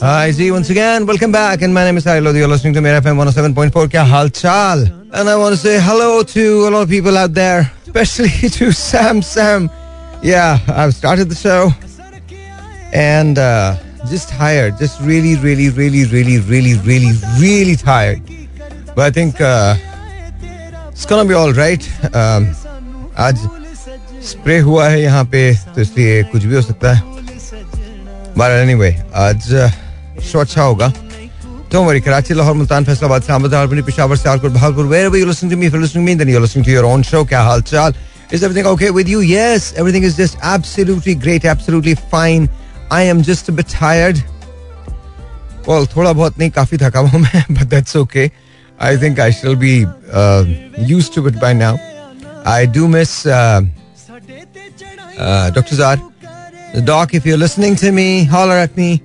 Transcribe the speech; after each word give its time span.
Hi 0.00 0.31
G, 0.31 0.49
once 0.51 0.69
again, 0.71 1.05
welcome 1.05 1.31
back. 1.31 1.61
And 1.61 1.73
my 1.73 1.83
name 1.83 1.97
is 1.97 2.05
Sahil 2.05 2.23
Lodi. 2.23 2.39
You're 2.39 2.47
listening 2.47 2.73
to 2.73 2.81
Mera 2.81 3.01
FM 3.01 3.17
107.4. 3.17 3.87
Kya 3.87 4.03
hal 4.03 4.29
chal? 4.29 4.79
And 5.13 5.29
I 5.29 5.35
want 5.35 5.53
to 5.53 5.57
say 5.61 5.79
hello 5.79 6.23
to 6.23 6.67
a 6.67 6.69
lot 6.71 6.81
of 6.83 6.89
people 6.89 7.15
out 7.17 7.33
there, 7.35 7.71
especially 7.83 8.49
to 8.49 8.71
Sam 8.71 9.21
Sam. 9.21 9.69
Yeah, 10.23 10.57
I've 10.69 10.95
started 10.95 11.29
the 11.29 11.35
show 11.35 11.69
and 12.93 13.37
uh, 13.37 13.75
just 14.09 14.29
tired, 14.29 14.79
just 14.79 14.99
really, 15.01 15.35
really, 15.35 15.69
really, 15.69 16.05
really, 16.05 16.39
really, 16.39 16.79
really, 16.79 17.11
really 17.37 17.75
tired. 17.75 18.23
But 18.95 19.05
I 19.05 19.11
think 19.11 19.39
uh, 19.39 19.75
it's 20.89 21.05
gonna 21.05 21.27
be 21.27 21.35
all 21.35 21.53
right. 21.53 21.83
Um, 22.15 22.55
आज 23.19 23.37
spray 24.23 24.57
हुआ 24.65 24.87
है 24.89 25.01
यहाँ 25.01 25.23
पे 25.29 25.41
तो 25.75 25.81
इसलिए 25.81 26.23
कुछ 26.31 26.43
भी 26.45 26.55
हो 26.55 26.61
सकता 26.61 26.93
है 26.93 27.09
बट 28.37 28.51
एनीवे 28.57 28.91
आज 29.13 29.51
शो 30.30 30.38
अच्छा 30.38 30.62
होगा 30.62 30.92
Don't 31.68 31.84
worry, 31.84 32.00
Karachi, 32.00 32.32
Lahore, 32.32 32.54
Multan, 32.54 32.84
Faisalabad, 32.84 33.22
Islamabad, 33.22 33.52
Albany, 33.52 33.82
Peshawar, 33.82 34.16
Sialkot, 34.16 34.50
Bhagalpur, 34.50 34.88
wherever 34.88 35.16
you're 35.16 35.26
listening 35.26 35.50
to 35.50 35.56
me, 35.56 35.66
if 35.66 35.72
you're 35.72 35.82
listening 35.82 36.06
to 36.06 36.10
me, 36.10 36.14
then 36.14 36.28
you're 36.28 36.40
listening 36.40 36.64
to 36.64 36.70
your 36.70 36.86
own 36.86 37.02
show. 37.02 37.24
Kya 37.24 37.42
hal 37.44 37.60
chal? 37.60 37.92
Is 38.30 38.44
everything 38.44 38.66
okay 38.66 38.92
with 38.92 39.08
you? 39.08 39.18
Yes, 39.18 39.72
everything 39.74 40.04
is 40.04 40.16
just 40.16 40.36
absolutely 40.42 41.16
great, 41.16 41.44
absolutely 41.44 41.96
fine. 41.96 42.48
I 42.90 43.02
am 43.02 43.20
just 43.20 43.48
a 43.48 43.52
bit 43.52 43.68
tired. 43.68 44.22
Well, 45.66 45.86
थोड़ा 45.86 46.12
बहुत 46.12 46.38
नहीं 46.38 46.50
काफी 46.50 46.76
थका 46.78 47.00
हुआ 47.00 47.18
मैं, 47.18 47.44
but 47.58 47.68
that's 47.68 47.96
okay. 47.96 48.30
I 48.78 48.96
think 48.96 49.18
I 49.18 49.30
shall 49.30 49.56
be 49.56 49.86
uh, 50.12 50.44
used 50.78 51.14
to 51.14 51.26
it 51.26 51.40
by 51.40 51.52
now. 51.52 51.78
I 52.44 52.66
do 52.66 52.86
miss 52.86 53.26
uh, 53.26 53.62
uh, 55.18 55.50
Dr. 55.50 55.74
Zad. 55.74 56.00
Doc, 56.84 57.14
if 57.14 57.26
you're 57.26 57.38
listening 57.38 57.74
to 57.76 57.90
me, 57.90 58.24
holler 58.24 58.54
at 58.54 58.76
me. 58.76 59.02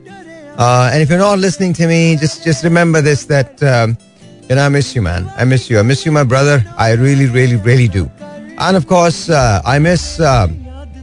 Uh, 0.57 0.89
and 0.93 1.01
if 1.01 1.09
you're 1.09 1.17
not 1.17 1.39
listening 1.39 1.73
to 1.73 1.87
me, 1.87 2.15
just 2.17 2.43
just 2.43 2.63
remember 2.63 3.01
this 3.01 3.25
that 3.25 3.61
um, 3.63 3.97
you 4.49 4.55
know 4.55 4.65
I 4.65 4.69
miss 4.69 4.95
you, 4.95 5.01
man. 5.01 5.31
I 5.37 5.45
miss 5.45 5.69
you. 5.69 5.79
I 5.79 5.81
miss 5.81 6.05
you, 6.05 6.11
my 6.11 6.23
brother. 6.23 6.63
I 6.77 6.91
really, 6.91 7.27
really, 7.27 7.55
really 7.55 7.87
do. 7.87 8.11
And 8.57 8.77
of 8.77 8.85
course, 8.85 9.29
uh, 9.29 9.61
I 9.65 9.79
miss 9.79 10.19
uh, 10.19 10.47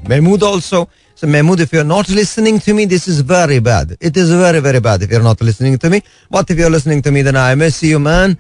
Mahmood 0.09 0.43
also. 0.43 0.89
So 1.15 1.27
Mahmood, 1.27 1.59
if 1.59 1.73
you're 1.73 1.83
not 1.83 2.09
listening 2.09 2.61
to 2.61 2.75
me, 2.75 2.85
this 2.85 3.09
is 3.09 3.21
very 3.21 3.59
bad. 3.59 3.97
It 4.01 4.17
is 4.17 4.31
very, 4.31 4.61
very 4.61 4.79
bad 4.79 5.03
if 5.03 5.11
you're 5.11 5.23
not 5.23 5.41
listening 5.41 5.77
to 5.79 5.91
me. 5.91 6.03
But 6.31 6.49
if 6.51 6.59
you're 6.59 6.71
listening 6.71 7.03
to 7.03 7.11
me, 7.11 7.23
then 7.23 7.35
I 7.35 7.57
miss 7.57 7.83
you, 7.83 7.99
man. 7.99 8.39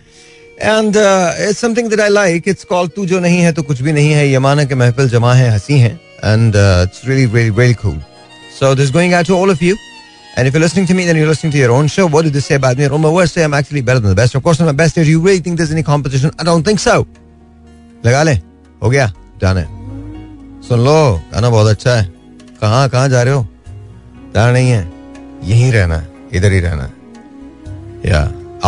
And 0.60 0.96
uh, 0.96 1.32
it's 1.36 1.58
something 1.58 1.88
that 1.88 2.00
I 2.00 2.08
like. 2.08 2.46
It's 2.46 2.64
called 2.64 2.94
"तू 2.94 3.06
जो 3.06 3.18
नहीं 3.20 3.40
है 3.40 3.52
तो 3.52 3.62
कुछ 3.62 3.82
भी 3.82 3.92
नहीं 3.92 4.12
है." 4.12 4.32
यमाना 4.34 4.64
के 4.64 4.74
महफिल 4.74 5.08
जमा 5.08 5.34
है 5.34 5.50
हंसी 5.50 5.78
है, 5.78 5.98
and 6.22 6.54
uh, 6.54 6.86
it's 6.86 7.06
really, 7.06 7.26
really, 7.26 7.50
really 7.50 7.74
cool. 7.74 7.98
So 8.58 8.74
this 8.74 8.84
is 8.86 8.90
going 8.90 9.14
out 9.14 9.26
to 9.26 9.34
all 9.34 9.50
of 9.50 9.62
you. 9.62 9.76
And 10.35 10.47
if 10.47 10.53
you're 10.53 10.61
listening 10.61 10.87
to 10.87 10.93
me, 10.95 11.05
then 11.05 11.15
you're 11.15 11.27
listening 11.27 11.51
to 11.51 11.59
your 11.59 11.71
own 11.71 11.87
show. 11.87 12.07
What 12.07 12.23
do 12.25 12.29
they 12.31 12.39
say 12.39 12.55
about 12.55 12.77
me? 12.77 12.85
On 12.87 12.99
my 12.99 13.09
worst 13.09 13.35
day, 13.35 13.43
I'm 13.43 13.53
actually 13.53 13.81
better 13.81 13.99
than 13.99 14.09
the 14.09 14.15
best. 14.15 14.33
Of 14.33 14.41
course, 14.43 14.59
I'm 14.59 14.65
the 14.65 14.73
best. 14.73 14.95
Do 14.95 15.03
you 15.03 15.19
really 15.21 15.39
think 15.39 15.57
there's 15.57 15.71
any 15.71 15.83
competition? 15.83 16.31
I 16.39 16.43
don't 16.43 16.63
think 16.63 16.79
so. 16.79 17.05
लगा 18.05 18.21
ले 18.23 18.31
हो 18.83 18.89
गया 18.89 19.05
done 19.41 19.57
है 19.57 19.65
सुन 20.67 20.79
लो 20.85 20.95
गाना 21.33 21.49
बहुत 21.49 21.67
अच्छा 21.67 21.93
है 21.95 22.03
कहाँ 22.61 22.89
कहाँ 22.89 23.09
जा 23.09 23.21
रहे 23.23 23.33
हो 23.33 23.45
जाना 24.35 24.51
नहीं 24.51 24.69
है 24.69 24.81
यहीं 25.49 25.71
रहना 25.71 25.97
है 25.97 26.27
इधर 26.37 26.51
ही 26.51 26.59
रहना 26.65 26.83
है 26.83 28.11
या 28.11 28.19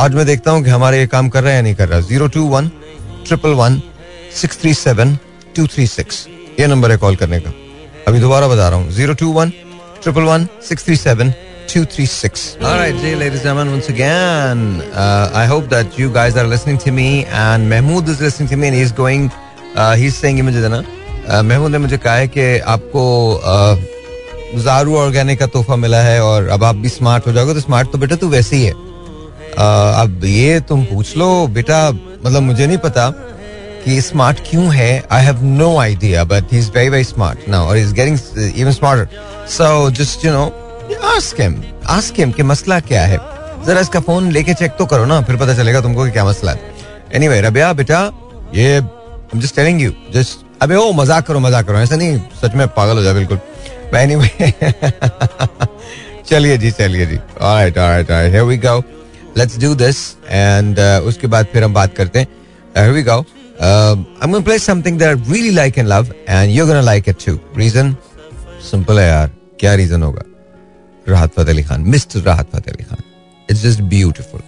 आज 0.03 0.15
मैं 0.15 0.25
देखता 0.25 0.51
हूँ 0.51 0.63
कि 0.63 0.69
हमारे 0.69 0.99
ये 0.99 1.07
काम 1.15 1.29
कर 1.29 1.43
रहा 1.43 1.51
है 1.51 1.55
या 1.57 1.61
नहीं 1.63 1.75
कर 1.75 1.87
रहा 1.89 1.99
zero 2.11 2.27
two 2.35 2.45
one 2.55 2.67
triple 3.27 3.53
one 3.61 3.81
six 4.41 4.61
three 4.61 4.73
seven 4.73 5.17
two 5.55 5.67
three 5.75 5.87
six 5.87 6.25
ये 6.59 6.67
नंबर 6.67 6.91
है 6.91 6.97
कॉल 7.03 7.15
करने 7.23 7.39
का 7.39 7.53
अभी 8.07 8.19
दोबारा 8.19 8.47
बता 8.47 8.69
रहा 8.69 8.79
हूँ 8.79 8.91
zero 8.99 9.13
two 9.23 9.31
one 9.39 9.51
triple 10.03 10.23
one 10.31 10.47
six 10.69 10.85
three 10.85 10.95
seven 11.03 11.33
236. 11.67 12.57
All 12.61 12.77
right, 12.77 12.95
Jay, 13.01 13.15
ladies 13.15 13.39
and 13.39 13.47
gentlemen, 13.49 13.71
once 13.71 13.89
again, 13.89 14.81
uh, 14.93 15.29
I 15.33 15.45
hope 15.45 15.69
that 15.69 15.97
you 15.99 16.09
guys 16.11 16.37
are 16.37 16.47
listening 16.47 16.77
to 16.85 16.91
me 16.91 17.25
and 17.25 17.69
Mahmood 17.69 18.07
is 18.07 18.21
listening 18.21 18.49
to 18.49 18.57
me 18.57 18.67
and 18.67 18.75
he's 18.75 18.91
going, 18.91 19.29
uh, 19.75 19.95
he's 19.95 20.15
saying 20.15 20.41
मुझे 20.43 20.61
देना। 20.61 20.83
Uh, 21.27 21.41
Mahmood 21.43 21.71
ने 21.71 21.77
मुझे 21.77 21.97
कहा 21.97 22.15
है 22.15 22.27
कि 22.27 22.59
आपको 22.73 23.03
uh, 23.53 23.75
जारू 24.63 24.95
organic 24.97 25.39
का 25.39 25.45
तोहफा 25.53 25.75
मिला 25.75 26.01
है 26.01 26.19
और 26.23 26.47
अब 26.55 26.63
आप 26.63 26.75
भी 26.75 26.89
स्मार्ट 26.89 27.27
हो 27.27 27.31
जाओगे 27.33 27.53
तो 27.53 27.59
स्मार्ट 27.59 27.91
तो 27.91 27.97
बेटा 27.97 28.15
तू 28.15 28.27
वैसे 28.29 28.55
ही 28.55 28.63
है। 28.63 28.73
Uh, 28.73 30.01
अब 30.01 30.25
ये 30.25 30.59
तुम 30.69 30.83
पूछ 30.85 31.15
लो 31.17 31.47
बेटा 31.47 31.79
मतलब 31.91 32.41
मुझे 32.43 32.67
नहीं 32.67 32.77
पता 32.85 33.09
कि 33.85 34.01
स्मार्ट 34.01 34.39
क्यों 34.49 34.73
है। 34.75 34.91
I 35.11 35.25
have 35.25 35.43
no 35.43 35.77
idea 35.77 36.23
but 36.23 36.53
he 36.53 36.57
is 36.59 36.69
very 36.75 36.89
very 36.89 37.03
smart 37.03 37.49
now 37.49 37.67
और 37.69 37.77
is 37.77 37.93
getting 37.93 38.17
even 38.59 38.71
smarter 38.71 39.07
so 39.57 39.89
just 39.91 40.25
you 40.25 40.31
know 40.31 40.45
ask 41.03 41.39
him 41.41 41.61
ask 41.89 42.19
him 42.19 42.31
कि 42.31 42.43
मसला 42.43 42.79
क्या 42.89 43.05
है 43.05 43.17
जरा 43.65 43.79
इसका 43.81 43.99
फ़ोन 44.07 44.31
लेके 44.31 44.53
चेक 44.53 44.71
तो 44.77 44.85
करो 44.85 45.05
ना 45.05 45.21
फिर 45.27 45.35
पता 45.37 45.53
चलेगा 45.55 45.81
तुमको 45.81 46.05
कि 46.05 46.11
क्या 46.11 46.25
मसला 46.25 46.51
है 46.51 46.73
एनीवे 47.15 47.39
रबिया 47.41 47.71
बेटा 47.73 47.99
ये 48.55 48.75
I 48.75 49.39
just 49.39 49.55
telling 49.55 49.81
you 49.81 49.91
just 50.13 50.45
अबे 50.63 50.75
ओ 50.75 50.91
मज़ाक 50.93 51.25
करो 51.27 51.39
मज़ाक 51.39 51.65
करो 51.67 51.77
ऐसा 51.79 51.95
नहीं 51.95 52.19
सच 52.41 52.55
में 52.55 52.67
पागल 52.77 52.97
हो 52.97 53.03
जाए 53.03 53.13
बिल्कुल 53.13 53.39
एनीवे 53.97 54.51
चलिए 56.29 56.57
जी 56.57 56.71
चलिए 56.71 57.05
जी 57.05 57.17
alright 57.17 57.77
alright 57.77 58.11
alright 58.11 58.31
here 58.33 58.43
we 58.43 58.57
go 58.57 58.77
let's 59.37 59.59
do 59.59 59.73
this 59.75 60.05
and 60.29 60.79
उसके 61.07 61.27
बाद 61.27 61.45
फिर 61.53 61.63
हम 61.63 61.73
बात 61.73 61.95
करते 61.95 62.19
हैं 62.19 62.27
here 62.77 62.91
we 62.91 63.03
go 63.03 63.23
I'm 63.59 64.31
going 64.31 64.33
to 64.33 64.41
play 64.43 64.57
something 64.57 64.97
that 64.97 65.09
I 65.09 65.13
really 65.31 65.51
like 65.51 65.77
and 65.77 65.87
love, 65.87 66.13
and 66.27 66.51
you're 66.51 66.67
to 66.67 66.81
like 66.81 67.07
it 67.07 67.19
too. 67.19 67.39
Reason? 67.55 67.95
Simple 68.61 68.99
है 68.99 69.07
यार. 69.07 69.29
क्या 69.59 69.73
रीजन 69.73 70.03
होगा? 70.03 70.21
राहत 71.09 71.33
Fateh 71.33 71.53
Ali 71.53 71.63
Khan, 71.63 71.81
mister 71.87 72.19
Rahat 72.21 72.49
Fateh 72.53 72.73
Ali 72.73 72.83
Khan. 72.83 73.03
It's 73.49 73.61
just 73.61 73.81
beautiful. 73.89 74.41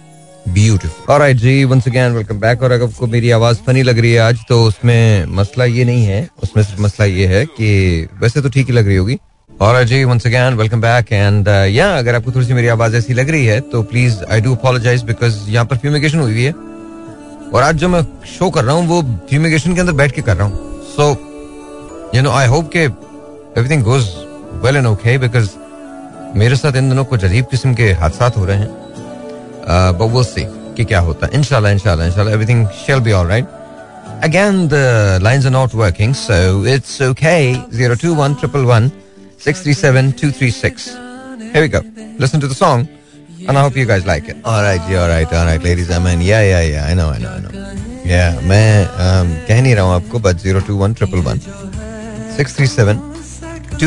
Beautiful. 0.54 1.04
Alright 1.08 1.36
ji, 1.36 1.54
once 1.64 1.86
again 1.86 2.14
welcome 2.14 2.40
back. 2.40 2.62
और 2.62 2.72
अगर 2.72 2.84
आपको 2.84 3.06
मेरी 3.06 3.30
आवाज़ 3.30 3.58
फनी 3.66 3.82
लग 3.82 3.98
रही 3.98 4.12
है 4.12 4.20
आज 4.20 4.44
तो 4.48 4.62
उसमें 4.64 5.26
मसला 5.36 5.64
ये 5.64 5.84
नहीं 5.84 6.04
है 6.04 6.28
उसमें 6.42 6.62
सिर्फ़ 6.62 6.80
मसला 6.82 7.06
ये 7.06 7.26
है 7.26 7.44
कि 7.46 8.08
वैसे 8.22 8.40
तो 8.42 8.48
ठीक 8.48 8.66
ही 8.66 8.72
लग 8.72 8.86
रही 8.86 8.96
होगी 8.96 9.18
और 9.50 9.82
जी 9.84 10.04
again 10.04 10.56
welcome 10.56 10.82
back 10.82 11.12
and 11.12 11.48
uh, 11.48 11.66
yeah 11.76 11.98
अगर 11.98 12.14
आपको 12.14 12.32
थोड़ी 12.32 12.46
सी 12.46 12.54
मेरी 12.54 12.68
आवाज़ 12.68 12.96
ऐसी 12.96 13.14
लग 13.14 13.30
रही 13.30 13.44
है 13.46 13.60
तो 13.70 13.82
please 13.92 14.22
I 14.24 14.40
do 14.40 14.54
apologise 14.54 15.02
because 15.04 15.38
यहाँ 15.50 15.64
पर 15.66 15.76
फ्यूमिगेशन 15.76 16.18
हुई 16.18 16.42
है 16.42 16.52
और 17.52 17.62
आज 17.62 17.76
जो 17.76 17.88
मैं 17.88 18.02
शो 18.28 18.50
कर 18.50 18.64
रहा 18.64 18.74
हूँ 18.74 18.86
वो 18.88 19.02
फ्यूमिगेशन 19.28 19.74
के 19.74 19.80
अंदर 19.80 19.92
बैठ 20.02 20.12
के 20.12 20.22
कर 20.22 20.36
रहा 20.36 20.46
हूँ 20.46 20.82
so 20.96 21.10
you 22.14 22.22
know 22.22 22.30
I 22.30 22.46
hope 22.46 22.70
के 22.72 22.84
everything 22.84 23.82
goes 23.84 24.08
well 24.64 24.76
and 24.76 24.86
okay 24.86 25.18
because 25.18 25.48
मेरे 26.36 26.56
साथ 26.56 26.76
इन 26.76 26.88
दिनों 26.88 27.04
कुछ 27.10 27.24
अजीब 27.24 27.44
किस्म 27.50 27.74
के 27.74 27.92
हादसा 28.00 28.32
हो 28.36 28.44
रहे 28.44 28.56
हैं 28.58 28.70
बट 29.98 30.10
विल 30.14 30.24
सी 30.24 30.44
कि 30.76 30.84
क्या 30.84 31.00
होता 31.06 31.26
है 31.26 31.38
इंशाल्लाह 31.38 31.72
इंशाल्लाह 31.72 32.06
इंशाल्लाह 32.06 32.34
everything 32.34 32.66
shall 32.86 33.00
be 33.08 33.12
alright 33.22 33.56
Again, 34.20 34.66
the 34.66 35.20
lines 35.22 35.46
are 35.46 35.50
not 35.50 35.74
working, 35.74 36.12
so 36.12 36.64
it's 36.64 37.00
okay. 37.00 37.54
021 37.70 38.34
637 39.38 40.12
236. 40.12 40.86
Here 41.52 41.62
we 41.62 41.68
go. 41.68 41.82
Listen 42.18 42.40
to 42.40 42.48
the 42.48 42.54
song. 42.54 42.88
And 43.46 43.56
I 43.56 43.62
hope 43.62 43.76
you 43.76 43.86
guys 43.86 44.06
like 44.06 44.28
it. 44.28 44.36
All 44.44 44.60
right, 44.60 44.80
yeah, 44.90 45.02
all 45.02 45.08
right, 45.08 45.32
all 45.32 45.46
right, 45.46 45.62
ladies 45.62 45.88
and 45.90 46.02
men. 46.02 46.20
Yeah, 46.20 46.42
yeah, 46.42 46.62
yeah. 46.62 46.86
I 46.86 46.94
know, 46.94 47.10
I 47.10 47.18
know, 47.18 47.30
I 47.30 47.40
know. 47.40 47.52
Yeah, 48.04 48.40
मैं 48.42 48.86
um, 49.06 49.28
कह 49.48 49.62
नहीं 49.62 49.74
रहा 49.74 49.84
हूँ 49.84 49.94
आपको, 49.94 50.18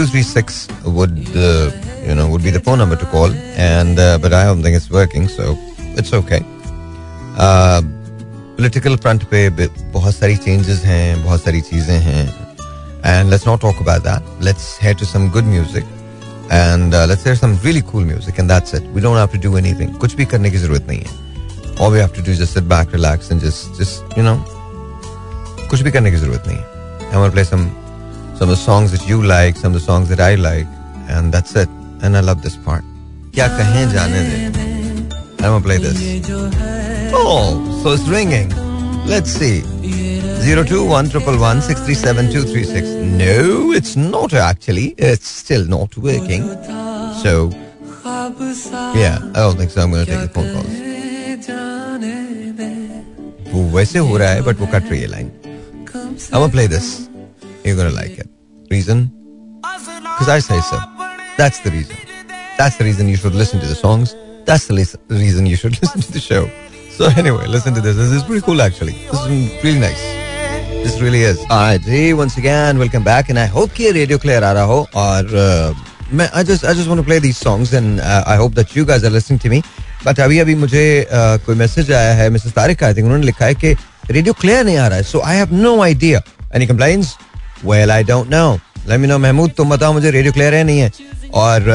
three 0.08 0.24
six 0.24 0.68
would 0.86 1.20
uh, 1.36 1.72
you 2.08 2.16
know 2.16 2.28
would 2.30 2.44
be 2.44 2.50
the 2.50 2.60
phone 2.60 2.78
number 2.78 2.96
to 2.96 3.06
call, 3.06 3.32
and 3.56 4.00
uh, 4.00 4.18
but 4.18 4.34
I 4.34 4.44
don't 4.46 4.64
think 4.64 4.76
it's 4.76 4.90
working, 4.90 5.28
so 5.28 5.58
it's 6.02 6.14
okay. 6.14 6.44
Political 8.58 8.98
front 8.98 9.24
पे 9.30 9.50
बहुत 9.92 10.14
सारी 10.16 10.38
changes 10.46 10.84
हैं, 10.86 11.24
बहुत 11.24 11.44
सारी 11.44 11.62
चीज़ें 11.62 12.00
हैं, 12.00 12.28
and 13.04 13.30
let's 13.30 13.46
not 13.46 13.60
talk 13.60 13.80
about 13.80 14.04
that. 14.04 14.22
Let's 14.40 14.78
head 14.78 14.98
to 15.00 15.06
some 15.06 15.30
good 15.30 15.46
music. 15.46 15.84
and 16.52 16.94
uh, 16.94 17.06
let's 17.08 17.24
hear 17.24 17.36
some 17.36 17.58
really 17.64 17.82
cool 17.82 18.02
music 18.02 18.38
and 18.38 18.50
that's 18.50 18.74
it 18.74 18.84
we 18.96 19.00
don't 19.00 19.16
have 19.16 19.32
to 19.32 19.40
do 19.44 19.56
anything 19.58 19.92
कुछ 20.00 20.16
भी 20.16 20.26
करने 20.34 20.50
की 20.52 20.58
ज़रूरत 20.58 20.88
नहीं 20.88 21.00
है 21.00 21.78
all 21.78 21.92
we 21.92 22.00
have 22.04 22.14
to 22.18 22.22
do 22.22 22.32
is 22.32 22.40
just 22.40 22.58
sit 22.58 22.68
back 22.72 22.92
relax 22.96 23.32
and 23.32 23.46
just 23.46 23.78
just 23.80 24.18
you 24.18 24.24
know 24.28 24.36
कुछ 25.70 25.82
भी 25.82 25.92
करने 25.92 26.12
की 26.12 26.18
ज़रूरत 26.18 26.48
नहीं 26.48 26.58
है 26.58 27.10
I'm 27.12 27.22
gonna 27.22 27.36
play 27.38 27.46
some 27.52 27.64
some 28.40 28.50
of 28.50 28.54
the 28.56 28.62
songs 28.64 28.92
that 28.96 29.08
you 29.12 29.22
like 29.32 29.62
some 29.62 29.74
of 29.74 29.80
the 29.80 29.86
songs 29.86 30.12
that 30.14 30.24
I 30.28 30.36
like 30.36 30.68
and 31.16 31.38
that's 31.38 31.56
it 31.64 31.81
and 32.03 32.17
I 32.17 32.23
love 32.29 32.43
this 32.43 32.57
part 32.69 32.85
क्या 33.35 33.49
कहें 33.59 33.85
जाने 33.95 34.23
दे 34.31 34.39
I'm 35.39 35.51
gonna 35.53 35.65
play 35.69 35.79
this 35.79 35.99
oh 37.15 37.49
so 37.83 37.93
it's 37.97 38.09
ringing 38.17 38.53
let's 39.15 39.31
see 39.41 39.57
021 40.47 41.11
No, 43.19 43.73
it's 43.73 43.97
not 43.97 44.33
actually. 44.33 44.95
It's 44.97 45.27
still 45.27 45.65
not 45.67 45.97
working. 45.97 46.43
So, 47.23 47.51
yeah, 48.95 49.19
I 49.35 49.41
don't 49.41 49.57
think 49.57 49.73
so. 49.73 49.83
I'm 49.83 49.91
going 49.91 50.07
to 50.07 50.11
take 50.13 50.21
the 50.21 50.29
phone 50.33 50.53
calls. 50.55 50.71
वो 53.53 53.63
वैसे 53.71 53.99
हो 53.99 54.17
रहा 54.19 54.29
है 54.29 54.43
but 54.43 54.61
वो 54.61 54.67
cut 54.73 54.91
रही 54.91 55.01
है 55.01 55.07
line 55.07 55.31
I'm 56.33 56.41
gonna 56.41 56.49
play 56.49 56.67
this. 56.67 57.09
You're 57.65 57.77
gonna 57.77 57.91
like 57.91 58.19
it. 58.19 58.29
Reason? 58.71 59.11
Because 59.63 60.29
I 60.29 60.41
say 60.41 60.61
so. 60.71 60.90
That's 61.41 61.61
the 61.61 61.71
reason. 61.71 61.97
That's 62.59 62.77
the 62.77 62.85
reason 62.85 63.09
you 63.09 63.17
should 63.17 63.35
listen 63.35 63.61
to 63.61 63.67
the 63.67 63.75
songs 63.75 64.15
That's 64.47 64.69
the 64.69 64.75
reason 65.09 65.45
you 65.45 65.57
should 65.57 65.77
listen 65.83 66.01
to 66.03 66.13
the 66.13 66.21
show. 66.21 66.49
So 66.97 67.07
anyway, 67.07 67.47
listen 67.49 67.75
to 67.75 67.81
this. 67.81 67.97
This 67.97 68.13
is 68.13 68.23
pretty 68.23 68.43
cool 68.43 68.63
actually. 68.63 68.93
This 69.11 69.21
is 69.21 69.65
really 69.65 69.81
nice. 69.81 70.03
This 70.85 71.01
really 71.01 71.23
is. 71.23 71.41
Alright, 71.51 71.83
ji 71.83 72.13
once 72.13 72.37
again 72.39 72.79
welcome 72.79 73.03
back 73.03 73.29
and 73.29 73.41
I 73.41 73.47
hope 73.47 73.75
कि 73.77 73.91
radio 73.93 74.19
clear 74.19 74.45
आ 74.45 74.53
रहा 74.53 74.65
हो 74.65 74.87
और 74.95 75.35
uh, 75.45 76.15
मैं 76.15 76.31
I 76.31 76.45
just 76.45 76.65
I 76.65 76.75
just 76.75 76.89
want 76.89 77.03
to 77.03 77.07
play 77.09 77.19
these 77.19 77.41
songs 77.47 77.73
and 77.75 77.99
uh, 78.01 78.23
I 78.25 78.37
hope 78.37 78.55
that 78.61 78.77
you 78.77 78.85
guys 78.85 79.03
are 79.03 79.13
listening 79.17 79.41
to 79.47 79.51
me. 79.55 79.61
But 80.05 80.21
अभी 80.21 80.39
अभी 80.39 80.55
मुझे 80.55 80.87
uh, 81.11 81.45
कोई 81.47 81.57
message 81.57 81.93
आया 81.93 82.15
है 82.15 82.29
मिसेस 82.31 82.53
तारिक 82.55 82.79
का 82.79 82.87
आई 82.87 82.95
थिंक 82.95 83.05
उन्होंने 83.05 83.27
लिखा 83.27 83.47
है 83.47 83.55
कि 83.55 83.75
रेडियो 84.11 84.35
क्लियर 84.41 84.65
नहीं 84.65 84.77
आ 84.77 84.87
रहा 84.87 84.97
है 84.97 85.05
so 85.05 85.21
I 85.21 85.37
have 85.37 85.55
no 85.55 85.81
idea 85.83 86.23
any 86.55 86.67
complaints 86.67 87.15
well 87.65 87.91
I 87.91 88.05
don't 88.13 88.31
know 88.35 88.47
let 88.88 89.00
me 89.00 89.08
know 89.08 89.18
Mahmood 89.18 89.52
तुम 89.58 89.70
बताओ 89.70 89.94
मुझे 89.94 90.12
रेडियो 90.12 90.34
क्लियर 90.34 90.54
है 90.56 90.64
नहीं 90.64 90.80
है 90.80 90.92
और 91.44 91.70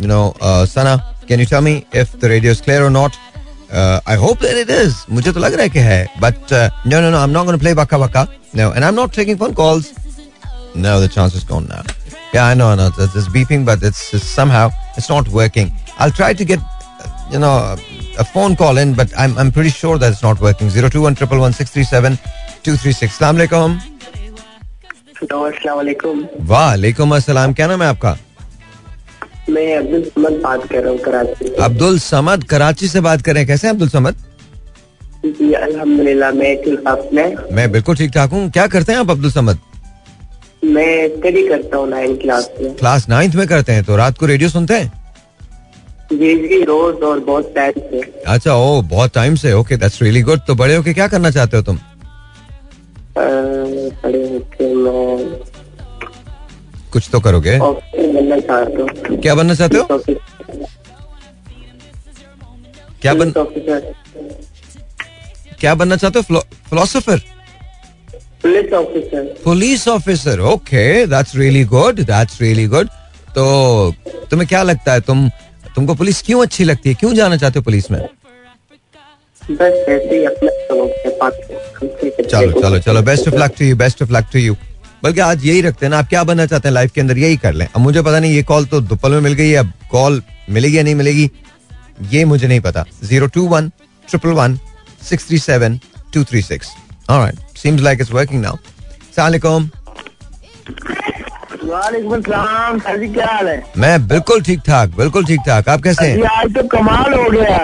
you 0.00 0.08
know 0.08 0.22
Sana 0.42 0.96
can 1.28 1.40
you 1.40 1.46
tell 1.46 1.60
me 1.64 1.74
if 1.94 2.16
the 2.20 2.24
radio 2.34 2.52
is 2.52 2.62
clear 2.62 2.82
or 2.82 2.90
not 2.90 3.16
I 4.08 4.16
hope 4.26 4.42
that 4.42 4.68
it 4.68 4.70
is 4.78 4.94
मुझे 5.10 5.32
तो 5.32 5.40
लग 5.40 5.54
रहा 5.54 5.62
है 5.62 5.68
कि 5.68 5.78
है 5.90 6.04
but 6.20 6.52
no 6.52 7.00
no 7.00 7.10
no 7.10 7.16
I 7.18 7.24
am 7.24 7.30
not 7.30 7.44
gonna 7.46 7.58
play 7.58 7.74
बक्का 7.74 7.98
बक्का 7.98 8.26
no 8.56 8.72
and 8.74 8.82
I 8.82 8.88
am 8.88 8.94
not 8.94 9.14
taking 9.16 9.38
phone 9.38 9.52
calls 9.62 9.92
the 10.74 11.08
chance 11.08 11.34
is 11.34 11.44
gone 11.44 11.66
now. 11.68 11.82
Yeah, 12.34 12.46
I 12.46 12.54
know, 12.54 12.68
I 12.68 12.76
know. 12.76 12.90
It's, 12.98 13.14
it's 13.14 13.28
beeping, 13.28 13.64
but 13.64 13.82
it's, 13.82 14.14
it's 14.14 14.24
somehow 14.24 14.70
it's 14.96 15.08
not 15.08 15.28
working. 15.28 15.70
I'll 15.98 16.10
try 16.10 16.32
to 16.32 16.44
get, 16.44 16.60
you 17.30 17.38
know, 17.38 17.76
a 18.18 18.24
phone 18.24 18.56
call 18.56 18.78
in, 18.78 18.94
but 18.94 19.12
I'm 19.18 19.36
I'm 19.38 19.52
pretty 19.52 19.70
sure 19.70 19.98
that 19.98 20.12
it's 20.12 20.22
not 20.22 20.40
working. 20.40 20.70
Zero 20.70 20.88
two 20.88 21.02
one 21.02 21.14
triple 21.14 21.38
one 21.38 21.52
six 21.52 21.70
three 21.70 21.84
seven 21.84 22.18
two 22.62 22.76
three 22.76 22.92
six. 22.92 23.18
Assalamu 23.18 23.46
alaikum. 23.46 23.91
वालेकुम 25.24 27.14
अस्सलाम 27.16 27.52
क्या 27.52 27.66
नाम 27.66 27.82
है 27.82 27.88
आपका? 27.88 28.16
मैं 29.50 29.76
अब्दुल 29.76 30.02
समद 30.04 30.40
बात 30.42 30.66
कर 30.70 30.82
रहा 30.82 30.90
हूँ 30.90 30.98
कराची 31.00 31.54
अब्दुल 31.64 31.98
समद 31.98 32.44
कराची 32.50 32.88
से 32.88 33.00
बात 33.00 33.22
कर 33.22 33.32
रहे 33.32 33.42
हैं। 33.42 33.46
कैसे 33.48 33.66
हैं 33.66 33.74
अब्दुल 33.74 33.88
समद? 33.88 34.16
जी 35.26 35.52
अल्हम्दुलिल्लाह 35.52 36.32
मैं 36.32 36.56
ठीक 36.62 37.10
में 37.14 37.36
मैं 37.52 37.70
बिल्कुल 37.72 37.96
ठीक 37.96 38.10
ठाक 38.14 38.30
हूँ। 38.30 38.50
क्या 38.50 38.66
करते 38.66 38.92
हैं 38.92 38.98
आप 38.98 39.10
अब्दुल 39.10 39.30
समद? 39.30 39.58
मैं 40.64 41.08
स्टडी 41.16 41.46
करता 41.48 41.76
हूँ 41.76 41.88
नाइन्थ 41.90 42.20
क्लास 42.22 42.50
में। 42.60 42.74
क्लास 42.76 43.08
नाइन्थ 43.08 43.34
में 43.34 43.46
करते 43.48 43.72
हैं 43.72 43.84
तो 43.84 43.96
रात 43.96 44.18
को 44.18 44.26
रेडियो 44.26 44.48
सुनते 44.48 44.74
हैं? 44.74 44.92
जी 46.12 46.34
जी 46.48 46.62
रोज 46.64 47.02
और 47.02 47.20
बहुत 47.20 47.52
टाइम 47.54 47.72
से। 47.90 48.00
अच्छा 48.26 48.54
ओ 48.54 48.80
बहुत 48.90 49.14
टाइम 49.14 49.34
से 49.34 49.52
ओके 49.52 49.76
दैट्स 49.76 50.02
रियली 50.02 50.22
गुड 50.22 50.40
तो 50.46 50.54
बड़े 50.54 50.74
होके 50.76 50.94
क्या 50.94 51.06
करना 51.08 51.30
चाहते 51.30 51.56
हो 51.56 51.62
तुम? 51.62 51.78
बड़े 53.18 54.22
होके 54.28 54.74
मैं 54.74 55.40
कुछ 56.92 57.08
तो 57.12 57.20
करोगे? 57.20 57.58
बनना 57.58 58.38
चाहता 58.38 58.82
हूँ। 58.82 59.18
क्या 59.20 59.34
बनना 59.34 59.54
चाहते 59.54 59.76
हो? 59.76 59.84
क्या 63.02 63.14
बन 63.14 63.32
क्या 65.60 65.74
बनना 65.74 65.96
चाहते 65.96 66.18
हो? 66.18 66.40
Philosopher 66.70 67.18
police 68.42 68.72
officer 68.72 69.22
police 69.44 69.86
officer 69.88 70.40
okay 70.52 71.06
that's 71.06 71.36
really 71.36 71.64
good 71.64 72.00
that's 72.06 72.40
really 72.42 72.66
good 72.66 72.88
तो 73.34 73.44
तुम्हें 74.30 74.48
क्या 74.48 74.62
लगता 74.62 74.92
है? 74.92 75.00
तुम 75.00 75.28
तुमको 75.74 75.94
पुलिस 75.94 76.22
क्यों 76.22 76.42
अच्छी 76.42 76.64
लगती 76.64 76.88
है? 76.88 76.94
क्यों 76.94 77.12
जाना 77.14 77.36
चाहते 77.36 77.58
हो 77.58 77.62
पुलिस 77.62 77.90
में? 77.90 78.00
बस 79.60 79.84
ऐसे 79.88 80.16
ही 80.16 80.24
अपना 80.24 80.50
शौक 80.66 81.18
बाकी 81.22 82.10
चलो 82.22 82.60
चलो 82.60 82.78
चलो 82.78 83.02
best 83.02 83.28
of 83.28 83.34
luck 83.42 83.54
to 83.58 83.64
you 83.64 83.76
best 83.76 84.02
of 84.02 84.12
luck 84.12 84.28
to 84.32 84.38
you 84.38 84.56
बल्कि 85.04 85.20
आज 85.20 85.44
यही 85.46 85.60
रखते 85.62 85.86
हैं 85.86 85.90
ना 85.90 85.98
आप 85.98 86.08
क्या 86.08 86.22
बनना 86.24 86.46
चाहते 86.46 86.68
हैं 86.68 86.72
लाइफ 86.74 86.92
के 86.92 87.00
अंदर 87.00 87.18
यही 87.18 87.36
कर 87.44 87.52
लें। 87.52 87.66
अब 87.66 87.80
मुझे 87.80 88.02
पता 88.02 88.18
नहीं 88.20 88.34
ये 88.34 88.42
कॉल 88.50 88.64
तो 88.72 88.80
दोपहर 88.80 89.10
में 89.12 89.20
मिल 89.20 89.32
गई 89.32 89.48
है 89.48 89.56
अब 89.56 89.72
कॉल 89.90 90.22
मिलेगी 90.50 90.78
या 90.78 90.82
नहीं 90.82 90.94
मिलेगी 90.94 91.30
ये 92.12 92.24
मुझे 92.24 92.46
नहीं 92.48 92.60
पता। 92.60 92.84
Zero 93.04 93.26
two 93.34 93.46
one 93.48 93.68
triple 94.08 94.30
one 94.40 94.58
six 95.08 95.26
three 95.28 95.38
seven 95.38 95.78
two 96.14 96.24
three 96.24 96.42
six 96.42 96.68
seems 97.62 97.82
like 97.82 98.00
it's 98.00 98.12
working 98.12 98.42
now 98.42 98.56
सलाम 99.16 99.70
वालेकुम 101.72 102.20
सलाम 102.22 102.78
सर 102.78 102.98
जी 103.00 103.06
क्या 103.12 103.26
हाल 103.26 103.48
है? 103.48 103.62
मैं 103.78 104.06
बिल्कुल 104.08 104.40
ठीक 104.48 104.60
ठाक 104.66 104.88
बिल्कुल 104.96 105.24
ठीक 105.26 105.40
ठाक। 105.46 105.68
आप 105.68 105.80
कैसे 105.82 106.06
हैं? 106.06 106.24
आज 106.38 106.54
तो 106.54 106.62
कमाल 106.74 107.14
हो 107.14 107.28
गया। 107.30 107.58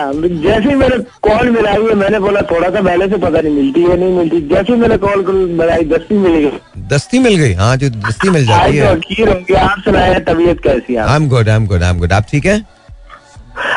जैसे 0.45 0.69
ही 0.69 0.75
मेरे 0.83 0.99
कॉल 1.29 1.51
मिलाई 1.57 1.83
है 1.89 1.95
मैंने 2.03 2.19
बोला 2.27 2.41
थोड़ा 2.51 2.69
सा 2.69 2.83
पहले 2.83 3.09
से 3.09 3.17
पता 3.27 3.41
नहीं 3.41 3.55
मिलती 3.55 3.83
है 3.83 3.97
नहीं 4.01 4.13
मिलती। 4.17 4.41
जैसे 4.55 4.73
ही 4.73 4.79
मैंने 4.81 4.97
कॉल 5.05 5.25
मिलाई 5.61 5.85
दस्ती 5.93 6.19
मिल 6.25 6.37
गई। 6.39 6.87
दस्ती 6.95 7.19
मिल 7.27 7.37
गई? 7.41 7.53
हाँ 7.61 7.77
जो 7.77 7.91
दस्ती 8.09 8.31
मिल 8.31 8.47
जाती 8.47 8.81
तो 8.81 8.85
है। 8.85 9.61
आप 9.65 9.79
सुनाए 9.85 10.19
तबीयत 10.31 10.63
कैसी 10.65 10.95
है? 10.95 11.07
I 11.07 11.17
am 11.17 11.29
good 11.29 11.49
I 11.49 11.57
am 11.57 11.67
good 11.67 11.83
I 11.83 11.91
am 11.91 11.99
good 11.99 12.13
आप 12.13 12.27
ठीक 12.31 12.47
है? 12.47 12.59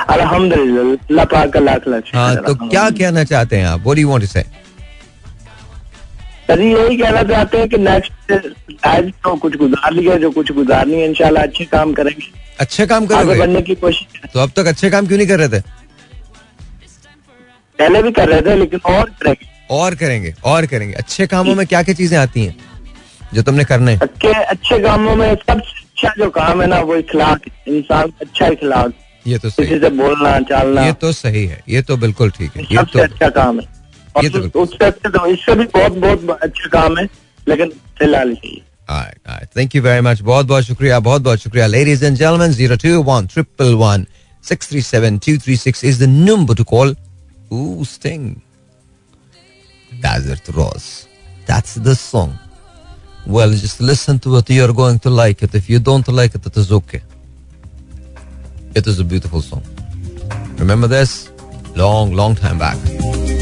अल्हम्दुलिल्लाह 0.10 0.92
अल्लाह 1.10 1.26
पाक 1.26 1.50
का 1.54 1.60
लाख 1.60 1.88
लाख 1.88 2.16
हाँ 2.16 2.36
तो 2.48 2.56
क्या 2.68 2.90
कहना 2.90 3.24
चाहते 3.30 3.58
हैं 3.58 3.66
आप? 3.68 3.80
Do 3.84 3.94
you 3.96 4.10
want 4.10 4.22
to 4.22 4.28
say 4.28 4.44
sir 6.52 6.62
यही 6.62 6.96
कहना 6.98 7.22
चाहते 7.24 7.58
हैं 7.58 7.68
कि 7.70 7.78
नेक्स्ट 7.78 8.32
लाइफ 8.32 9.14
तो 9.24 9.36
कुछ 9.44 9.56
गुजार 9.58 9.92
लिया 9.94 10.16
जो 10.24 10.32
कुछ 10.32 10.52
गुजारनी 10.52 10.96
है 10.96 11.06
इंशाल्लाह 11.10 11.44
अच्छे 11.44 11.66
काम 11.66 11.94
करेंगे। 11.94 12.32
अच्छे 12.60 12.86
काम 12.86 13.04
आगे 13.04 13.16
करोगे? 13.16 13.40
बढ़ने 13.40 13.62
की 13.62 13.76
कोशिश 13.76 14.30
तो 14.34 14.40
अब 14.40 14.52
तक 14.56 14.68
अच्छे 14.68 14.90
काम 14.90 15.08
क्यों 15.08 15.18
नहीं 15.18 15.28
कर 15.28 15.40
रहे 15.40 15.50
थे? 15.50 15.62
पहले 17.80 18.02
भी 18.04 18.12
कर 18.12 18.30
रहे 18.30 18.42
थे 18.42 18.56
लेकिन 18.56 18.80
और 18.86 19.10
करेंगे। 19.22 19.50
और 19.72 19.96
करेंगे 19.96 20.34
और 20.46 20.66
करेंगे। 20.66 20.94
अच्छे 20.96 21.28
कामों 21.28 21.56
में 21.56 21.66
क्या 21.68 21.84
क्या 21.84 21.96
चीज़ें 21.96 22.18
आती 22.18 22.46
हैं 22.46 22.56
जो 23.34 23.42
तुमने 23.42 23.64
करने 23.66 23.92
हैं? 23.92 24.00
अच्छे 24.02 24.34
अच्छे 24.34 24.80
कामों 24.80 25.16
में 25.16 25.36
सबसे 25.36 25.80
अच्छा 25.80 26.14
जो 26.18 26.30
काम 26.32 26.62
है 26.62 26.68
ना 26.68 26.80
वो 26.82 26.96
इखलाक 26.98 27.50
इंसान 27.68 28.12
अच्छा 28.22 28.48
इखलाक 28.48 28.94
ये 29.26 29.38
तो 29.38 29.50
सही 29.50 29.80
से 29.80 29.90
बोलना 29.98 30.40
चालना। 30.50 30.86
ये 30.86 30.94
तो 31.02 31.12
सही 31.14 31.46
है। 31.46 31.62
ये 31.70 31.82
तो 31.82 31.98
बिल्कुल 31.98 32.32
ठीक 32.38 32.58
है। 32.58 32.64
ये 32.72 32.84
तो 32.94 33.00
अच्छा 33.02 33.30
काम 33.32 33.60
है। 33.60 33.81
ये 34.23 34.29
तो 34.29 34.39
बिल्कुल- 34.39 34.69
उससे 34.69 34.85
अच्छे 34.85 35.09
तो 35.17 35.27
इससे 35.27 35.55
भी 35.55 35.65
बहुत 35.75 35.93
बहुत 36.03 36.39
अच्छा 36.43 36.69
काम 36.79 36.99
है 36.99 37.05
लेकिन 37.49 37.73
फिलहाल 37.99 38.35
चाहिए 38.35 38.63
थैंक 39.57 39.75
यू 39.75 39.83
वेरी 39.83 40.01
मच 40.07 40.21
बहुत 40.29 40.47
बहुत 40.47 40.65
शुक्रिया 40.65 40.99
बहुत 41.09 41.23
बहुत 41.23 41.39
शुक्रिया 41.43 41.67
ladies 41.67 42.05
and 42.05 42.17
gentleman 42.17 42.53
zero 42.61 42.77
two 42.85 43.03
one 43.11 43.27
triple 43.33 43.75
one 43.85 44.07
six 44.49 44.69
three 44.69 44.83
seven 44.83 45.19
two 45.27 45.37
three 45.45 45.57
six 45.57 45.85
is 45.85 46.03
the 46.03 46.09
number 46.31 46.55
to 46.55 46.65
call 46.77 46.97
Sting. 47.89 48.23
Desert 50.05 50.49
Rose. 50.57 50.87
That's 51.47 51.75
the 51.75 51.95
song. 51.95 52.33
Well, 53.27 53.51
just 53.53 53.81
listen 53.81 54.19
to 54.21 54.37
it. 54.39 54.51
You're 54.51 54.73
going 54.73 54.99
to 55.07 55.11
like 55.11 55.43
it. 55.43 55.55
If 55.55 55.71
you 55.71 55.79
don't 55.79 56.09
like 56.09 56.35
it, 56.35 56.47
it 56.47 56.57
is 56.57 56.73
okay. 56.73 57.03
It 58.75 58.87
is 58.87 58.99
a 58.99 59.05
beautiful 59.05 59.43
song. 59.43 59.63
Remember 60.59 60.89
this? 60.89 61.19
Long, 61.77 62.15
long 62.15 62.35
time 62.37 62.59
back. 62.59 63.40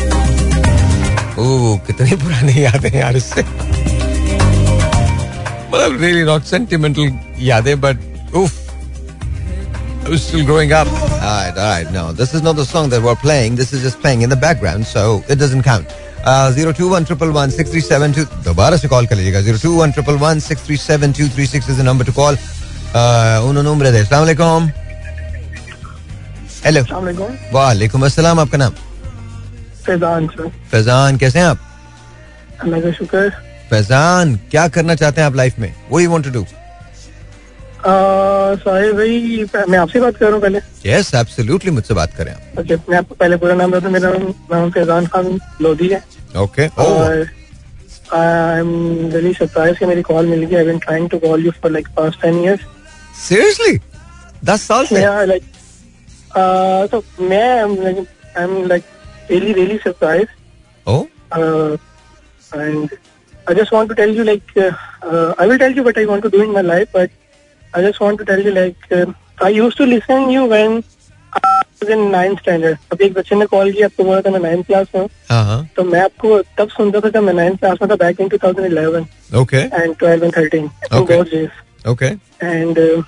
Ooh, 1.39 1.77
कितनी 1.87 2.15
पुरानी 2.21 2.63
यादें 2.63 2.95
यार 2.99 3.15
इससे 3.15 3.41
मतलब 5.71 5.99
really 6.01 6.25
not 6.29 6.43
sentimental 6.53 7.07
यादें 7.49 7.75
but 7.81 7.97
oof 8.35 8.57
I 10.05 10.11
was 10.11 10.23
still 10.23 10.43
growing 10.43 10.71
up. 10.73 10.87
Alright, 10.97 11.57
alright. 11.57 11.91
No, 11.93 12.11
this 12.11 12.33
is 12.33 12.41
not 12.41 12.55
the 12.55 12.65
song 12.65 12.89
that 12.89 13.01
we're 13.03 13.15
playing. 13.23 13.55
This 13.55 13.73
is 13.73 13.83
just 13.83 13.99
playing 14.01 14.21
in 14.23 14.29
the 14.29 14.35
background, 14.35 14.87
so 14.91 15.23
it 15.29 15.37
doesn't 15.41 15.61
count. 15.61 15.91
Zero 16.55 16.71
two 16.73 16.89
one 16.89 17.05
triple 17.05 17.31
one 17.31 17.51
six 17.51 17.69
three 17.69 17.83
seven 17.89 18.11
two. 18.11 18.25
दोबारा 18.45 18.77
से 18.77 18.87
call 18.87 19.05
कर 19.07 19.15
लीजिएगा. 19.15 19.41
Zero 19.41 19.57
two 19.57 19.75
one 19.75 19.93
triple 19.97 20.17
one 20.23 20.39
six 20.39 20.61
three 20.61 20.77
seven 20.77 21.13
two 21.13 21.27
three 21.27 21.45
six 21.45 21.69
is 21.69 21.77
the 21.77 21.83
number 21.83 22.03
to 22.03 22.11
call. 22.11 22.35
Uh, 22.93 23.47
uno 23.49 23.61
nombre 23.61 23.91
de. 23.91 24.01
Assalamu 24.05 24.25
alaikum. 24.27 24.71
Hello. 26.65 26.83
वालेकुम 27.53 28.05
अस्सलाम 28.05 28.39
आपका 28.39 28.57
नाम 28.57 28.73
Faizan 29.89 30.27
sir. 30.27 30.47
Faizan 30.71 31.17
कैसे 31.17 31.39
हैं 31.39 31.45
आप? 31.45 31.59
अल्लाह 32.61 32.81
का 32.81 32.91
शुक्र। 32.93 33.29
फैजान 33.69 34.35
क्या 34.51 34.67
करना 34.75 34.95
चाहते 34.95 35.21
हैं 35.21 35.27
आप 35.27 35.35
लाइफ 35.35 35.59
में? 35.59 35.73
वो 35.89 35.99
यू 35.99 36.09
वांट 36.11 36.25
टू 36.25 36.31
डू 36.31 36.45
साहिब 38.63 38.95
भाई 38.95 39.65
मैं 39.69 39.77
आपसे 39.79 39.99
बात 39.99 40.15
कर 40.17 40.25
रहा 40.25 40.33
हूँ 40.33 40.41
पहले। 40.41 40.59
यस 40.85 41.13
एब्सोल्युटली 41.15 41.71
मुझसे 41.71 41.93
बात 41.93 42.13
करें 42.17 42.31
आप। 42.31 42.59
ओके 42.59 42.75
मैं 42.89 42.97
आपको 42.97 43.15
पहले 43.15 43.37
पूरा 43.37 43.53
नाम 43.55 43.71
बता 43.71 43.89
मेरा 43.89 44.09
नाम 44.51 44.69
फैजान 44.71 45.05
खान 45.13 45.39
लोधी 45.61 45.87
है। 45.89 46.01
ओके 46.37 46.67
और 46.85 47.25
आई 48.13 48.59
एम 48.59 48.71
रियली 49.13 49.33
सरप्राइज़ 49.33 49.77
कि 49.79 49.85
मेरी 49.85 50.01
कॉल 50.09 50.25
मिल 50.27 50.43
गई 50.43 50.55
I 50.55 50.65
been 50.65 50.79
trying 50.87 51.09
to 51.09 51.17
call 51.19 51.45
you 51.45 51.51
for 51.61 51.71
like 51.71 51.87
past 51.97 52.21
ten 52.21 52.43
years 52.43 52.61
seriously 53.27 53.79
दस 54.45 54.67
साल 54.67 54.85
से? 54.85 55.05
Like, 55.31 55.47
uh, 56.35 56.87
so 56.91 57.03
मैं 57.29 57.49
like, 57.85 58.01
I'm 58.37 58.53
like 58.71 58.87
really, 59.28 59.54
really 59.60 59.78
surprised. 59.88 60.34
O 60.86 60.96
Uh, 61.32 61.76
and 62.52 62.90
I 63.46 63.54
just 63.54 63.72
want 63.72 63.88
to 63.90 63.94
tell 64.00 64.10
you, 64.16 64.24
like, 64.26 64.50
uh, 64.56 64.70
uh, 65.02 65.34
I 65.36 65.46
will 65.48 65.58
tell 65.62 65.72
you 65.78 65.82
what 65.86 65.96
I 65.98 66.04
want 66.10 66.22
to 66.26 66.30
do 66.34 66.42
in 66.42 66.52
my 66.56 66.60
life, 66.66 66.90
but 66.92 67.10
I 67.74 67.80
just 67.86 67.98
want 68.00 68.18
to 68.20 68.24
tell 68.24 68.42
you, 68.48 68.52
like, 68.58 68.76
uh, 68.98 69.06
I 69.42 69.48
used 69.54 69.76
to 69.78 69.86
listen 69.86 70.30
you 70.30 70.44
when 70.52 70.76
I 71.32 71.62
was 71.80 71.90
in 71.96 72.04
ninth 72.12 72.42
standard. 72.44 72.78
अभी 72.92 73.04
एक 73.04 73.12
बच्चे 73.14 73.36
ने 73.36 73.46
call 73.54 73.72
किया 73.72 73.86
आपको 73.86 74.04
बोला 74.04 74.20
था 74.26 74.30
मैं 74.30 74.40
ninth 74.40 74.66
class 74.66 74.86
में 74.94 75.00
हूँ 75.00 75.08
हाँ 75.30 75.42
हाँ 75.46 75.58
तो 75.76 75.84
मैं 75.84 76.00
आपको 76.02 76.40
तब 76.58 76.68
सुनता 76.76 77.00
था 77.00 77.08
जब 77.16 77.22
मैं 77.28 77.34
नाइन्थ 77.40 77.58
क्लास 77.60 77.78
में 77.82 77.90
था 77.90 77.96
back 78.04 78.20
in 78.20 78.28
2011 78.36 79.06
okay 79.42 79.62
and 79.80 79.98
12 80.04 80.22
and 80.28 80.34
13 80.38 80.62
in 80.62 80.70
Okay. 81.00 81.16
those 81.16 81.30
days. 81.32 81.50
Okay 81.94 82.12
and 82.52 82.78
uh, 82.84 83.02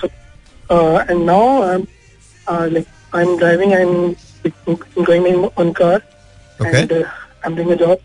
so 0.00 0.10
uh, 0.70 1.04
and 1.08 1.26
now 1.32 1.42
I'm 1.72 1.88
uh, 2.46 2.68
like 2.76 2.88
I'm 3.12 3.36
driving. 3.42 3.74
I'm 3.80 3.96
going 5.05 5.25
in 5.25 5.49
on 5.57 5.73
car. 5.73 6.01
Okay. 6.59 6.81
And 6.81 6.91
uh, 6.91 7.09
I'm 7.43 7.55
doing 7.55 7.71
a 7.71 7.75
job. 7.75 7.99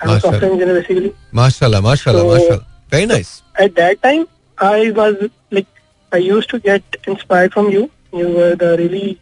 I'm 0.00 0.10
a 0.10 0.20
software 0.20 0.52
engineer 0.52 0.80
basically. 0.80 1.14
Mashallah, 1.32 1.82
mashallah, 1.82 2.20
so, 2.20 2.34
mashallah. 2.34 2.66
Very 2.88 3.06
nice. 3.06 3.42
At 3.58 3.74
that 3.74 4.02
time, 4.02 4.26
I 4.58 4.90
was 4.90 5.30
like, 5.50 5.66
I 6.12 6.18
used 6.18 6.50
to 6.50 6.58
get 6.58 6.82
inspired 7.06 7.52
from 7.52 7.70
you. 7.70 7.90
You 8.12 8.28
were 8.28 8.54
the 8.56 8.76
really 8.78 9.20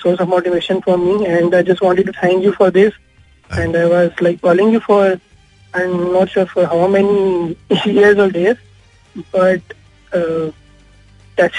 source 0.00 0.20
of 0.20 0.28
motivation 0.28 0.80
for 0.82 0.96
me, 0.96 1.26
and 1.26 1.54
I 1.54 1.62
just 1.62 1.80
wanted 1.80 2.06
to 2.06 2.12
thank 2.12 2.44
you 2.44 2.52
for 2.52 2.70
this. 2.70 2.94
Uh-huh. 3.50 3.62
And 3.62 3.76
I 3.76 3.86
was 3.86 4.12
like 4.20 4.40
calling 4.40 4.70
you 4.70 4.80
for, 4.80 5.20
I'm 5.74 6.12
not 6.12 6.30
sure 6.30 6.46
for 6.46 6.66
how 6.66 6.86
many 6.86 7.56
years 7.84 8.18
or 8.18 8.30
days, 8.30 8.56
but 9.32 9.62
uh, 10.12 10.50
that's 11.36 11.56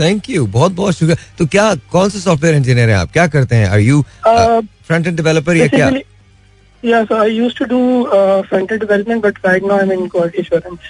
thank 0.00 0.30
you 0.30 0.46
बहुत 0.46 0.72
बहुत 0.72 0.94
शुक्रिया। 0.94 1.16
तो 1.38 1.46
क्या 1.46 1.74
कौन 1.74 2.08
से 2.08 2.20
software 2.20 2.54
engineer 2.54 2.90
हैं 2.90 2.96
आप? 2.96 3.12
क्या 3.12 3.26
करते 3.26 3.56
हैं? 3.56 3.68
Are 3.68 3.80
you 3.80 4.04
Uh, 4.28 4.66
front 4.86 5.06
end 5.06 5.16
developer 5.16 5.56
या 5.56 5.66
क्या? 5.66 5.90
Basically, 5.90 7.16
I 7.16 7.26
used 7.40 7.58
to 7.58 7.66
do 7.72 7.80
uh, 8.18 8.38
front-end 8.48 8.80
development, 8.84 9.22
but 9.24 9.44
right 9.46 9.66
now 9.70 9.78
I'm 9.82 9.92
in 9.98 10.08
quality 10.16 10.44
assurance. 10.44 10.88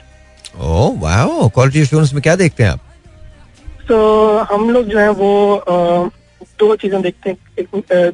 Oh 0.58 1.00
wow 1.00 1.48
quality 1.48 1.80
assurance 1.80 2.12
में 2.12 2.22
क्या 2.22 2.36
देखते 2.36 2.62
हैं 2.62 2.70
आप? 2.70 2.80
तो 3.88 4.38
हम 4.38 4.70
लोग 4.70 4.86
जो 4.86 4.98
है 4.98 5.10
वो 5.10 5.54
अ, 5.56 6.08
दो 6.58 6.76
चीज़ें 6.76 7.02
देखते 7.02 7.30
हैं। 7.30 7.36
एक, 7.58 7.68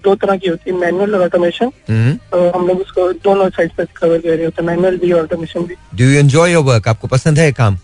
दो 0.05 0.15
तरह 0.15 0.37
की 0.37 0.49
होती 0.49 0.71
है। 0.71 0.77
मैनुअल 0.77 1.15
और 1.15 1.23
ऑटोमेशन 1.23 1.71
हम्म। 1.91 2.41
हम 2.57 2.69
लोग 2.69 2.81
उसको 2.81 3.13
दोनों 3.13 3.49
साइड 3.51 3.71
से 3.71 3.85
कवर 3.85 4.19
कर 4.19 4.29
रहे 4.29 4.45
होते 4.45 4.63
हैं। 4.63 4.69
मैनुअल 4.69 4.97
भी 4.97 5.13
और 5.13 5.23
ऑटोमेशन 5.23 5.61
भी। 5.61 5.75
Do 5.95 6.05
you 6.05 6.19
enjoy 6.19 6.53
your 6.53 6.65
work 6.65 6.89
आपको 6.89 7.09
पसंद 7.09 7.39
है 7.39 7.53
काम? 7.53 7.79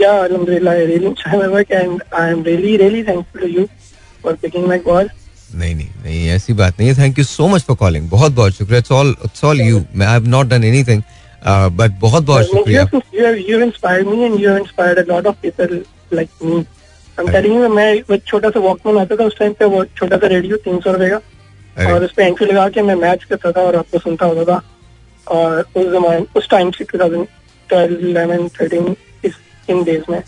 या 0.00 0.12
अलहमदिल्ला 0.22 0.70
I 0.70 0.86
really 0.86 1.06
enjoy 1.06 1.38
my 1.38 1.48
work 1.48 1.70
and 1.70 2.02
I 2.14 2.30
am 2.30 2.42
really 2.44 2.76
really 2.76 3.02
thankful 3.04 3.40
to 3.40 3.48
you 3.58 3.66
for 4.22 4.34
picking 4.42 4.66
my 4.66 4.78
call 4.78 5.08
नहीं 5.54 5.74
नहीं 5.74 5.88
नहीं 6.02 6.28
ऐसी 6.30 6.52
बात 6.52 6.80
नहीं 6.80 6.88
है। 6.88 6.96
Thank 6.98 7.18
you 7.18 7.24
so 7.24 7.46
much 7.48 7.62
for 7.68 7.76
calling 7.76 8.08
बहुत 8.10 8.32
बहुत 8.32 8.52
शुक्रिया। 8.54 8.78
It's 8.78 8.92
all 8.92 9.14
it's 9.24 9.44
all 9.44 9.60
you 9.60 9.82
मैं 9.94 10.06
I 10.06 10.12
have 10.12 10.26
not 10.28 10.46
done 10.48 10.64
anything 10.64 11.02
but 11.76 11.98
बहुत 12.00 12.24
बहुत 12.24 12.46
शुक्रिया। 12.46 12.84
you 12.84 13.24
have 13.24 13.38
you 13.48 13.54
have 13.54 13.66
inspired 13.66 14.06
me 14.12 14.24
and 14.24 14.40
you 14.40 14.48
have 14.48 14.60
inspired 14.62 14.98
a 15.02 15.04
lot 15.10 15.28
of 15.30 15.40
people 15.44 15.74
like 16.18 16.44
me. 16.44 16.64
I'm 17.18 17.28
telling 17.34 17.54
you, 17.54 17.68
मैं 17.68 18.18
छोटा 18.26 18.50
सा 18.50 18.60
वॉकमैन 18.60 18.98
आता 18.98 19.16
था 19.16 19.24
उस 19.24 19.38
टाइम 19.38 19.52
पे 19.58 19.64
वो 19.74 19.84
छोटा 19.98 20.16
सा 20.16 20.26
रेडियो 20.26 20.56
तीन 20.66 20.80
सौ 20.80 20.92
रुपए 20.92 21.08
का। 21.10 21.20
और 21.92 22.04
उस 22.04 22.12
पे 22.16 22.24
एंट्री 22.24 22.46
लगा 22.46 22.68
के 22.68 22.82
मैं 22.82 22.94
मैच 22.94 23.24
करता 23.30 23.52
था 23.52 23.62
और 23.62 23.76
आपको 23.76 23.98
सुनता 23.98 24.26
होता 24.26 24.44
था। 24.44 24.62
और 25.26 25.60
उस 25.76 25.92
जमाने 25.92 26.24
उस 26.36 26.48
टाइम 26.50 26.70
से 26.70 26.84
two 26.84 26.98
thousand 26.98 27.26
twelve 27.70 28.06
eleven 28.08 28.48
thirteen 28.60 28.94
in 29.68 29.82
days 29.84 30.10
में। 30.10 30.20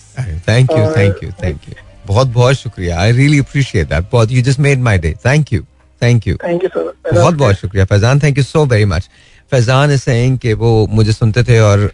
Thank 0.49 0.71
you 0.73 0.85
thank 0.97 1.23
you 1.23 1.31
thank 1.43 1.69
you 1.69 1.75
बहुत 2.07 2.29
बहुत 2.29 2.57
शुक्रिया। 2.57 2.99
आई 3.01 3.13
रियली 3.13 3.39
अप्रिशिएट 3.39 3.89
दैट 3.89 4.05
बहुत 4.13 4.33
you 4.33 4.43
just 4.43 4.61
made 4.61 4.81
my 4.81 4.99
day 4.99 5.15
thank 5.27 5.53
you 5.53 5.63
thank 6.03 6.27
you 6.29 6.37
thank 6.45 6.65
you 6.65 6.69
sir 6.71 7.13
बहुत 7.13 7.35
बहुत 7.35 7.57
शुक्रिया। 7.57 7.85
Faizan 7.85 8.21
thank 8.21 8.39
you 8.39 8.45
so 8.45 8.65
very 8.67 8.85
much 8.87 9.09
Faizan 9.53 9.91
is 9.93 10.01
saying 10.01 10.39
कि 10.39 10.53
वो 10.55 10.87
मुझे 10.91 11.13
सुनते 11.13 11.43
थे 11.45 11.59
और 11.61 11.91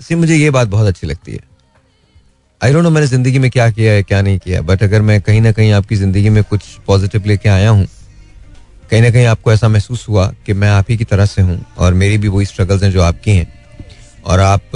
सी 0.00 0.14
मुझे 0.14 0.36
ये 0.36 0.50
बात 0.50 0.68
बहुत 0.68 0.86
अच्छी 0.86 1.06
लगती 1.06 1.32
है। 1.32 1.48
आई 2.60 2.72
डोंट 2.72 2.82
नो 2.82 2.90
मैंने 2.90 3.06
ज़िंदगी 3.06 3.38
में 3.38 3.50
क्या 3.50 3.70
किया 3.70 3.92
है 3.92 4.02
क्या 4.02 4.20
नहीं 4.22 4.38
किया 4.38 4.60
बट 4.62 4.82
अगर 4.82 5.02
मैं 5.02 5.20
कहीं 5.20 5.40
ना 5.40 5.52
कहीं 5.52 5.72
आपकी 5.72 5.96
ज़िंदगी 5.96 6.28
में 6.28 6.42
कुछ 6.44 6.64
पॉजिटिव 6.86 7.26
लेके 7.26 7.48
आया 7.48 7.70
हूँ 7.70 7.86
कहीं 8.90 9.00
ना 9.02 9.10
कहीं 9.10 9.24
आपको 9.26 9.52
ऐसा 9.52 9.68
महसूस 9.68 10.08
हुआ 10.08 10.26
कि 10.46 10.52
मैं 10.52 10.68
आप 10.70 10.86
ही 10.90 10.96
की 10.96 11.04
तरह 11.04 11.26
से 11.26 11.42
हूँ 11.42 11.64
और 11.78 11.94
मेरी 11.94 12.18
भी 12.18 12.28
वही 12.28 12.46
स्ट्रगल्स 12.46 12.82
हैं 12.82 12.90
जो 12.90 13.02
आपकी 13.02 13.30
हैं। 13.30 13.46
और 14.24 14.40
आप 14.40 14.74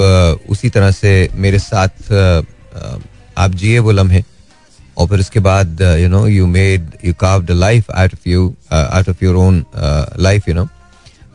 उसी 0.51 0.69
तरह 0.71 0.91
से 0.93 1.13
मेरे 1.35 1.59
साथ 1.61 2.13
आप 3.39 3.51
जिए 3.53 3.79
वो 3.79 3.93
लम्हे। 3.93 4.23
और 4.97 5.07
फिर 5.09 5.21
उसके 5.21 5.41
बाद 5.41 5.81
you 6.01 6.09
know 6.09 6.27
you 6.29 6.47
made 6.47 6.91
you 7.05 7.15
carved 7.21 7.51
a 7.51 7.55
life 7.55 7.91
out 7.91 8.13
of 8.15 8.29
you 8.29 8.55
out 8.73 9.09
of 9.09 9.25
your 9.25 9.37
own 9.37 9.65
life 10.19 10.49
you 10.49 10.55
know 10.55 10.69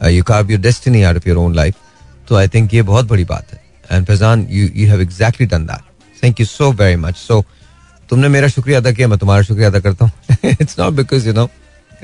you 0.10 0.24
carve 0.24 0.52
your 0.52 0.62
destiny 0.62 1.04
out 1.04 1.18
of 1.18 1.28
your 1.30 1.38
own 1.38 1.56
life 1.56 1.76
तो 2.30 2.36
आई 2.36 2.48
थिंक 2.48 2.74
ये 2.74 2.82
बहुत 2.84 3.08
बड़ी 3.08 3.24
बात 3.26 3.54
है। 3.54 3.62
And 3.92 4.06
Faizan 4.08 4.48
you 4.50 4.70
you 4.76 4.90
have 4.90 5.02
exactly 5.02 5.48
done 5.48 5.66
that 5.66 6.24
thank 6.24 6.40
you 6.40 6.46
so 6.46 6.72
very 6.74 6.96
much 6.98 7.16
so 7.18 7.44
तुमने 8.10 8.28
मेरा 8.28 8.48
शुक्रिया 8.48 8.80
अदा 8.80 8.92
किया, 8.92 9.08
मैं 9.08 9.18
तुम्हारा 9.20 9.42
शुक्रिया 9.44 9.70
अदा 9.70 9.80
करता 9.80 10.06
हूँ। 10.06 10.38
It's 10.52 10.80
not 10.80 10.94
because 10.94 11.28
you 11.28 11.34
know 11.34 11.50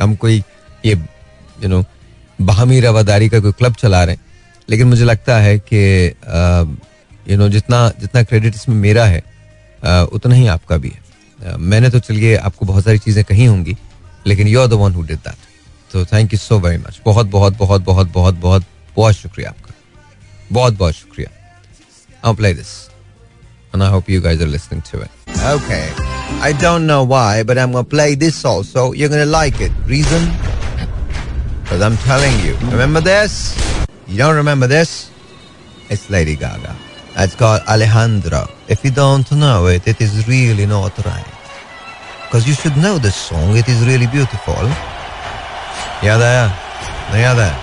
हम 0.01 0.15
कोई 0.15 0.43
ये 0.85 0.93
यू 1.63 1.67
नो 1.69 1.83
बाहमी 2.41 2.79
रवादारी 2.79 3.29
का 3.29 3.39
कोई 3.39 3.51
क्लब 3.51 3.73
चला 3.75 4.03
रहे 4.03 4.15
हैं। 4.15 4.23
लेकिन 4.69 4.87
मुझे 4.87 5.05
लगता 5.05 5.37
है 5.39 5.57
कि 5.71 5.81
यू 7.31 7.37
नो 7.37 7.49
जितना 7.49 7.89
जितना 7.99 8.23
क्रेडिट 8.23 8.55
इसमें 8.55 8.75
मेरा 8.75 9.05
है 9.05 9.21
uh, 9.21 10.13
उतना 10.13 10.35
ही 10.35 10.47
आपका 10.57 10.77
भी 10.77 10.89
है 10.89 11.03
Uh, 11.45 11.55
मैंने 11.59 11.89
तो 11.89 11.99
चलिए 11.99 12.35
आपको 12.47 12.65
बहुत 12.65 12.83
सारी 12.83 12.97
चीज़ें 12.97 13.23
कही 13.25 13.45
होंगी 13.45 13.75
लेकिन 14.27 14.47
you 14.47 14.59
are 14.61 14.67
the 14.67 14.73
one 14.81 14.93
who 14.93 15.01
did 15.01 15.17
that 15.17 15.91
तो 15.91 16.05
thank 16.05 16.33
you 16.33 16.39
so 16.39 16.59
very 16.59 16.77
much 16.77 16.99
बहुत 17.05 17.27
बहुत 17.27 17.57
बहुत 17.57 17.81
बहुत 17.81 18.11
बहुत 18.11 18.35
बहुत 18.35 18.63
बहुत 18.95 19.15
शुक्रिया 19.15 19.49
आपका 19.49 19.73
बहुत 20.51 20.77
बहुत 20.77 20.93
शुक्रिया 20.93 21.29
I'll 22.23 22.33
play 22.33 22.53
this. 22.53 22.89
And 23.73 23.83
I 23.83 23.89
hope 23.89 24.09
you 24.09 24.19
guys 24.21 24.41
are 24.41 24.47
listening 24.47 24.81
to 24.91 25.01
it. 25.01 25.11
Okay. 25.49 25.83
I 26.41 26.53
don't 26.53 26.87
know 26.87 27.03
why, 27.03 27.43
but 27.43 27.59
I'm 27.59 27.71
gonna 27.71 27.83
play 27.83 28.15
this 28.15 28.43
also. 28.43 28.93
You're 28.93 29.09
gonna 29.09 29.27
like 29.27 29.61
it. 29.61 29.71
Reason? 29.85 30.31
Because 31.61 31.81
I'm 31.81 31.97
telling 31.97 32.39
you. 32.45 32.55
Remember 32.71 33.01
this? 33.01 33.84
You 34.08 34.18
don't 34.18 34.36
remember 34.36 34.66
this? 34.66 35.10
It's 35.88 36.10
Lady 36.10 36.36
Gaga. 36.36 36.74
It's 37.16 37.34
called 37.34 37.62
Alejandro. 37.68 38.46
If 38.68 38.84
you 38.84 38.90
don't 38.90 39.30
know 39.32 39.66
it, 39.66 39.86
it 39.86 40.00
is 40.00 40.26
really 40.28 40.66
not 40.66 40.96
right. 41.04 41.32
Because 42.24 42.46
you 42.46 42.54
should 42.54 42.76
know 42.76 42.98
this 42.98 43.16
song. 43.16 43.56
It 43.56 43.68
is 43.68 43.86
really 43.86 44.06
beautiful. 44.06 44.64
याद 46.04 46.22
आया 46.22 46.46
नहीं 47.12 47.22
याद 47.22 47.38
आया 47.38 47.56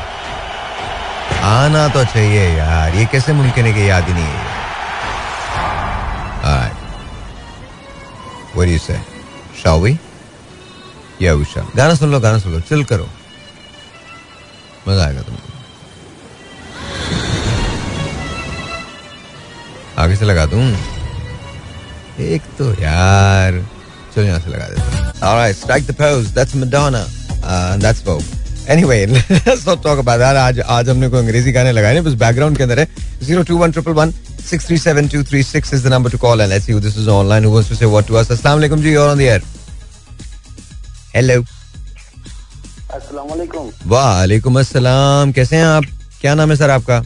आना 1.51 1.87
तो 1.93 2.03
चाहिए 2.13 2.43
यार 2.57 2.95
ये 2.95 3.05
कैसे 3.11 3.33
मुमकिन 3.33 3.65
है 3.65 3.73
कि 3.73 3.89
याद 3.89 4.07
ही 4.07 4.13
नहीं 4.13 4.25
है 4.25 4.55
Alright. 6.47 6.75
What 8.55 8.65
do 8.65 8.71
you 8.71 8.79
say? 8.79 8.99
Shall 9.53 9.81
we? 9.81 9.97
Yeah, 11.19 11.35
we 11.35 11.45
shall. 11.45 11.67
गाना 11.75 11.95
सुन 11.95 12.11
लो 12.11 12.19
गाना 12.19 12.39
सुन 12.39 12.53
लो 12.53 12.59
चिल 12.69 12.83
करो 12.91 13.07
मजा 14.87 15.05
आएगा 15.05 15.21
तुमको 15.21 15.50
आगे 20.02 20.16
से 20.16 20.24
लगा 20.24 20.46
दूँ 20.46 20.64
एक 22.22 22.42
तो 22.58 22.72
यार 22.82 23.64
चलो 24.14 24.24
यहाँ 24.24 24.40
से 24.40 24.50
लगा 24.50 24.68
देता 24.68 24.82
हूँ 24.86 25.02
Alright, 25.22 25.54
strike 25.54 25.84
the 25.84 25.94
pose. 25.94 26.32
That's 26.32 26.54
Madonna. 26.54 27.06
And 27.44 27.80
that's 27.80 28.00
Vogue. 28.00 28.24
Anyway, 28.66 29.06
let's 29.46 29.64
not 29.64 29.82
talk 29.82 29.98
about 29.98 30.18
that. 30.18 30.36
आज 30.36 30.60
आज 30.60 30.88
हमने 30.88 31.08
कोई 31.08 31.20
अंग्रेज़ी 31.20 31.52
गाने 31.52 31.72
लगाए 31.72 31.92
नहीं 31.92 32.04
बस 32.04 32.14
बैकग्राउंड 32.18 32.56
के 32.56 32.62
अंदर 32.62 32.80
है 32.80 32.86
zero 33.22 33.42
two 33.42 33.56
one 33.58 33.72
triple 33.72 33.92
one 33.92 34.10
six 34.40 34.66
three 34.66 34.78
seven 34.78 35.08
two 35.08 35.22
three 35.24 35.42
six 35.44 35.74
is 35.74 35.86
the 35.86 35.92
number 35.92 36.10
to 36.10 36.18
call 36.18 36.40
and 36.40 36.50
let's 36.50 36.66
see 36.66 36.74
this 36.80 36.98
is 36.98 37.08
online 37.10 37.44
who 37.44 37.52
wants 37.52 37.68
to 37.68 37.76
say 37.76 37.86
what 37.86 38.06
to 38.06 38.14
us 38.14 38.30
अस्सलाम 38.32 38.54
वालेकुम 38.54 38.82
जी 38.82 38.94
और 38.94 39.10
ऑन 39.10 39.18
द 39.18 39.20
एयर 39.20 39.42
हेलो 41.14 41.40
अस्सलाम 42.90 43.28
वालेकुम 43.28 43.70
वालेकुम 43.86 44.60
अस्सलाम 44.60 45.32
कैसे 45.32 45.56
हैं 45.56 45.64
आप 45.66 45.84
क्या 46.20 46.34
नाम 46.34 46.50
है 46.50 46.56
सर 46.56 46.70
आपका 46.70 47.02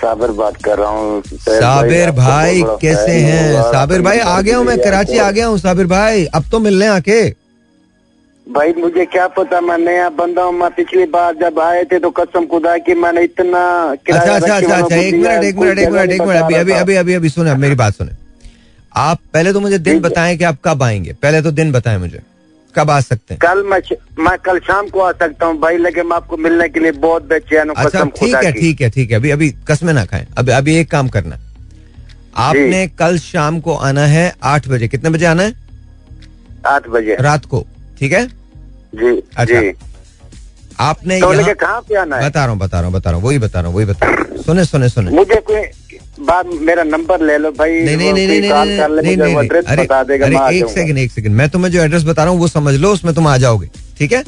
साबिर 0.00 0.30
बात 0.38 0.56
कर 0.64 0.78
रहा 0.78 0.88
हूँ। 0.90 1.22
साबिर 1.38 2.10
भाई 2.16 2.62
कैसे 2.82 3.12
हैं 3.20 3.62
साबिर 3.72 4.02
भाई 4.02 4.18
आ 4.18 4.40
गया 4.40 4.56
हूँ 4.56 4.64
मैं 4.66 4.78
कराची 4.80 5.18
आ 5.18 5.30
गया 5.30 5.46
हूँ 5.46 5.58
साबिर 5.58 5.86
भाई 5.86 6.24
अब 6.34 6.44
तो 6.52 6.58
मिलने 6.60 6.86
आके। 6.88 7.20
भाई 8.46 8.72
मुझे 8.78 9.04
क्या 9.06 9.26
पता 9.28 9.60
मैं 9.60 9.76
नया 9.78 10.08
बंदा 10.18 10.42
हूँ 10.42 10.52
मैं 10.58 10.70
पिछली 10.74 11.04
बार 11.06 11.34
जब 11.40 11.58
आए 11.60 11.82
थे 11.84 11.98
तो 11.98 12.10
कसम 12.10 12.46
खुदा 12.52 12.76
की 12.86 12.94
मैंने 12.94 13.22
इतना 13.24 13.60
अच्छा 13.90 14.14
अच्छा 14.14 14.54
अच्छा 14.56 14.76
अच्छा 14.76 14.96
एक 14.96 15.14
मिनट 15.14 15.44
एक 15.44 15.56
मिनट 15.56 15.78
एक 15.78 15.90
मिनट 15.90 16.10
एक 16.10 16.20
मिनट 16.20 16.42
अभी 16.42 16.54
अभी 16.54 16.72
अभी 16.72 16.94
अभी 16.96 17.14
अभी 17.14 17.28
सुने 17.28 17.54
मेरी 17.56 17.74
बात 17.74 17.94
सुने। 17.94 18.12
आप 18.96 19.18
पहले 19.34 19.52
तो 19.52 19.60
मुझे 19.60 19.78
दिन। 19.78 20.00
बताएँ 20.00 20.36
कि 20.36 20.44
आप 20.44 20.58
कब 20.64 20.82
आएँगे 20.82 21.12
पहले 21.22 21.42
तो 21.42 21.50
दिन 21.50 21.72
बताएँ 21.72 21.98
मुझे। 21.98 22.20
कब 22.78 22.90
आ 22.90 23.00
सकते 23.00 23.34
हैं? 23.34 23.38
कल 23.42 23.62
मैं 23.70 23.80
मैं 24.24 24.36
कल 24.44 24.58
शाम 24.66 24.88
को 24.88 25.00
आ 25.00 25.10
सकता 25.12 25.46
हूँ 25.46 25.58
भाई 25.60 25.78
लेकिन 25.78 26.06
मैं 26.06 26.16
आपको 26.16 26.36
मिलने 26.36 26.68
के 26.68 26.80
लिए 26.80 26.92
बहुत 27.04 27.28
बेचैन 27.28 27.68
हूँ 27.68 27.76
अच्छा 27.76 28.04
ठीक 28.20 28.34
है 28.34 28.52
ठीक 28.52 28.80
है 28.80 28.90
ठीक 28.90 29.10
है। 29.10 29.16
अभी 29.16 29.30
अभी 29.30 29.50
कसमें 29.68 29.92
ना 29.92 30.04
खाएँ। 30.04 30.26
अभी 30.38 30.52
अभी 30.52 30.76
एक 30.76 30.90
काम 30.90 31.08
करना। 31.08 31.38
आपने 32.48 32.86
कल 32.98 33.18
शाम 33.18 33.60
को 33.60 33.74
आना 33.86 34.04
है 34.06 34.32
आठ 34.44 34.68
बजे। 34.68 34.88
कितने 34.88 35.10
बजे 35.10 35.26
आना 35.26 35.42
है? 35.42 35.54
आठ 36.66 36.88
बजे। 36.88 37.16
रात 37.20 37.44
को 37.44 37.64
ठीक 37.98 38.12
है? 38.12 38.26
जी 38.94 39.16
अच्छा। 39.36 39.60
जी। 39.60 39.72
आपने 40.80 41.20
तो 41.20 41.32
यहाँ 41.34 41.54
कहाँ 41.54 41.80
पे 41.88 41.94
आना 41.96 42.16
है? 42.16 42.28
बता 42.28 42.44
रहा 42.44 42.52
हूँ 42.52 42.58
बता 42.60 42.78
रहा 42.80 42.86
हूँ 42.88 42.94
बता 42.94 43.10
रहा 43.10 43.18
हूँ 43.18 43.26
वही 43.28 43.38
बता 43.38 43.60
रहा 43.60 43.68
हूँ 43.68 43.76
वही 43.76 43.86
बता 43.86 44.06
रहा 44.06 44.22
हूँ। 44.30 44.42
सुने 44.42 44.64
सुने 44.64 44.88
सुने। 44.88 45.10
मुझे 45.10 45.40
कोई 45.46 45.60
बात 46.26 46.46
मेरा 46.68 46.82
नंबर 46.84 47.20
ले 47.26 47.36
लो 47.38 47.50
भाई 47.58 47.80
नहीं 47.84 47.96
नहीं 47.96 48.12
नहीं 48.12 48.26
नहीं 48.28 48.40
कोई 48.40 48.48
कॉल 48.50 48.76
कर 48.76 48.90
ले 48.90 49.02
नहीं 49.02 49.16
मुझे 49.16 49.24
नहीं 49.24 49.34
वो 49.34 49.40
नहीं 49.40 49.46
एड्रेस 49.46 49.64
अरे 49.66 49.82
बता 49.82 50.02
देगा 50.04 50.26
मैं 50.26 50.38
अरे 50.38 50.58
एक 50.58 50.68
सेकंड 50.70 50.98
एक 50.98 51.12
सेकंड 51.12 51.34
मैं 51.36 51.48
तुम्हें 51.50 51.70
जो 51.72 51.80
एड्रेस 51.82 52.02
बता 52.04 52.24
रहा 52.24 52.32
हूँ 52.32 52.40
वो 52.40 52.48
समझ 52.48 52.74
लो 52.74 52.92
उसमें 52.92 53.14
तुम 53.14 53.26
आ 53.28 53.36
जाओगे 53.44 53.68
ठीक 53.98 54.12
है? 54.12 54.22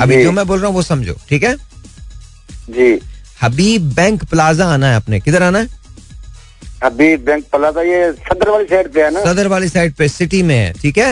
अभी 0.00 0.22
जो 0.22 0.32
मैं 0.32 0.46
बोल 0.46 0.58
रहा 0.58 0.66
हूँ 0.68 0.74
वो 0.76 0.82
समझो 0.82 1.16
ठीक 1.28 1.42
है? 1.44 1.54
जी। 2.70 2.98
हबीब 3.42 3.92
बैंक 3.94 4.24
प्लाजा 4.30 4.66
आना 4.74 4.88
है 4.88 4.96
आपने 4.96 5.20
किधर 5.20 5.42
आना 5.42 5.58
है? 5.58 5.68
अभी 6.82 7.16
बैंक 7.28 7.44
प्लाजा 7.52 7.82
ये 7.82 8.12
सदर 8.12 8.50
वाली 8.50 8.64
साइड 8.66 8.92
पे 8.92 9.02
है 9.02 9.10
ना? 9.10 9.24
सदर 9.24 9.46
वाली 9.48 9.68
साइड 9.68 9.94
पे 9.94 10.08
सिटी 10.08 10.42
में 10.42 10.56
है 10.56 10.72
ठीक 10.82 10.98
है? 10.98 11.10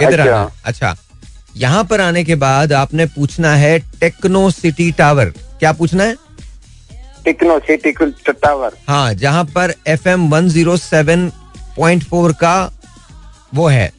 इधर 0.00 0.20
अच्छा। 0.20 0.36
आना 0.36 0.50
अच्छा 0.64 0.96
यहाँ 1.56 1.84
पर 1.90 2.00
आने 2.00 2.22
के 2.24 2.34
बाद 2.42 2.72
आपने 2.72 3.06
पूछना 3.16 3.54
है 3.56 3.78
टेक्नो 4.00 4.50
सिटी 4.50 4.90
टावर 4.98 5.32
क्या 5.58 5.72
पूछना 5.72 6.04
है? 6.04 6.16
टिकनो 7.24 7.58
सिटी 7.66 7.92
टावर 8.30 8.76
हाँ 8.88 9.12
जहाँ 9.22 9.44
पर 9.54 9.74
F 9.88 10.08
M 10.08 10.28
one 10.30 10.48
zero 10.48 10.76
seven 10.76 11.28
point 11.76 12.04
four 12.08 12.32
का 12.40 12.54
वो 13.54 13.66
है। 13.68 13.90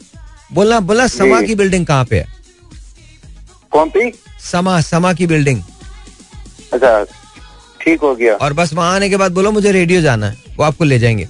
बोला 0.54 0.80
बोला 0.90 1.06
समा 1.08 1.42
की 1.42 1.56
बिल्डिंग 1.56 1.86
कहाँ 1.86 2.06
पे 2.10 2.20
है? 2.20 2.26
कौन 3.72 3.90
सी? 3.90 4.12
समा 4.52 4.80
समा 4.82 5.14
की 5.14 5.28
बिल्डिंग 5.28 5.62
अच्छा 6.74 7.04
ठीक 7.82 8.02
हो 8.02 8.14
गया। 8.16 8.36
और 8.36 8.54
बस 8.54 8.74
वहाँ 8.74 8.94
आने 8.96 9.10
के 9.10 9.18
बाद 9.18 9.32
बोलो 9.34 9.52
मुझे 9.52 9.72
रेडियो 9.72 10.02
जाना 10.02 10.30
है 10.30 10.38
वो 10.58 10.64
आपको 10.64 10.84
ले 10.86 11.00
जाएँगे। 11.00 11.28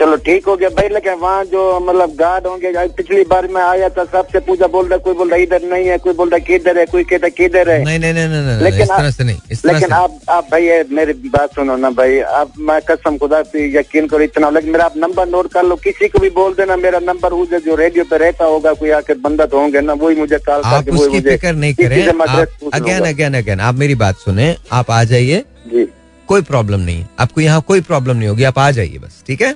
चलो 0.00 0.16
ठीक 0.26 0.46
हो 0.48 0.54
गया 0.56 0.68
भाई 0.76 0.88
लेकिन 0.88 1.14
वहाँ 1.20 1.44
जो 1.44 1.62
मतलब 1.80 2.14
गार्ड 2.18 2.46
होंगे 2.46 2.72
पिछली 2.96 3.22
बार 3.30 3.46
में 3.54 3.60
आया 3.62 3.88
था 3.96 4.04
सबसे 4.12 4.40
पूछा 4.46 4.66
बोल 4.74 4.86
रहा 4.88 4.98
कोई 5.06 5.14
बोल 5.14 5.28
रहा 5.30 5.38
इधर 5.38 5.62
नहीं 5.72 5.88
है 5.88 5.98
कोई 6.04 6.12
बोल 6.20 6.28
रहा 6.30 6.38
किधर 6.46 6.78
है 6.78 6.84
कोई 6.86 7.04
कहता 7.10 7.28
किधर 7.30 7.70
है। 7.70 7.84
नहीं 7.84 7.98
नहीं 7.98 8.12
नहीं 8.14 8.28
नहीं, 8.28 8.62
लेकिन 8.62 8.82
इस 8.82 8.88
तरह 8.88 9.10
से 9.10 9.24
नहीं 9.24 9.38
इस 9.50 9.62
तरह 9.62 9.72
लेकिन 9.72 9.88
से 9.88 9.94
आप 9.94 10.18
आप 10.30 10.48
भाई 10.52 10.82
मेरी 10.90 11.12
बात 11.28 11.54
सुनो 11.54 11.76
ना 11.76 11.90
भाई 12.00 12.18
आप 12.40 12.52
मैं 12.58 12.80
कसम 12.90 13.18
खुदा 13.18 13.42
पे 13.52 13.66
यकीन 13.78 14.06
करो 14.08 14.22
इतना 14.24 14.50
लेकिन 14.50 14.72
मेरा 14.72 14.84
आप 14.84 14.96
नंबर 14.96 15.28
नोट 15.28 15.52
कर 15.52 15.64
लो 15.64 15.76
किसी 15.84 16.08
को 16.08 16.18
भी 16.18 16.30
बोल 16.40 16.54
देना 16.54 16.76
मेरा 16.76 16.98
नंबर 17.04 17.32
उधर 17.42 17.60
जो 17.66 17.76
रेडियो 17.76 18.04
पे 18.10 18.18
रहता 18.24 18.44
होगा 18.46 18.72
कोई 18.80 18.90
आके 18.98 19.14
बंदा 19.20 19.46
तो 19.46 19.60
होंगे 19.60 19.80
ना 19.80 19.92
वही 20.00 20.16
मुझे 20.16 20.38
कॉल 20.38 20.62
आप 20.62 20.72
करके 20.74 20.96
वही 20.96 21.08
मुझे 21.08 21.28
फ़िक्र 21.30 21.52
नहीं 21.54 21.74
करें। 21.74 21.96
से 22.02 22.68
अगेन 22.72 23.04
अगेन 23.06 23.34
अगेन 23.36 23.60
आप 23.60 23.74
मेरी 23.76 23.94
बात 24.02 24.16
सुने 24.18 24.54
आप 24.72 24.90
आ 24.90 25.02
जाइए। 25.04 25.44
जी। 25.72 25.88
कोई 26.28 26.42
प्रॉब्लम 26.48 26.80
नहीं 26.80 27.04
आपको 27.20 27.40
यहाँ 27.40 27.60
कोई 27.68 27.80
प्रॉब्लम 27.82 28.16
नहीं 28.16 28.28
होगी 28.28 28.44
आप 28.44 28.58
आ 28.58 28.70
जाइए 28.70 28.98
बस 28.98 29.22
ठीक 29.26 29.42
है? 29.42 29.54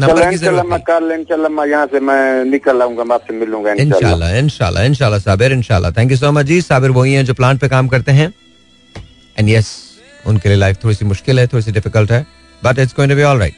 नंबर 0.00 0.30
की 0.30 0.36
ज़रूरत 0.36 0.66
नहीं। 0.66 0.80
कल 0.86 1.12
इंशाल्लाह 1.12 1.64
यहाँ 1.66 1.86
से 1.92 2.00
मैं 2.00 2.44
निकल 2.44 2.82
आऊँगा 2.82 3.14
आपसे 3.14 3.34
मिलूँगा 3.34 3.72
इंशाल्लाह। 3.72 3.96
इंशाल्लाह 3.98 4.36
इंशाल्लाह 4.38 4.84
इंशाल्लाह 4.84 5.20
साबिर 5.20 5.52
इंशाल्लाह। 5.52 5.90
थैंक 5.98 6.10
यू 6.10 6.16
सो 6.16 6.32
मच 6.32 6.46
जी। 6.46 6.60
साबिर 6.62 6.90
वही 6.98 7.12
हैं 7.14 7.24
जो 7.24 7.34
प्लांट 7.34 7.60
पे 7.60 7.68
काम 7.68 7.88
करते 7.88 8.12
हैं। 8.12 8.28
एंड 9.38 9.48
यस 9.48 9.68
उनके 10.26 10.48
लिए 10.48 10.58
लाइफ 10.58 10.76
थोड़ी 10.84 10.94
सी 10.94 11.04
मुश्किल 11.04 11.38
है 11.38 11.46
थोड़ी 11.46 11.62
सी 11.62 11.72
डिफ़िकल्ट 11.72 12.10
है। 12.12 12.26
But 12.62 12.78
it's 12.78 12.94
going 12.96 13.10
to 13.12 13.16
be 13.16 13.22
alright 13.22 13.54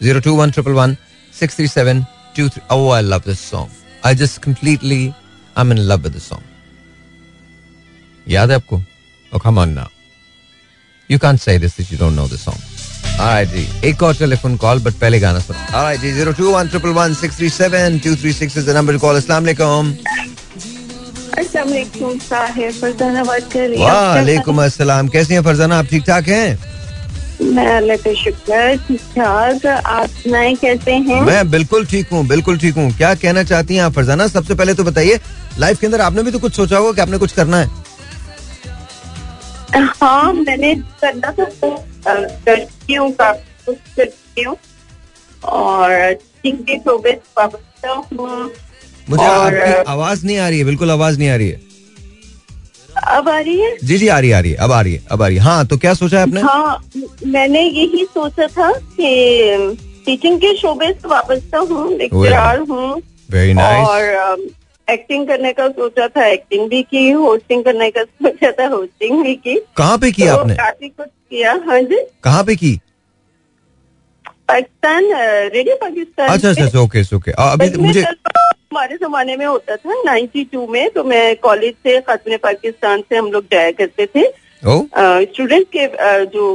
zero 0.00 0.20
two 0.20 0.34
one 0.36 0.50
triple 0.50 0.72
one 0.72 0.96
six 1.32 1.56
three 1.56 1.68
seven 1.68 2.04
two 2.36 2.48
three 2.48 2.62
oh 2.72 2.90
I 2.92 3.02
love 3.02 3.22
this 3.26 3.40
song 3.50 3.68
I 4.06 4.14
just 4.24 4.42
completely 4.42 5.02
I 5.06 5.60
am 5.60 5.72
in 5.72 5.78
love 5.78 5.98
with 6.02 6.12
this 6.12 6.28
song 6.28 6.44
याद 8.26 8.50
है 8.50 8.56
आपको? 8.56 8.76
ओ 9.32 9.38
come 9.38 9.58
on 9.58 9.68
now 9.78 9.88
you 11.10 11.18
can't 11.18 11.40
say 11.40 11.58
this 11.58 11.80
you 11.80 11.98
don't 11.98 12.14
know 12.16 12.28
this 12.28 12.44
song 12.44 12.60
Alright 12.60 12.71
जी। 13.20 13.66
एक 13.88 14.02
और 14.02 14.14
telephone 14.16 14.56
call 14.56 14.78
but 14.82 14.94
पहले 15.00 15.20
गाना 15.20 15.38
सुनो। 15.40 15.58
Alright 15.78 16.00
जी 16.00 16.12
ज़ीरो 16.12 16.32
to 16.32 16.50
one 16.50 16.68
triple 16.68 16.88
one 16.98 17.14
six 17.14 17.36
three 17.36 17.48
seven 17.50 17.98
two 18.04 18.14
three 18.16 18.32
six 18.32 18.56
is 18.58 18.66
the 18.70 18.76
number 18.76 18.96
call 18.98 19.16
अस्सलाम 19.16 19.42
वालेकुम 19.44 19.94
अस्सलाम 21.38 22.18
साहिब। 22.18 22.72
फरजाना 22.80 23.24
बात 23.24 23.52
कर 23.52 23.68
रही 23.68 23.78
हूँ 23.78 23.88
वालेकुम 23.88 24.62
अस्सलाम। 24.64 25.08
कैसी 25.08 25.34
हैं 25.34 25.42
फरजाना? 25.42 25.78
आप 25.78 25.86
ठीक 25.90 26.04
ठाक 26.06 26.28
हैं? 26.28 26.58
मैं 27.42 27.66
अल्लाह 27.76 27.96
का 27.96 28.12
शुक्र 28.14 28.76
ठीक 28.88 29.00
ठाक। 29.16 29.66
आप 29.66 30.08
सुनाए 30.22 30.54
कैसे 30.54 30.92
हैं? 30.92 31.20
मैं 31.22 31.50
बिल्कुल 31.50 31.86
ठीक 31.86 32.08
हूँ 32.12 32.26
बिल्कुल 32.26 32.58
ठीक 32.58 32.74
हूँ। 32.76 32.90
क्या 32.96 33.14
कहना 33.14 33.42
चाहती 33.44 33.74
हैं 33.76 33.82
आप 33.82 33.92
फरजाना? 33.92 34.26
सबसे 34.28 34.54
पहले 34.54 34.74
तो 34.74 34.84
बताइए 34.84 35.20
लाइफ 35.58 35.80
के 35.80 35.86
अंदर 35.86 36.00
आपने 36.00 36.22
भी 36.22 36.30
तो 36.30 36.38
कुछ 36.38 36.54
सोचा 36.56 36.76
होगा 36.76 36.92
कि 36.92 37.00
आपने 37.00 37.18
कुछ 37.18 37.32
करना 37.32 37.56
है? 37.56 37.70
हाँ 39.74 40.32
मैंने 40.32 40.74
करना 41.00 41.30
था 41.32 41.44
तो 41.44 41.76
करती 42.06 42.94
हूँ 42.94 43.10
काफ़ी 43.12 43.74
करती 43.96 44.42
हूँ। 44.42 44.56
और 45.42 46.14
पाबंद 47.36 47.86
हूँ 48.20 48.50
मुझे 49.10 49.24
आवाज़ 49.82 50.24
नहीं 50.26 50.38
आ 50.38 50.48
रही 50.48 50.58
है 50.58 50.64
बिल्कुल 50.64 50.90
आवाज़ 50.90 51.18
नहीं 51.18 51.28
आ 51.28 51.36
रही 51.36 51.48
है। 51.48 51.60
अब 53.08 53.28
आ 53.28 53.38
रही 53.38 53.58
है? 53.60 53.76
जी 53.84 53.98
जी 53.98 54.08
आ 54.08 54.18
रही 54.18 54.30
है 54.30 54.36
आ 54.36 54.40
रही 54.40 54.52
है 54.52 54.56
अब 54.58 54.72
आ 54.72 54.80
रही 54.80 54.92
है 54.94 55.02
अब 55.10 55.22
आ 55.22 55.26
रही 55.26 55.36
है। 55.36 55.42
हाँ 55.42 55.66
तो 55.66 55.76
क्या 55.78 55.94
सोचा 55.94 56.16
है 56.16 56.22
आपने? 56.22 56.40
हाँ 56.40 56.80
मैंने 57.26 57.62
यही 57.62 58.04
सोचा 58.04 58.46
था 58.48 58.70
कि 58.72 59.76
टीचिंग 60.06 60.38
के 60.40 60.54
शोबे 60.56 60.92
से 60.92 61.08
वाबस्ता 61.08 61.58
हूँ 61.58 61.92
लेक्चरार 61.98 62.58
हूँ। 62.70 63.00
वेरी 63.30 63.54
नाइस 63.54 63.88
और 63.88 64.36
एक्टिंग 64.92 65.26
करने 65.28 65.52
का 65.52 65.68
सोचा 65.68 66.06
था 66.16 66.26
एक्टिंग 66.26 66.68
भी 66.70 66.82
की 66.82 67.10
होस्टिंग 67.10 67.64
करने 67.64 67.90
का 67.90 68.02
सोचा 68.04 68.50
था 68.58 68.66
होस्टिंग 68.74 69.22
भी 69.24 69.34
की। 69.34 69.58
कहाँ 69.76 69.98
पे 69.98 70.10
की 70.12 70.26
तो 70.26 70.36
आपने? 70.36 70.54
काफ़ी 70.54 70.88
कुछ 70.88 71.08
किया 71.08 71.52
हाँ 71.66 71.80
जी। 71.80 72.00
कहाँ 72.24 72.44
पे 72.44 72.56
की? 72.56 72.78
पाकिस्तान 74.48 75.04
रेडियो 75.54 75.76
पाकिस्तान 75.80 76.28
अच्छा 76.28 76.50
अच्छा 76.50 76.80
ओके 76.80 77.02
ओके। 77.16 77.32
अभी 77.42 77.70
मुझे 77.82 78.02
हमारे 78.02 78.96
जमाने 78.96 79.36
में 79.36 79.44
होता 79.46 79.76
था 79.76 80.02
92 80.06 80.68
में 80.70 80.90
तो 80.90 81.04
मैं 81.04 81.24
कॉलेज 81.42 81.74
से 81.84 82.00
खातून 82.00 82.36
पाकिस्तान 82.42 83.00
से 83.08 83.16
हम 83.16 83.30
लोग 83.32 83.44
जाया 83.52 83.70
करते 83.80 84.06
थे। 84.14 84.24
स्टूडेंट 84.62 85.66
के 85.76 85.86
जो 86.32 86.52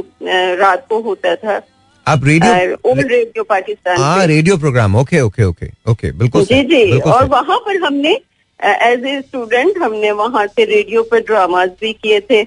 रात 0.60 0.86
को 0.88 1.00
होता 1.02 1.34
था। 1.36 1.60
आप 2.06 2.24
रेडियो 2.24 2.76
ओल्ड 2.90 3.10
रेडियो 3.12 3.42
पाकिस्तान 3.44 3.96
हाँ 4.00 4.26
radio 4.26 4.56
programme 4.58 4.94
okay 4.96 5.20
okay 5.20 5.44
okay 5.44 5.66
okay 5.90 6.10
बिल्कुल 6.18 6.44
जी 6.44 6.62
जी 6.70 6.98
और 7.00 7.24
वहाँ 7.28 7.58
पर 7.66 7.82
हमने 7.84 8.14
एज 8.60 9.04
ए 9.06 9.20
स्टूडेंट 9.20 9.78
हमने 9.78 10.10
वहाँ 10.12 10.46
से 10.46 10.64
रेडियो 10.66 11.02
पर 11.02 11.20
ड्रामाज 11.22 11.70
भी 11.80 11.92
किए 11.92 12.20
थे। 12.20 12.42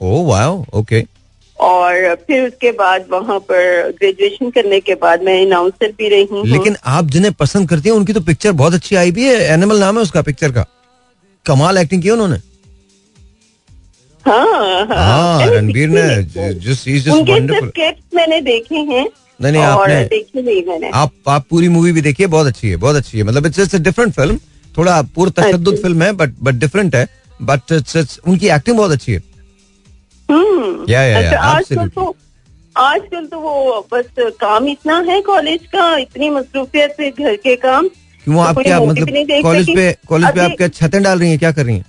ओ 0.00 0.22
वाओ 0.26 0.64
ओके 0.74 1.04
और 1.58 2.14
फिर 2.26 2.46
उसके 2.46 2.70
बाद 2.72 3.06
वहाँ 3.10 3.38
पर 3.40 3.90
ग्रेजुएशन 3.98 4.50
करने 4.50 4.78
के 4.80 4.94
बाद 4.96 5.22
मैं 5.22 5.40
अनाउंसर 5.46 5.92
भी 5.98 6.08
रही 6.08 6.24
हूँ। 6.30 6.46
लेकिन 6.46 6.76
आप 6.88 7.04
जिन्हें 7.06 7.32
पसंद 7.34 7.68
करती 7.68 7.88
हैं 7.88 7.96
उनकी 7.96 8.12
तो 8.12 8.20
पिक्चर 8.20 8.52
बहुत 8.52 8.74
अच्छी 8.74 8.96
आई 8.96 9.10
भी 9.10 9.28
है। 9.28 9.34
एनिमल 9.54 9.80
नाम 9.80 9.96
है 9.96 10.02
उसका 10.02 10.22
पिक्चर 10.22 10.52
का। 10.52 10.64
कमाल 11.46 11.78
एक्टिंग 11.78 12.02
की 12.02 12.10
उन्होंने। 12.10 12.36
हाँ 14.24 14.86
हाँ। 14.86 15.38
मैंने 15.38 15.56
रणबीर 15.56 15.88
ने 15.88 16.74
स्क्रिप्ट 16.74 18.14
मैंने 18.14 18.40
देखे 18.40 18.78
हैं। 18.92 19.06
नहीं 19.42 19.52
नहीं 19.52 19.62
आपने 19.62 20.04
देखी 20.04 20.42
नहीं 20.42 20.64
मैंने। 20.66 20.90
आप 20.94 21.10
आप 21.28 21.46
पूरी 21.50 21.68
मूवी 21.68 21.92
भी 21.92 22.00
देखिए 22.00 22.26
बहुत 22.26 22.46
अच्छी 22.46 22.68
है 22.68 22.76
बहुत 22.76 22.96
अच्छी 22.96 23.18
है। 23.18 23.24
मतलब 23.24 23.46
इट्स 23.46 23.74
डिफरेंट 23.74 24.12
फ़िल्म 24.12 24.38
थोड़ा 24.78 25.02
तशद्दुद 25.02 25.74
अच्छा। 25.74 25.82
फ़िल्म 25.82 26.02
है 26.02 26.12
बट 26.12 26.30
बट 26.42 26.54
डिफरेंट 26.54 26.94
है। 26.94 27.08
बट 27.42 27.60
इट्स 27.72 28.20
उनकी 28.28 28.48
एक्टिंग 28.48 28.76
बहुत 28.76 28.90
अच्छी 28.90 29.12
है। 29.12 29.22
हम्म। 30.30 30.86
या 30.88 31.02
या 31.02 31.20
या 31.20 31.40
आजकल. 31.40 31.88
तो 31.88 32.16
आजकल 32.76 33.26
तो 33.26 33.40
वो 33.40 33.86
बस 33.92 34.04
काम 34.18 34.68
इतना 34.68 34.98
है 35.08 35.20
कॉलेज 35.20 35.60
का 35.66 35.96
इतनी 35.96 36.30
मसरूफियत 36.30 36.96
है 37.00 37.10
घर 37.10 37.36
के 37.36 37.56
काम। 37.56 37.88
क्यों 38.24 38.34
तो 38.34 38.40
आप 38.40 38.58
क्या 38.58 38.80
मतलब 38.80 39.08
कॉलेज 39.42 39.66
पे 39.66 39.96
कॉलेज 40.08 40.30
पे 40.30 40.40
अभी- 40.40 40.52
आप 40.52 40.56
क्या 40.56 40.68
छतें 40.68 41.02
डाल 41.02 41.18
रही 41.18 41.30
हैं 41.30 41.38
क्या 41.38 41.52
कर 41.52 41.66
रही 41.66 41.76
हैं? 41.76 41.84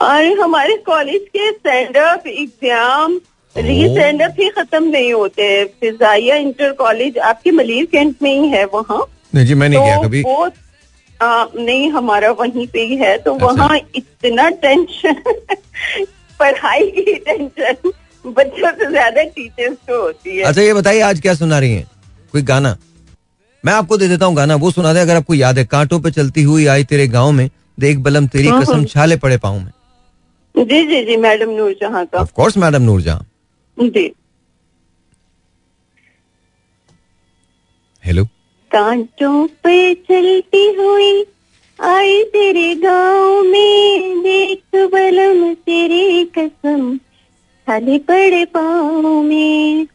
अरे 0.00 0.32
हमारे 0.32 0.76
कॉलेज 0.76 1.20
के 1.36 1.52
stand 1.52 1.96
up 1.96 2.26
exam 2.26 3.20
re 3.56 3.88
stand 3.88 4.22
ही 4.40 4.48
खत्म 4.48 4.82
नहीं 4.84 5.12
होते 5.12 5.64
फिजाइया 5.80 6.36
इंटर 6.36 6.72
कॉलेज 6.72 7.18
आपके 7.30 7.50
मलिर 7.50 7.84
कैंट 7.92 8.16
में 8.22 8.30
ही 8.32 8.48
है 8.48 8.64
वहाँ। 8.74 9.04
नहीं 9.34 9.46
जी 9.46 9.54
मैं 9.54 9.68
नहीं 9.68 9.78
तो 9.78 9.84
गया 9.84 9.96
तो 9.96 10.02
कभी। 10.02 10.22
वो 10.22 10.50
आ, 11.20 11.44
नहीं 11.56 11.90
हमारा 11.90 12.30
वहीं 12.32 12.66
पे 12.66 12.80
ही 12.86 12.96
है। 12.96 13.16
तो 13.18 13.34
अच्छा। 13.34 13.46
वहाँ 13.46 13.78
इतना 13.94 14.48
टेंशन 14.62 15.14
पढ़ाई 16.40 16.86
की 16.90 17.14
टेंशन 17.14 17.90
बच्चों 18.24 18.70
से 18.70 18.90
ज़्यादा 18.90 19.22
टीचर्स 19.22 19.76
को 19.88 20.00
होती 20.02 20.36
है। 20.36 20.44
अच्छा 20.44 20.62
ये 20.62 20.74
बताइए 20.74 21.00
आज 21.00 21.20
क्या 21.20 21.34
सुना 21.34 21.58
रही 21.58 21.72
हैं? 21.72 21.86
कोई 22.32 22.42
गाना? 22.42 22.76
मैं 23.64 23.72
आपको 23.72 23.96
दे 23.96 24.08
देता 24.08 24.26
हूँ 24.26 24.36
गाना 24.36 24.54
वो 24.56 24.70
सुना 24.70 24.92
दे 24.94 25.00
अगर 25.00 25.16
आपको 25.16 25.34
याद 25.34 25.58
है। 25.58 25.64
कांटों 25.66 26.00
पे 26.00 26.10
चलती 26.10 26.42
हुई 26.42 26.66
आई 26.66 26.84
तेरे 26.84 27.06
गाँव 27.08 27.32
में 27.32 27.48
देख 27.80 27.98
बलम 27.98 28.26
तेरी 28.26 28.48
हाँ, 28.48 28.62
कसम 28.62 28.72
हाँ। 28.72 28.84
छाले 28.84 29.16
पड़े 29.16 29.36
पाऊँ 29.38 29.60
में। 29.60 29.72
जी 30.54 30.84
जी 30.86 31.04
जी 31.04 31.16
मैडम 31.16 31.50
नूर 31.50 31.76
जहाँ 31.80 32.04
का। 32.06 32.18
Of 32.18 32.32
course 32.36 32.56
madam 32.58 32.82
Noorjahan. 32.82 33.18
Ji. 33.80 34.12
Hello 38.04 38.24
कांटों 38.70 39.46
पे 39.64 39.94
चलती 39.94 40.66
हुई 40.74 41.24
आई 41.78 42.22
तेरे 42.32 42.74
गाँव 42.82 43.42
में 43.42 44.20
देख 44.22 44.62
बलम 44.92 45.52
तेरी 45.54 46.24
कसम 46.38 46.96
खाली 47.66 47.98
पड़े 48.00 48.44
पाँव 48.54 49.22
में। 49.22 49.86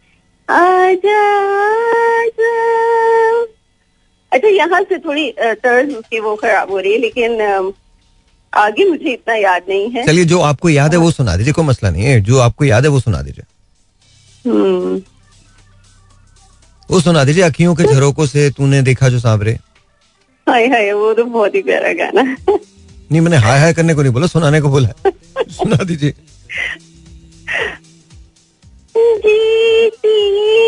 आजा 0.48 1.21
आजा। 2.17 2.54
अच्छा 4.32 4.48
यहाँ 4.48 4.82
से 4.82 5.00
थोड़ी 5.00 5.32
तर्ज 5.39 5.93
उसकी 5.95 6.19
वो 6.19 6.36
खराब 6.36 6.71
हो 6.71 6.80
रही 6.80 6.93
है 6.93 7.00
लेकिन 7.00 7.74
आगे 8.54 8.89
मुझे 8.89 9.12
इतना 9.13 9.36
याद 9.36 9.63
नहीं 9.69 9.89
है। 9.89 10.06
चलिए 10.06 10.26
जो 10.26 10.39
आपको 10.41 10.69
याद 10.69 10.93
है 10.93 11.00
वो 11.00 11.12
सुना 11.12 11.36
दीजिए 11.38 11.54
कोई 11.54 11.65
मसला 11.65 11.89
नहीं 11.89 12.04
है। 12.04 12.19
जो 12.21 12.39
आपको 12.39 12.65
याद 12.65 12.84
है 12.84 12.89
वो 12.89 13.00
सुना 13.00 13.21
दीजिए। 13.21 13.45
वो 16.90 17.00
सुना 17.00 17.24
दीजिए 17.24 17.44
अखियों 17.44 17.76
के 17.76 17.84
झरोकों 17.84 18.26
से 18.26 18.50
तूने 18.58 18.82
देखा 18.82 19.10
जो 19.10 19.20
सांवरे। 19.20 19.54
हाय 20.48 20.68
हाय 20.68 20.92
वो 20.94 21.14
तो 21.14 21.24
बहुत 21.26 21.56
ही 21.56 21.62
प्यारा 21.62 21.94
गाना 21.94 22.22
नहीं 22.22 23.22
मैंने 23.22 23.38
हाय 23.38 23.60
हाय 23.60 23.74
करने 23.74 23.94
को 23.94 24.02
नहीं 24.02 24.14
बोला 24.14 24.28
सुनाने 24.28 24.62
को 24.62 24.70
बोला 24.70 24.90
सुना 25.52 25.84
दीजिए। 25.84 26.14
जीती 28.96 30.20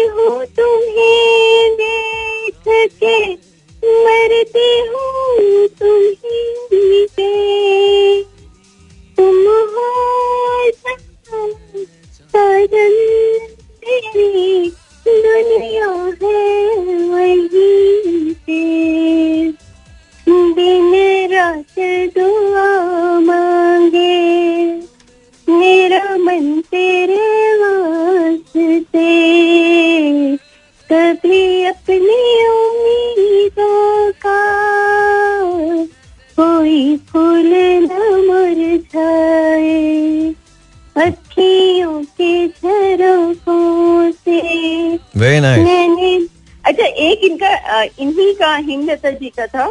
हूँ 0.08 0.46
तुम्हें 0.58 1.76
देख 1.78 2.68
के 3.04 3.18
मरती 3.84 4.70
हूँ 4.88 5.68
तुम्ही 5.80 7.06
पे 7.16 7.32
तुम 9.18 9.38
हो 9.74 9.90
साजन 12.34 12.94
तेरी 13.88 14.70
दुनिया 15.08 15.90
है 16.22 16.40
वही 17.10 18.34
पे 18.48 18.64
दिन 20.58 20.92
रात 21.32 21.80
दुआ 22.18 22.68
मांगे 23.20 24.18
मेरा 25.48 26.18
मन 26.18 26.60
तेरे 26.72 27.30
वास्ते 27.62 29.16
कभी 30.90 31.64
अपनी 31.64 32.20
उम्मीदों 32.48 34.12
का 34.26 34.42
कोई 36.36 36.98
फूल 37.08 37.52
न 37.86 37.92
मुरझाए। 38.28 39.78
अखियों 41.38 42.02
के 42.18 42.48
झरोखों 42.48 44.12
से। 44.12 44.40
वेरी 45.20 45.40
नाइस 45.40 45.66
मैंने 45.66 46.16
अच्छा 46.66 46.86
एक 46.86 47.24
इनका 47.24 47.82
इन्हीं 47.84 48.34
का 48.36 48.56
हिमलता 48.56 49.12
जी 49.12 49.30
का 49.38 49.46
था। 49.48 49.68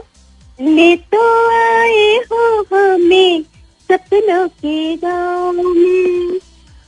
ले 0.61 0.97
तो 1.13 1.23
आए 1.51 2.15
हो 2.31 2.45
हमें 2.73 3.43
सपनों 3.91 4.47
के 4.49 4.97
गाँव 4.97 5.53
में। 5.53 6.39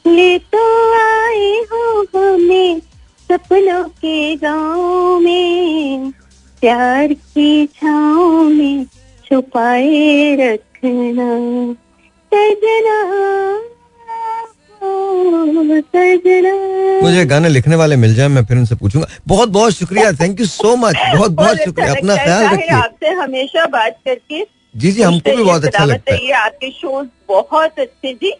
ले 0.06 0.38
तो 0.54 0.64
आए 0.94 1.50
हो 1.72 2.02
हमें 2.16 2.80
सपनों 3.28 3.82
के 3.98 4.36
गाँव 4.36 5.18
में। 5.20 6.10
प्यार 6.62 7.12
की 7.12 7.66
छाँव 7.66 8.42
में 8.44 8.84
छुपाए 9.26 10.36
रखना। 10.40 11.30
सजना 12.32 12.98
मुझे 17.02 17.24
गाने 17.24 17.48
लिखने 17.48 17.76
वाले 17.76 17.96
मिल 17.96 18.14
जाए 18.14 18.28
मैं 18.28 18.44
फिर 18.44 18.56
उनसे 18.56 18.74
पूछूँगा। 18.74 19.08
बहुत 19.26 19.48
बहुत 19.48 19.72
शुक्रिया 19.72 20.12
थैंक 20.12 20.40
यू 20.40 20.46
सो 20.46 20.76
मच 20.76 20.94
बहुत 21.16 21.30
बहुत 21.30 21.58
शुक्रिया 21.58 21.88
अच्छा 21.88 22.00
अपना 22.00 22.24
ख्याल 22.24 22.46
रखिए। 22.46 22.68
आपसे 22.68 23.08
हमेशा 23.08 23.66
बात 23.66 23.98
करके। 24.04 24.46
जी 24.76 24.92
जी 24.92 25.02
हमको 25.02 25.36
भी 25.36 25.42
बहुत 25.42 25.64
अच्छा 25.64 25.84
लगता 25.84 26.14
है। 26.14 26.20
है 26.20 26.32
आपके 26.32 26.70
शोज़ 26.70 27.08
बहुत 27.28 27.78
अच्छे 27.78 28.12
जी। 28.14 28.32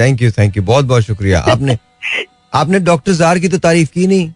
थैंक 0.00 0.22
यू 0.22 0.30
थैंक 0.30 0.56
यू 0.56 0.62
बहुत 0.62 0.84
बहुत 0.84 1.02
शुक्रिया। 1.02 1.40
आपने 1.40 1.78
आपने 2.54 2.78
डॉक्टर 2.78 3.12
जार 3.12 3.38
की 3.38 3.48
तो 3.48 3.58
तारीफ़ 3.58 3.90
की 3.94 4.06
नहीं। 4.06 4.32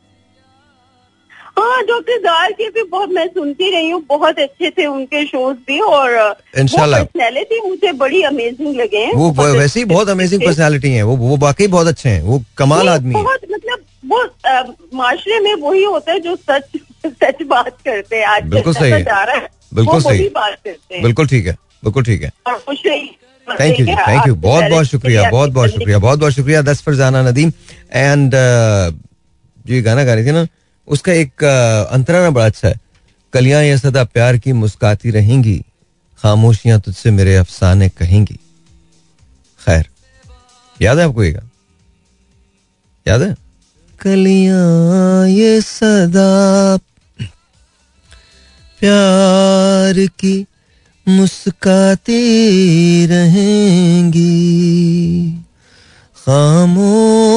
हाँ 1.57 1.83
डॉक्टर 1.87 2.19
दार 2.19 2.53
के 2.53 2.69
भी 2.71 2.83
बहुत 2.83 3.11
मैं 3.11 3.27
सुनती 3.27 3.71
रही 3.71 3.91
हूँ 3.91 4.03
बहुत 4.09 4.39
अच्छे 4.39 4.71
थे 4.71 4.87
उनके 4.87 5.25
शोज़ 5.27 5.57
भी 5.67 5.79
और। 5.81 6.17
पर्सनैलिटी 6.57 7.61
मुझे 7.69 7.93
बड़ी 7.93 8.23
अमेजिंग 8.23 8.75
लगे 8.77 8.99
हैं। 8.99 9.13
वो 9.15 9.31
बहुत 9.31 9.57
वैसे 9.57 9.81
ही 9.81 9.85
बहुत 9.85 10.09
अमेजिंग। 10.09 10.43
पर्सनालिटी 10.43 10.91
है 10.91 11.03
वो 11.03 11.17
वो 11.17 11.37
वाकई 11.37 11.67
बहुत 11.67 11.87
अच्छे 11.87 12.09
हैं 12.09 12.23
वो 12.23 12.43
कमाल 12.59 12.89
आदमी 12.89 13.15
है। 13.15 13.23
बहुत 13.23 13.41
मतलब 13.53 13.85
वो 14.05 14.23
माशरे 14.97 15.39
में 15.41 15.55
वही 15.63 15.83
होता 15.85 16.13
है 16.13 16.21
जो 16.21 16.37
सच 16.51 16.79
सच 17.07 17.43
बात 17.47 17.77
करते 17.85 18.17
हैं 18.17 18.27
आज 18.27 18.43
बिल्कुल 18.51 18.75
सही 18.75 18.91
है। 18.91 19.03
जा 19.03 19.23
रहा 19.23 19.37
है 19.37 19.49
बिल्कुल 19.75 20.01
सही। 20.01 20.29
बात 20.35 20.59
करते 20.65 20.95
हैं। 20.95 21.03
बिल्कुल 21.03 21.27
ठीक 21.27 21.47
है 21.47 21.57
बिल्कुल 21.85 22.05
ठीक 22.05 22.23
है। 22.23 22.31
खुश 22.49 22.83
रहिए। 22.87 23.15
थैंक 23.47 23.81
यू 23.81 23.87
जी 23.87 23.95
थैंक 23.95 24.27
यू 24.29 24.35
बहुत 24.35 24.65
बहुत 24.71 24.87
शुक्रिया 24.87 25.31
बहुत 25.31 25.51
बहुत 25.53 25.71
शुक्रिया 25.71 25.99
बहुत 25.99 26.19
बहुत 26.19 26.33
शुक्रिया। 26.33 26.63
दस 26.63 26.83
फरजाना 26.83 27.23
नदीम। 27.23 27.53
एंड 27.95 28.33
जो 28.35 29.75
ये 29.75 29.81
गाना 29.83 30.05
गा 30.05 30.15
रही 30.15 30.27
थी 30.27 30.33
ना 30.33 30.47
उसका 30.89 31.13
एक 31.13 31.45
अंतराना 31.91 32.31
बड़ा 32.31 32.47
अच्छा 32.47 32.69
है। 32.69 32.75
कलियाँ 33.33 33.63
ये 33.63 33.79
सदा 33.79 34.05
प्यार 34.07 34.37
की 34.39 34.53
मुस्काती 34.55 35.11
रहेंगी, 35.11 35.59
खामोशियाँ 36.19 36.81
तुझसे 36.81 37.11
मेरे 37.11 37.37
अफसाने 37.37 37.89
कहेंगी। 37.91 38.39
खैर, 39.61 39.87
याद 40.81 40.99
है 40.99 41.05
आपको 41.05 41.25
ये 41.25 41.31
गाना? 41.33 41.51
याद 43.07 43.23
है? 43.23 43.35
कलियाँ 44.01 45.29
ये 45.29 45.61
सदा 45.61 46.77
प्यार 48.81 50.07
की 50.21 50.47
मुस्काती 51.07 52.17
रहेंगी, 53.07 54.23
खामोशियाँ 56.17 57.37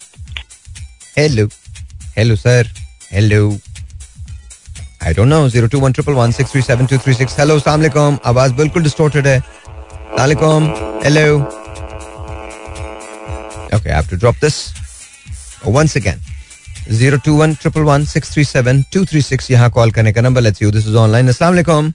hello 1.15 1.47
hello 2.17 2.35
sir 2.35 2.67
hello 3.11 3.47
I 5.03 5.13
don't 5.13 5.27
know 5.27 5.47
zero 5.49 5.67
two 5.67 5.79
one 5.79 5.93
triple 5.93 6.13
one 6.13 6.31
six 6.31 6.51
three 6.51 6.61
seven 6.61 6.85
two 6.87 6.97
three 6.97 7.13
six 7.13 7.39
hello 7.39 7.57
सलामकुम 7.59 8.17
आवाज़ 8.25 8.53
बिल्कुल 8.53 8.83
डिस्टोर्टेड 8.83 9.27
है 9.27 9.39
सलामकुम 9.39 10.67
hello 11.03 11.23
okay 13.75 13.89
I 13.89 13.95
have 13.95 14.07
to 14.09 14.17
drop 14.17 14.35
this 14.41 14.59
once 15.69 15.95
again. 15.95 16.21
021 16.91 17.57
111 17.57 18.05
637 18.07 18.83
236 18.93 19.49
यहाँ 19.51 19.69
कॉल 19.71 19.91
करने 19.91 20.13
का 20.13 20.21
number 20.21 20.41
let's 20.41 20.61
you 20.61 20.71
this 20.71 20.87
is 20.87 20.95
online 20.97 21.27
अस्सलाम 21.29 21.51
वालेकुम 21.51 21.91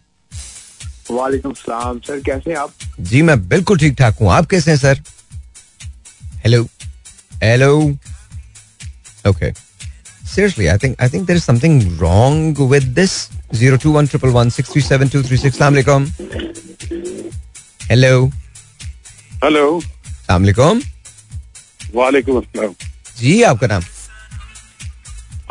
वालेकुम 1.11 1.53
सलाम 1.55 1.99
सर 2.07 2.21
कैसे 2.27 2.51
हैं 2.51 2.59
आप 2.59 2.73
जी 3.03 3.23
मैं 3.23 3.39
बिल्कुल 3.49 3.79
ठीक 3.79 3.99
ठाक 3.99 4.19
हूँ। 4.21 4.31
आप 4.33 4.47
कैसे 4.51 4.71
हैं 4.71 4.79
sir 4.79 5.03
hello 6.45 6.63
hello 7.43 7.73
okay 9.29 9.53
seriously 10.31 10.67
i 10.71 10.77
think 10.83 11.03
i 11.05 11.07
think 11.11 11.27
there 11.27 11.39
is 11.41 11.45
something 11.49 11.75
wrong 11.99 12.39
with 12.71 12.87
this. 12.95 13.13
021 13.59 14.09
111 14.09 14.51
637 14.51 15.67
alaikum. 15.67 16.07
Hello. 17.91 18.15
Hello 19.45 19.67
alaikum. 20.31 20.83
वालेकुम 21.95 22.39
अस्सलाम 22.39 22.75
जी 23.19 23.43
आपका 23.51 23.67
नाम? 23.67 23.83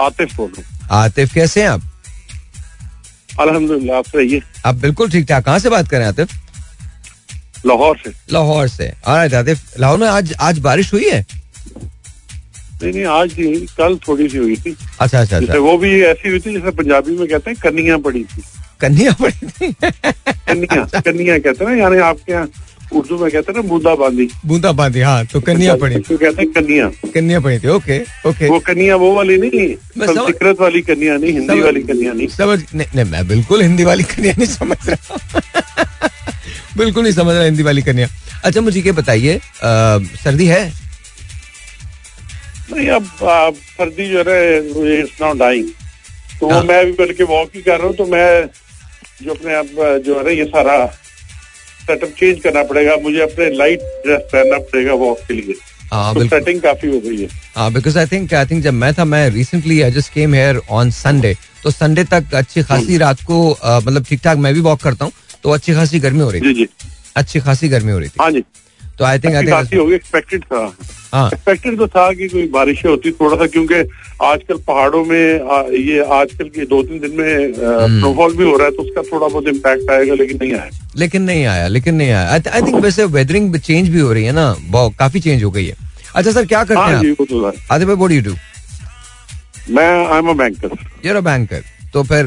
आतिफ 0.01 0.35
बोल 0.37 0.51
रहा 0.57 1.03
आतिफ 1.03 1.33
कैसे 1.33 1.61
हैं 1.61 1.69
आप? 1.69 1.81
हूँ 1.81 3.47
अल्हम्दुलिल्लाह 3.47 3.97
आप 3.97 4.07
सही 4.07 4.33
है? 4.33 4.41
आप 4.65 4.75
बिल्कुल 4.75 5.09
ठीक 5.11 5.27
ठाक। 5.29 5.45
कहाँ 5.45 5.59
से 5.59 5.69
बात 5.69 5.89
कर 5.89 5.97
रहे 5.97 6.07
हैं 6.07 6.13
आतिफ? 6.13 6.29
लाहौर 7.65 7.97
से। 8.03 8.11
लाहौर 8.33 8.67
से। 8.67 8.93
और 9.07 9.35
आतिफ 9.35 9.79
लाहौर 9.79 9.97
में 9.99 10.07
आज 10.07 10.33
आज 10.39 10.59
बारिश 10.67 10.93
हुई 10.93 11.09
है? 11.09 11.25
नहीं 12.81 12.91
नहीं 12.93 13.03
आज 13.05 13.33
नहीं 13.39 13.65
कल 13.77 13.97
थोड़ी 14.07 14.27
सी 14.29 14.37
हुई 14.37 14.55
थी। 14.65 14.75
अच्छा 14.99 15.19
अच्छा 15.19 15.39
जैसे 15.39 15.51
अच्छा। 15.51 15.59
वो 15.65 15.77
भी 15.77 15.91
ऐसी 16.05 16.29
हुई 16.29 16.39
थी 16.39 16.53
जैसे 16.53 16.71
पंजाबी 16.81 17.17
में 17.17 17.27
कहते 17.27 17.51
हैं 17.51 17.59
कन्निया 17.63 17.97
पड़ी 18.07 18.23
थी। 18.23 18.41
कन्या 18.81 19.11
पड़ी 19.21 19.47
थी? 19.47 19.71
कन्निया 19.81 20.83
कन्निया 21.01 21.37
कहते 21.39 21.65
हैं 21.65 21.71
ना 21.71 21.77
यानी 21.83 21.97
आपके 22.11 22.31
यहाँ 22.31 22.47
उर्दू 22.93 23.17
में 23.17 23.29
कहते 23.31 23.51
हैं 23.51 23.55
ना 23.55 23.67
बूंदा 23.69 23.93
बांदी 24.01 24.27
बूंदा 24.45 24.71
बांदी 24.79 25.01
हाँ 25.01 25.25
तो 25.25 25.39
कन्या 25.47 25.75
पड़ी 25.83 25.99
तो 25.99 26.17
कहते 26.17 26.41
हैं 26.41 26.51
कन्या 26.53 26.89
कन्या 27.13 27.39
पड़ी 27.45 27.57
थी 27.59 27.67
ओके 27.75 27.99
ओके। 28.29 28.49
वो 28.49 28.59
कन्या 28.67 28.95
वो 29.03 29.13
वाली 29.15 29.37
नहीं 29.45 29.67
संस्कृत 30.05 30.61
वाली 30.61 30.81
कन्या 30.89 31.17
नहीं 31.17 31.31
हिंदी 31.33 31.59
वाली 31.61 31.81
कन्या 31.83 32.13
नहीं। 32.13 32.27
समझ 32.27 32.59
नहीं, 32.75 32.87
नहीं 32.95 33.05
मैं 33.11 33.27
बिल्कुल 33.27 33.61
हिंदी 33.61 33.83
वाली 33.83 34.03
कन्या 34.13 34.33
नहीं 34.37 34.47
समझ 34.47 34.77
रहा 34.89 35.41
बिल्कुल 36.77 37.03
नहीं 37.03 37.13
समझ 37.13 37.35
रहा 37.35 37.43
हिंदी 37.43 37.63
वाली 37.63 37.81
कन्या 37.81 38.07
अच्छा 38.45 38.61
मुझे 38.61 38.81
ये 38.85 38.91
बताइए 38.91 39.39
सर्दी 40.23 40.45
है? 40.47 40.63
नहीं 42.71 42.87
अब 42.89 43.55
सर्दी 43.55 44.07
जो 44.09 44.23
है 44.27 44.57
इट्स 44.99 45.21
नॉट 45.21 45.37
डाइंग 45.37 45.67
तो 46.39 46.49
हाँ। 46.49 46.63
मैं 46.63 46.85
भी 46.85 46.91
बल्कि 46.93 47.23
वॉक 47.23 47.49
ही 47.55 47.61
कर 47.61 47.77
रहा 47.77 47.87
हूँ 47.87 47.95
तो 47.95 48.05
मैं 48.07 48.29
जो 49.23 49.33
अपने 49.33 49.53
आप 49.55 50.01
जो 50.05 50.19
है 50.19 50.35
ये 50.37 50.45
सारा 50.45 50.85
सेटअप 51.87 52.09
चेंज 52.19 52.39
करना 52.43 52.63
पड़ेगा। 52.63 52.95
मुझे 53.01 53.19
अपने 53.21 53.49
लाइट 53.57 53.79
ड्रेस 54.05 54.21
पहनना 54.31 54.57
पड़ेगा 54.59 54.93
वॉक 55.01 55.19
के 55.27 55.33
लिए। 55.33 55.55
हाँ 55.91 56.13
तो 56.13 56.23
सेटिंग 56.27 56.61
काफ़ी 56.61 56.89
हो 56.89 56.99
गई 56.99 57.21
है। 57.21 57.27
हाँ 57.55 57.71
because 57.73 57.97
I 57.99 58.05
think 58.11 58.33
I 58.33 58.45
think 58.45 58.63
जब 58.63 58.73
मैं 58.73 58.93
था 58.93 59.05
मैं 59.05 59.29
recently 59.29 59.81
I 59.81 59.91
just 59.91 60.13
came 60.13 60.33
here 60.33 60.61
on 60.69 60.91
Sunday 60.93 61.35
तो 61.63 61.71
संडे 61.71 62.03
तक 62.13 62.33
अच्छी 62.35 62.63
खासी 62.63 62.97
रात 62.97 63.21
को 63.21 63.37
मतलब 63.51 64.05
ठीक 64.09 64.21
ठाक 64.23 64.37
मैं 64.37 64.53
भी 64.53 64.59
वॉक 64.61 64.81
करता 64.81 65.05
हूँ 65.05 65.13
तो 65.43 65.49
अच्छी 65.51 65.73
खासी 65.73 65.99
गर्मी 65.99 66.23
हो 66.23 66.29
रही 66.31 66.53
थी। 66.53 66.67
अच्छी 67.17 67.39
खासी 67.39 67.67
गर्मी 67.69 67.91
हो 67.91 67.99
रही 67.99 68.09
थी। 68.09 68.17
हाँ 68.21 68.31
जी। 68.31 68.43
तो 68.99 69.05
आई 69.05 69.19
थिंक 69.19 69.35
आई 69.35 69.43
थिंक 69.45 69.73
हो 69.73 69.85
गई 69.85 69.95
एक्सपेक्टेड 69.95 70.43
था। 70.43 70.59
हाँ। 71.13 71.27
एक्सपेक्टेड 71.27 71.77
तो 71.77 71.87
था 71.87 72.11
कि 72.13 72.27
कोई 72.27 72.47
बारिशें 72.49 72.89
होती 72.89 73.11
थोड़ा 73.19 73.35
सा 73.37 73.45
क्योंकि 73.47 73.75
आजकल 74.25 74.57
पहाड़ों 74.67 75.03
में 75.05 75.49
आ, 75.51 75.61
ये 75.61 76.03
आजकल 76.19 76.49
के 76.55 76.65
दो 76.65 76.81
तीन 76.83 76.99
दिन 76.99 77.11
में 77.17 77.53
हम्म। 77.57 77.99
स्नोफॉल 77.99 78.35
भी 78.37 78.43
हो 78.43 78.55
रहा 78.57 78.67
है 78.67 78.71
तो 78.75 78.83
उसका 78.83 79.01
थोड़ा 79.11 79.27
बहुत 79.27 79.47
इम्पैक्ट 79.47 79.91
आएगा 79.91 80.13
लेकिन 80.13 80.37
नहीं 80.41 80.53
आया। 80.53 80.69
लेकिन 80.97 81.21
नहीं 81.21 81.45
आया 81.45 81.67
लेकिन 81.67 81.95
नहीं 81.95 82.09
आया। 82.11 82.29
आई 82.31 82.61
थिंक 82.61 82.75
वैसे 82.83 83.05
वेदरिंग 83.17 83.55
चेंज 83.59 83.89
भी 83.89 83.99
हो 83.99 84.13
रही 84.13 84.23
है 84.25 84.31
ना 84.31 84.55
बहुत 84.69 84.95
काफ़ी 84.99 85.19
चेंज 85.19 85.43
हो 85.43 85.51
गई 85.51 85.65
है। 85.65 85.75
अच्छा 86.15 86.31
सर 86.31 86.45
क्या 86.45 86.63
करते 86.63 86.79
हाँ 86.79 86.87
हैं 86.89 86.95
आप? 86.95 87.01
भाई 87.01 87.85
व्हाट 87.85 88.09
डू 88.09 88.31
यू 88.31 88.35
मैं 89.75 89.87
I 90.07 90.17
am 90.17 90.29
a 90.29 90.33
banker 90.33 90.77
you're 91.05 91.15
a 91.15 91.21
banker 91.21 91.63
तो 91.93 92.03
फिर 92.03 92.25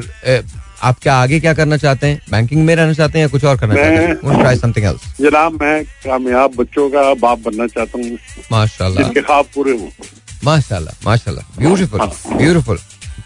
आप 0.83 0.99
क्या 1.03 1.15
आगे 1.17 1.39
क्या 1.41 1.53
करना 1.55 1.77
चाहते 1.77 2.07
हैं? 2.07 2.21
बैंकिंग 2.31 2.65
में 2.67 2.75
रहना 2.75 2.93
चाहते 2.93 3.19
हैं 3.19 3.25
या 3.25 3.29
कुछ 3.29 3.45
और 3.45 3.57
करना 3.59 3.75
चाहते 3.75 3.97
हैं? 3.97 4.55
समथिंग 4.57 4.85
एल्स 4.87 5.03
जनाब 5.21 5.61
मैं 5.63 5.85
कामयाब 6.05 6.55
बच्चों 6.57 6.89
का 6.91 7.03
बाप 7.17 7.39
बनना 7.45 7.67
चाहता 7.67 7.99
हूँ। 7.99 8.19
माशाल्लाह। 8.53 9.03
जिनके 9.03 9.21
ख्वाब 9.21 9.47
पूरे 9.55 9.73
हों। 9.79 9.89
माशाल्लाह 10.45 10.95
माशाल्लाह। 11.07 11.59
ब्यूटीफुल 11.59 12.01
हाँ। 12.01 12.37
ब्यूटीफुल 12.37 12.79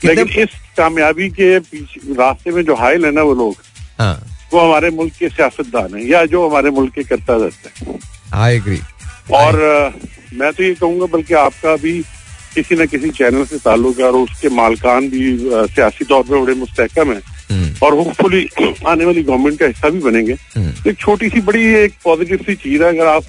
लेकिन 0.04 0.28
इस 0.42 0.54
कामयाबी 0.76 1.28
के 1.30 1.58
पीछे 1.60 2.14
रास्ते 2.14 2.50
में 2.50 2.62
जो 2.64 2.74
हाइल 2.76 3.04
है 3.04 3.10
ना 3.14 3.22
वो 3.22 3.34
लोग 3.34 3.56
हाँ। 3.98 4.14
वो 4.52 4.60
हमारे 4.60 4.90
मुल्क 4.90 5.12
के 5.18 5.28
सियासतदान 5.28 5.94
है 5.94 6.06
या 6.08 6.24
जो 6.26 6.48
हमारे 6.48 6.70
मुल्क 6.70 6.92
के 6.94 7.02
करता 7.04 7.36
रहते 7.42 7.84
हैं। 7.84 7.98
आई 8.34 8.56
एग्री 8.56 8.80
और 9.34 9.60
मैं 10.34 10.52
तो 10.52 10.62
ये 10.62 10.74
कहूँगा 10.74 11.06
बल्कि 11.12 11.34
आपका 11.34 11.76
भी 11.76 11.92
किसी 12.54 12.74
न 12.76 12.86
किसी 12.86 13.10
चैनल 13.10 13.44
से 13.44 13.58
ताल्लुक 13.58 14.00
है 14.00 14.06
और 14.06 14.16
उसके 14.16 14.48
मालकान 14.54 15.08
भी 15.10 15.36
सियासी 15.74 16.04
तौर 16.04 16.22
पर 16.22 16.38
बड़े 16.38 16.54
मुस्तकम 16.54 17.12
है। 17.12 17.20
और 17.82 17.94
होपफुली 17.94 18.48
आने 18.86 19.04
वाली 19.04 19.22
गवर्नमेंट 19.22 19.58
का 19.58 19.66
हिस्सा 19.66 19.88
भी 19.88 20.00
बनेंगे। 20.00 20.34
तो 20.34 20.90
एक 20.90 20.98
छोटी 20.98 21.28
सी 21.28 21.40
बड़ी 21.42 21.64
एक 21.74 21.94
पॉजिटिव 22.04 22.38
सी 22.46 22.54
चीज़ 22.56 22.82
है 22.82 22.88
अगर 22.88 23.06
आप 23.06 23.24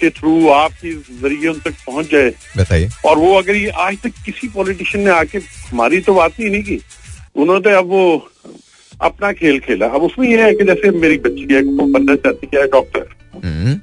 के 0.00 0.10
थ्रू 0.10 0.48
आपके 0.50 0.92
ज़रिए 1.20 1.48
उन 1.48 1.58
तक 1.64 1.74
पहुँच 1.86 2.10
जाए। 2.12 2.30
बताइए। 2.56 2.88
और 3.06 3.18
वो 3.18 3.34
अगर 3.34 3.56
ये 3.56 3.68
आज 3.80 3.98
तक 4.02 4.12
किसी 4.24 4.48
पॉलिटिशियन 4.54 5.04
ने 5.04 5.10
आके 5.10 5.38
हमारी 5.38 6.00
तो 6.00 6.14
बात 6.14 6.38
ही 6.40 6.50
नहीं 6.50 6.62
की। 6.62 6.80
उन्होंने 7.36 7.60
तो 7.60 7.76
अब 7.78 7.86
वो 7.88 8.28
अपना 9.00 9.32
खेल 9.32 9.58
खेला। 9.60 9.86
अब 9.88 10.02
उसमें 10.02 10.28
ये 10.28 10.42
है 10.42 10.54
कि 10.54 10.64
जैसे 10.64 10.90
मेरी 10.98 11.18
बच्ची 11.18 11.46
है 11.54 11.62
वो 11.62 11.86
बनना 11.88 12.14
चाहती 12.16 12.48
है 12.54 12.66
डॉक्टर 12.68 13.08
हम्म, 13.34 13.80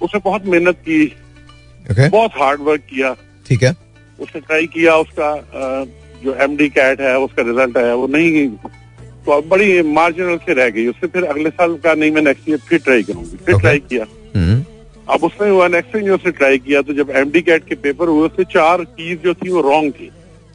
उसने 0.00 0.20
बहुत 0.24 0.46
मेहनत 0.46 0.76
की 0.88 1.04
ओके 1.90 2.08
बहुत 2.08 2.30
हार्ड 2.34 2.60
वर्क 2.62 2.80
किया। 2.90 3.12
ठीक 3.46 3.62
है। 3.62 3.74
उसने 4.18 4.40
ट्राई 4.40 4.66
किया 4.66 4.96
उसका 4.96 5.30
जो 6.24 6.34
एम 6.44 6.56
डी 6.56 6.68
कैट 6.70 7.00
है 7.00 7.16
उसका 7.18 7.42
रिज़ल्ट 7.42 7.76
आया। 7.78 7.94
वो 7.94 8.06
नहीं 8.08 8.48
तो 9.26 9.32
अब 9.32 9.48
बड़ी 9.48 9.82
मार्जिनल 9.82 10.36
से 10.36 10.54
रह 10.54 10.68
गई। 10.70 10.86
उससे 10.86 11.06
फिर 11.06 11.24
अगले 11.24 11.50
साल 11.50 11.74
का 11.84 11.94
नहीं 11.94 12.10
मैं 12.10 12.22
नेक्स्ट 12.22 12.48
ईयर 12.48 12.58
फिर 12.68 12.78
ट्राई 12.78 13.02
करूँगी। 13.02 13.36
फिर 13.36 13.54
Okay. 13.54 13.60
ट्राई 13.60 13.78
किया। 13.80 14.04
हम्म, 14.36 14.64
अब 15.08 15.24
उसमें 15.24 15.50
हुआ 15.50 15.66
नेक्स्ट 15.68 15.96
ईयर 15.96 16.16
से 16.16 16.30
ट्राई 16.30 16.58
किया 16.58 16.82
तो 16.82 16.92
जब 16.94 17.10
एम 17.16 17.30
डी 17.30 17.40
कैट 17.40 17.64
के 17.68 17.74
पेपर 17.84 18.08
हुए 18.08 18.26
उससे 18.28 18.44
चार 18.52 18.84
कीज 18.84 19.22
जो 19.22 19.34
थी 19.34 19.50
वो 19.50 19.60
रॉन्ग 19.60 19.92
थी। 19.92 20.10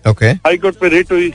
ओके 0.06 0.26
हाई 0.26 0.58
कोर्ट 0.58 0.76
पे 0.76 0.90
रेट 0.90 1.12
हुई। 1.12 1.32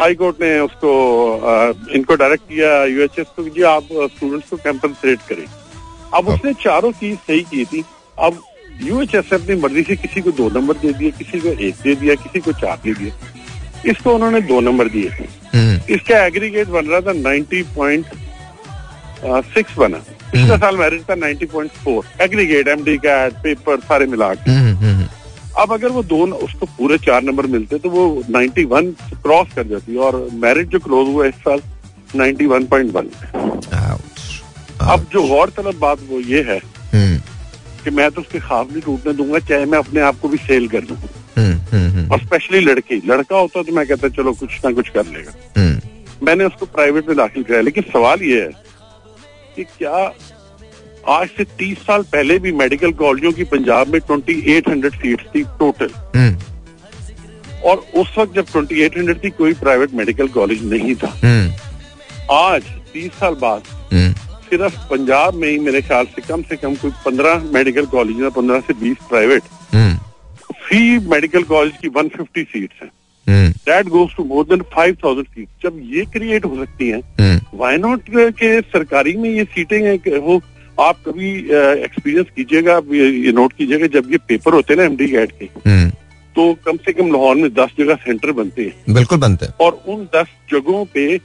हाई 0.00 0.14
कोर्ट 0.14 0.40
ने 0.42 0.58
उसको 0.60 0.90
अ, 1.30 1.72
इनको 1.94 2.14
डायरेक्ट 2.14 2.42
किया 2.44 2.84
यूएचएस 2.84 3.26
को 3.36 3.48
जी 3.48 3.62
आप 3.70 3.88
स्टूडेंट्स 4.16 4.48
को 4.50 4.56
कंपनसेट 4.56 5.18
करें। 5.28 5.44
अब 6.14 6.28
उसने 6.28 6.52
चारों 6.54 6.92
चीज़ 6.92 7.16
सही 7.18 7.40
की 7.40 7.64
थी। 7.64 7.84
अब 8.18 8.42
यूएचएस 8.82 9.32
ने 9.32 9.38
अपनी 9.38 9.56
मर्ज़ी 9.62 9.82
से 9.82 9.96
किसी 9.96 10.20
को 10.20 10.30
दो 10.32 10.48
नंबर 10.50 10.76
दे 10.76 10.92
दिए 10.92 11.10
किसी 11.10 11.40
को 11.40 11.48
एक 11.48 11.74
दे 11.82 11.94
दिया 11.94 12.14
किसी 12.14 12.40
को 12.40 12.52
चार 12.60 12.78
दे 12.84 12.94
दिए। 12.94 13.12
इसको 13.90 14.14
उन्होंने 14.14 14.40
दो 14.40 14.60
नंबर 14.60 14.88
दिए 14.88 15.08
हम्म, 15.08 15.26
इसका 15.54 16.24
एग्रीगेट 16.26 16.68
बन 16.68 16.86
रहा 16.86 17.00
था 17.00 17.12
नाइन्टी 17.12 17.62
पॉइंट 17.76 18.06
सिक्स 19.54 19.78
बना। 19.78 19.98
पिछले 20.32 20.56
साल 20.58 20.76
मैरिज 20.76 21.02
था 21.10 21.14
ninety 21.14 21.46
point 21.52 21.70
four 21.84 22.04
aggregate 22.22 22.68
M 22.68 22.82
D 22.84 22.96
CAT 23.06 23.32
paper 23.44 23.80
सारे 23.80 24.06
मिला 24.06 24.32
के। 24.34 24.50
हम्म, 24.50 24.74
हम्म, 24.84 25.06
अब 25.62 25.72
अगर 25.72 25.88
वो 25.90 26.02
दो 26.10 26.26
उसको 26.44 26.66
पूरे 26.78 26.98
चार 27.06 27.22
नंबर 27.22 27.46
मिलते 27.54 27.78
तो 27.78 27.90
वो 27.90 28.02
91 28.30 28.92
क्रॉस 29.22 29.52
कर 29.54 29.66
जाती 29.68 29.96
और 30.08 30.16
मैरिज 30.42 30.68
जो 30.72 30.78
क्लोज 30.80 31.08
हुआ 31.14 31.26
इस 31.26 31.34
साल 31.46 31.60
नाइन्टी 32.16 32.46
वन 32.46 32.66
पॉइंट 32.66 32.94
वन 32.94 33.08
अब 34.90 35.06
जो 35.12 35.22
गौर 35.28 35.50
तलब 35.56 35.78
बात 35.80 35.98
वो 36.10 36.20
ये 36.20 36.42
है 36.50 36.58
हम्म, 36.92 37.20
कि 37.84 37.90
मैं 37.90 38.10
तो 38.10 38.20
उसके 38.20 38.38
ख्वाब 38.40 38.70
नहीं 38.72 38.82
टूटने 38.82 39.12
दूँगा 39.12 39.38
चाहे 39.48 39.64
मैं 39.64 39.78
अपने 39.78 40.00
आप 40.00 40.18
को 40.22 40.28
भी 40.28 40.38
सेल 40.38 40.68
कर 40.68 40.80
दूँ। 40.80 40.96
हम्म, 40.96 41.52
हम्म, 41.72 41.90
हम्म, 41.90 42.10
और 42.12 42.20
स्पेशली 42.20 42.60
लड़की 42.60 42.96
लड़का 43.06 43.36
होता 43.36 43.62
तो 43.62 43.72
मैं 43.72 43.86
कहता 43.86 44.08
चलो 44.16 44.32
कुछ 44.40 44.58
ना 44.64 44.70
कुछ 44.72 44.88
कर 44.88 45.06
लेगा। 45.06 45.32
मैंने 46.22 46.44
उसको 46.44 46.66
प्राइवेट 46.66 47.08
में 47.08 47.16
दाखिल 47.16 47.42
कराया 47.42 47.62
लेकिन 47.62 47.84
सवाल 47.92 48.22
ये 48.22 48.40
है 48.40 48.50
कि 49.56 49.64
क्या 49.64 50.12
आज 51.08 51.28
से 51.36 51.44
30 51.60 51.86
साल 51.86 52.02
पहले 52.12 52.38
भी 52.38 52.52
मेडिकल 52.52 52.92
कॉलेजों 53.02 53.32
की 53.32 53.44
पंजाब 53.52 53.88
में 53.92 54.00
ट्वेंटी 54.00 54.40
एट 54.54 54.68
हंड्रेड 54.68 54.94
सीट 54.94 55.20
थी 55.34 55.42
टोटल 55.60 55.90
और 57.64 57.76
उस 58.00 58.14
वक्त 58.18 58.34
जब 58.34 58.46
2800 58.46 59.14
थी 59.24 59.30
कोई 59.38 59.54
प्राइवेट 59.62 59.94
मेडिकल 59.94 60.28
कॉलेज 60.34 60.64
नहीं 60.72 60.94
था 60.94 61.12
आज 62.32 62.62
30 62.94 63.18
साल 63.20 63.34
बाद 63.40 63.62
सिर्फ़ 64.50 64.76
पंजाब 64.90 65.34
में 65.34 65.48
ही 65.48 65.58
मेरे 65.58 65.80
ख्याल 65.82 66.04
से 66.14 66.22
कम 66.28 66.42
से 66.42 66.56
कम 66.56 66.74
कोई 66.82 66.90
15 67.06 67.42
मेडिकल 67.54 67.86
कॉलेज 67.94 68.20
है 68.22 68.30
15 68.38 68.60
से 68.66 68.74
20 68.82 69.08
प्राइवेट 69.08 69.42
फ़ी 70.62 70.98
मेडिकल 71.08 71.42
कॉलेज 71.50 71.72
की 71.82 71.88
वन 71.88 72.08
फिफ्टी 72.16 72.42
सीट 72.42 72.70
है। 72.82 72.88
That 73.68 73.88
goes 73.88 74.14
to 74.16 74.24
more 74.24 74.44
than 74.44 74.62
5000 74.76 75.24
seat 75.24 75.48
जब 75.62 75.80
ये 75.94 76.04
क्रिएट 76.12 76.44
हो 76.44 76.56
सकती 76.56 76.88
है 76.88 77.00
वाई 77.54 77.76
नॉट 77.76 78.08
के 78.40 78.60
सरकारी 78.60 79.16
में 79.16 79.30
ये 79.30 79.44
सीटें 79.54 79.78
हैं 79.82 80.18
वो 80.18 80.40
आप 80.80 80.98
कभी 81.06 81.30
एक्सपीरियंस 81.84 82.26
कीजिएगा 82.36 82.76
आप 82.76 82.92
ये, 82.92 83.08
ये 83.10 83.32
नोट 83.32 83.52
कीजिएगा 83.52 83.86
जब 83.94 84.10
ये 84.12 84.18
पेपर 84.28 84.54
होते 84.54 84.72
हैं 84.74 84.80
ना 84.80 84.86
एमडी 84.86 85.08
कैट 85.10 85.32
के 85.38 85.48
हम्म, 85.68 85.90
तो 86.36 86.52
कम 86.66 86.76
से 86.84 86.92
कम 86.92 87.10
लाहौर 87.12 87.36
में 87.36 87.48
दस 87.54 87.70
जगह 87.78 87.94
सेंटर 88.04 88.32
बनते 88.32 88.62
हैं। 88.62 88.94
बिल्कुल 88.94 89.18
बनते 89.18 89.46
हैं। 89.46 89.54
और 89.60 89.82
उन 89.88 90.04
दस 90.14 90.26
जगहों 90.52 90.84
पे 90.94 91.16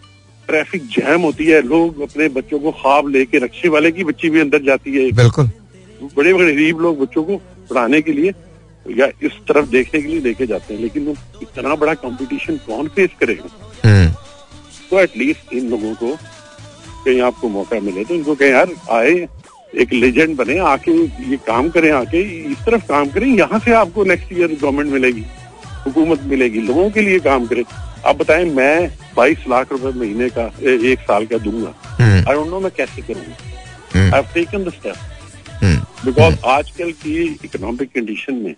ट्रैफ़िक 0.48 0.86
जैम 0.92 1.22
होती 1.22 1.46
है 1.46 1.62
लोग 1.64 2.02
अपने 2.02 2.28
बच्चों 2.30 2.60
को 2.60 2.72
ख्वाब 2.82 3.08
लेके 3.10 3.38
रक्षे 3.40 3.70
वाले 3.70 3.92
की 3.92 4.04
बच्ची 4.04 4.30
भी 4.30 4.40
अंदर 4.40 4.62
जाती 4.64 4.96
है। 4.96 5.12
बिल्कुल। 5.14 5.50
बड़े 6.16 6.34
बड़े 6.34 6.54
गरीब 6.54 6.80
लोग 6.82 7.00
बच्चों 7.00 7.24
को 7.24 7.38
पढ़ाने 7.70 8.02
के 8.02 8.14
लिए 8.14 8.34
या 8.86 9.08
इस 9.24 9.32
तरफ़ 9.48 9.70
देखने 9.70 10.02
के 10.02 10.08
लिए 10.08 10.20
लेके 10.22 10.46
जाते 10.48 10.74
हैं 10.74 10.82
लेकिन 10.82 11.06
वो 11.06 11.16
इतना 11.42 11.76
बड़ा 11.76 11.94
कंपटीशन 11.96 12.58
कौन 12.66 12.88
फेस 12.96 13.10
करेगा? 13.20 13.50
हम्म, 13.86 14.10
तो 14.90 15.00
एटलीस्ट 15.00 15.54
इन 15.54 15.70
लोगों 15.70 15.94
को 15.96 16.16
कहीं 17.06 17.22
आपको 17.22 17.50
मौका 17.50 17.80
मिले 17.80 18.04
तो 18.04 18.16
इनको 18.16 18.36
कहीं 18.36 18.52
यार 18.52 18.70
आए 18.92 19.16
एक 19.82 19.94
लेजेंड 19.94 20.36
बने 20.38 20.58
आके 20.72 20.92
ये 21.30 21.38
काम 21.48 21.70
करें 21.70 21.92
आके 21.92 22.22
इस 22.52 22.58
तरफ़ 22.66 22.86
काम 22.88 23.10
करें 23.12 23.28
यहाँ 23.28 23.60
से 23.60 23.74
आपको 23.76 24.04
नेक्स्ट 24.06 24.34
ईयर 24.34 24.58
गवर्नमेंट 24.62 24.92
मिलेगी 24.92 25.26
हुकूमत 25.86 26.22
मिलेगी 26.28 26.62
लोगों 26.62 26.90
के 26.90 27.02
लिए 27.02 27.20
काम 27.20 27.46
करें। 27.48 27.64
आप 28.06 28.18
बताएँ 28.18 28.46
मैं 28.46 28.90
22 29.16 29.48
लाख 29.50 29.72
रुपए 29.72 30.00
महीने 30.00 30.30
का 30.30 30.46
ए- 30.64 30.80
एक 30.92 31.00
साल 31.00 31.26
का 31.26 31.38
दूँगा। 31.38 31.74
आई 32.04 32.34
डोंट 32.34 32.48
नो 32.48 32.60
मैं 32.60 32.72
कैसे 32.78 33.02
करूँगा। 33.02 34.00
I 34.00 34.10
have 34.10 34.26
taken 34.34 34.64
the 34.64 34.70
step 34.70 34.96
because 36.06 36.36
आजकल 36.46 36.92
की 36.92 37.22
इकोनॉमिक 37.46 37.90
कंडीशन 37.90 38.34
में 38.34 38.54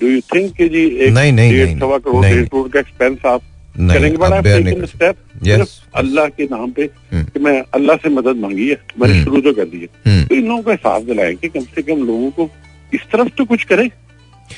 डू 0.00 0.06
यू 0.06 0.20
थिंक 0.34 0.52
कि 0.56 0.68
जी 0.68 0.86
एक 0.86 1.12
नहीं, 1.12 1.32
नहीं, 1.32 1.52
डेढ़ 1.52 1.78
सवा 1.78 1.98
करोड़ 1.98 2.24
डेढ़ 2.26 2.46
करोड़ 2.48 2.68
का 2.68 2.80
एक्सपेंस 2.80 3.18
आप 3.26 3.42
करेंगे 3.78 4.16
but 4.16 4.32
I 4.32 4.42
taken 4.42 4.80
the 4.82 4.86
step 4.86 5.16
सिर्फ़ 5.44 5.70
अल्लाह 5.94 6.26
के 6.26 6.44
नाम 6.44 6.70
पे 6.70 6.82
हम्म। 6.82 7.24
कि 7.24 7.40
मैं 7.40 7.62
अल्लाह 7.74 7.96
से 7.96 8.08
मदद 8.08 8.36
मांगी 8.36 8.68
है 8.68 8.76
मैंने 9.00 9.14
हम्म। 9.14 9.24
शुरू 9.24 9.40
तो 9.40 9.52
कर 9.52 9.64
दी 9.64 9.80
है। 9.80 9.88
हम्म। 10.06 10.26
तो 10.26 10.34
इन 10.34 10.46
लोगों 10.46 10.62
को 10.62 10.70
एहसास 10.70 11.02
दिलाएँ 11.02 11.34
कि 11.34 11.48
कम 11.48 11.60
से 11.60 11.82
कम 11.82 12.06
लोगों 12.06 12.30
को 12.30 12.50
इस 12.94 13.00
तरफ़ 13.12 13.28
तो 13.28 13.44
कुछ 13.44 13.64
करें। 13.64 13.90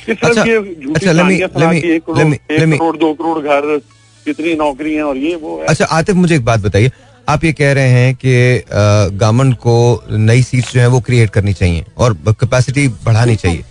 अच्छा, 0.09 0.29
अच्छा, 0.29 1.13
दो 2.95 3.13
करोड़ 3.15 3.39
घर 3.39 3.79
कितनी 4.27 4.55
नौकरियाँ 4.55 5.07
और 5.09 5.17
ये 5.17 5.35
वो 5.35 5.57
अच्छा 5.69 5.85
आतिफ 5.85 6.17
मुझे 6.17 6.35
एक 6.37 6.45
बात 6.45 6.61
बताइए। 6.61 6.91
आप 7.29 7.45
ये 7.45 7.53
कह 7.53 7.73
रहे 7.73 7.89
हैं 7.89 8.15
कि 8.15 8.63
गवर्नमेंट 8.71 9.57
को 9.57 10.03
नई 10.11 10.43
सीट्स 10.43 10.73
जो 10.73 10.81
है 10.81 10.87
वो 10.87 11.01
क्रिएट 11.01 11.31
करनी 11.31 11.53
चाहिए 11.53 11.85
और 11.99 12.15
कैपेसिटी 12.29 12.87
बढ़ानी 13.05 13.37
चाहिए 13.37 13.65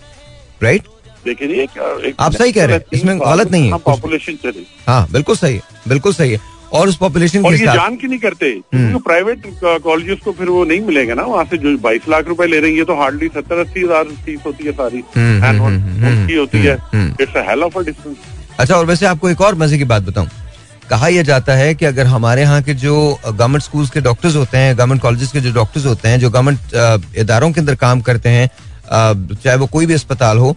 राइट 0.62 0.82
एक 1.28 2.14
आप 2.20 2.32
सही 2.32 2.52
कह 2.52 2.64
रहे 2.64 2.76
हैं, 2.76 2.84
इसमें 2.92 3.18
गलत 3.20 3.50
नहीं 3.50 3.70
है, 3.70 3.78
पॉपुलेशन 3.78 4.36
चली। 4.44 4.66
हाँ 4.86 5.06
बिल्कुल 5.12 5.36
सही 5.36 5.54
है 5.54 5.60
बिल्कुल 5.88 6.12
सही 6.14 6.32
है। 6.32 6.40
और 6.72 6.88
उस 6.88 6.96
पॉपुलेशन 6.96 7.44
और 7.44 7.52
के 7.52 7.64
साथ। 7.64 7.74
जान 7.74 7.96
की 7.96 8.06
नहीं 8.06 8.18
करते। 8.18 8.50
क्योंकि 8.52 9.02
प्राइवेट 9.04 9.46
कॉलेजेस 9.84 10.18
को 10.24 10.32
फिर 10.32 10.48
वो 10.48 10.64
नहीं 10.64 10.80
मिलेगा 10.82 11.14
ना 11.14 11.22
वहाँ 11.24 11.44
से 11.44 11.58
जो 11.58 11.76
बाईस 11.78 12.08
लाख 12.08 12.28
रुपए 12.28 12.46
ले 12.46 12.60
रही 12.60 12.76
है 12.78 12.84
तो 12.84 12.94
हार्डली 12.94 13.28
सत्तर 13.28 13.58
अस्सी 13.58 13.80
हज़ार 13.80 14.04
फ़ीस 14.24 14.40
होती 14.46 14.64
है 14.64 14.72
सारी। 14.72 15.02
हम्म, 15.16 15.42
हम्म, 15.44 15.78
हम्म, 16.04 16.38
होती 16.38 16.58
है। 16.58 16.74
It's 17.20 17.36
hell 17.48 17.62
of 17.62 17.78
a 17.78 17.82
distance 17.84 18.16
अच्छा 18.58 18.74
और 18.74 18.84
वैसे 18.86 19.06
आपको 19.06 19.30
एक 19.30 19.40
और 19.40 19.54
मज़े 19.54 19.78
की 19.78 19.84
बात 19.86 20.02
बताऊँ। 20.02 20.28
कहा 20.90 21.08
यह 21.08 21.22
जाता 21.22 21.54
है 21.54 21.74
कि 21.74 21.84
अगर 21.86 22.06
हमारे 22.06 22.42
यहाँ 22.42 22.62
के 22.62 22.74
जो 22.76 22.94
गवर्नमेंट 23.26 23.62
स्कूल्स 23.62 23.90
के 23.90 24.00
डॉक्टर्स 24.00 24.36
होते 24.36 24.58
हैं 24.58 24.76
गवर्नमेंट 24.76 25.02
कॉलेजेस 25.02 25.32
के 25.32 25.40
जो 25.40 25.52
डॉक्टर्स 25.54 25.86
होते 25.86 26.08
हैं 26.08 26.20
जो 26.20 26.30
गवर्नमेंट 26.30 27.16
इदारों 27.18 27.50
के 27.52 27.60
अंदर 27.60 27.74
काम 27.76 28.00
करते 28.00 28.28
हैं 28.28 28.48
चाहे 29.34 29.56
वो 29.56 29.66
कोई 29.66 29.86
भी 29.86 29.94
अस्पताल 29.94 30.38
हो 30.38 30.56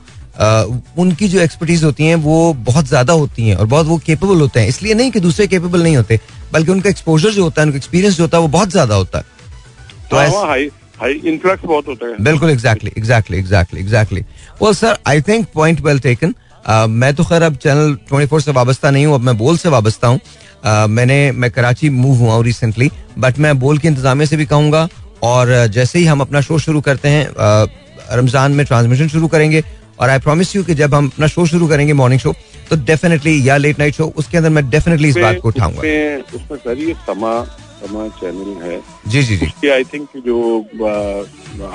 उनकी 0.98 1.28
जो 1.28 1.40
एक्सपर्टीज 1.42 1.84
होती 1.84 2.06
हैं 2.06 2.16
वो 2.18 2.54
बहुत 2.66 2.88
ज़्यादा 2.88 3.14
होती 3.14 3.48
हैं 3.48 3.56
और 3.56 3.66
बहुत 3.68 3.86
वो 3.86 3.98
केपेबल 4.06 4.40
होते 4.42 4.60
हैं। 4.60 4.68
इसलिए 4.68 4.94
नहीं 4.94 5.12
कि 5.12 5.20
दूसरे 5.20 5.48
केपेबल 5.48 5.84
नहीं 5.84 5.96
होते 5.98 6.20
बल्कि 6.54 6.72
उनका 6.72 6.90
एक्सपोजर 6.90 7.32
जो 7.32 7.44
होता 7.44 7.62
है 7.62 7.66
उनका 7.66 7.78
एक्सपीरियंस 7.78 8.18
जो 8.18 8.24
होता 8.24 8.38
है 8.38 8.42
वो 8.42 8.48
बहुत 8.50 8.70
ज़्यादा 8.72 8.96
होता 8.96 9.18
है। 9.18 9.24
तो 10.10 10.18
हाँ, 10.18 10.48
हाई 10.48 10.70
हाई 11.00 11.14
इन्फ्लक्स 11.26 11.66
बहुत 11.66 11.88
होता 11.88 12.08
है। 12.08 12.24
बिल्कुल 12.24 12.50
exactly 12.50 12.92
exactly 12.98 13.38
exactly 13.38 13.80
exactly 13.80 14.22
well 14.62 14.74
sir 14.76 14.98
I 15.08 15.22
think 15.22 15.48
point 15.56 15.82
well 15.82 16.00
taken 16.00 16.34
मैं 16.90 17.14
तो 17.16 17.24
खैर 17.24 17.44
अब 17.44 17.56
चैनल 17.58 17.98
24 18.12 18.46
से 18.46 18.52
वाबस्ता 18.54 18.92
नहीं 18.92 19.06
हूँ 19.06 19.16
अब 19.16 19.22
मैं 19.22 19.38
बोल 19.38 19.58
से 19.58 19.70
वाबस्ता 19.70 20.08
हूँ। 20.08 20.20
Uh, 20.62 20.88
मैंने 20.90 21.32
मैं 21.34 21.50
कराची 21.52 21.90
मूव 21.90 22.18
हुआ 22.18 22.34
हूँ 22.34 22.44
रिसेंटली 22.44 22.90
बट 23.20 23.38
मैं 23.40 23.58
बोल 23.60 23.78
के 23.78 23.88
इंतजामिया 23.88 24.26
से 24.26 24.38
भी 24.38 24.46
कहूँगा 24.46 24.88
और 25.24 25.50
जैसे 25.68 26.00
ही 26.00 26.06
हम 26.06 26.22
अपना 26.22 26.42
शो 26.42 26.58
शुरू 26.60 26.82
करते 26.82 27.10
हैं 27.10 27.26
uh, 27.28 27.68
रमज़ान 28.12 28.52
में 28.52 28.66
ट्रांसमिशन 28.66 29.08
शुरू 29.08 29.28
करेंगे 29.28 29.64
और 30.02 30.10
आई 30.10 30.20
प्रॉमिस 30.20 30.56
यू 30.56 30.64
कि 30.64 30.74
जब 30.76 30.94
हम 30.96 31.08
अपना 31.08 31.28
शो 31.28 31.46
शुरू 31.46 31.68
करेंगे 31.68 31.94
मॉर्निंग 31.94 32.20
शो 32.20 32.34
तो 32.70 32.76
डेफिनेटली 32.86 33.34
या 33.48 33.58
लेट 33.58 33.80
नाइट 33.80 33.96
शो 33.96 34.06
उसके 34.18 34.38
अंदर 34.38 34.50
मैं 34.50 34.70
डेफिनेटली 34.70 35.10
इस 35.10 35.18
बात 35.18 35.38
को 35.42 35.48
उठाऊँगा। 35.48 35.80
उसमें 36.36 36.58
सर 36.58 36.78
ये 36.80 36.94
समा 37.08 37.34
समा 37.82 38.08
चैनल 38.20 38.62
है। 38.64 38.80
जी 39.08 39.24
जी 39.24 39.38
जी। 39.38 39.70
आई 39.70 39.84
थिंक 39.94 40.08
जो 40.26 40.38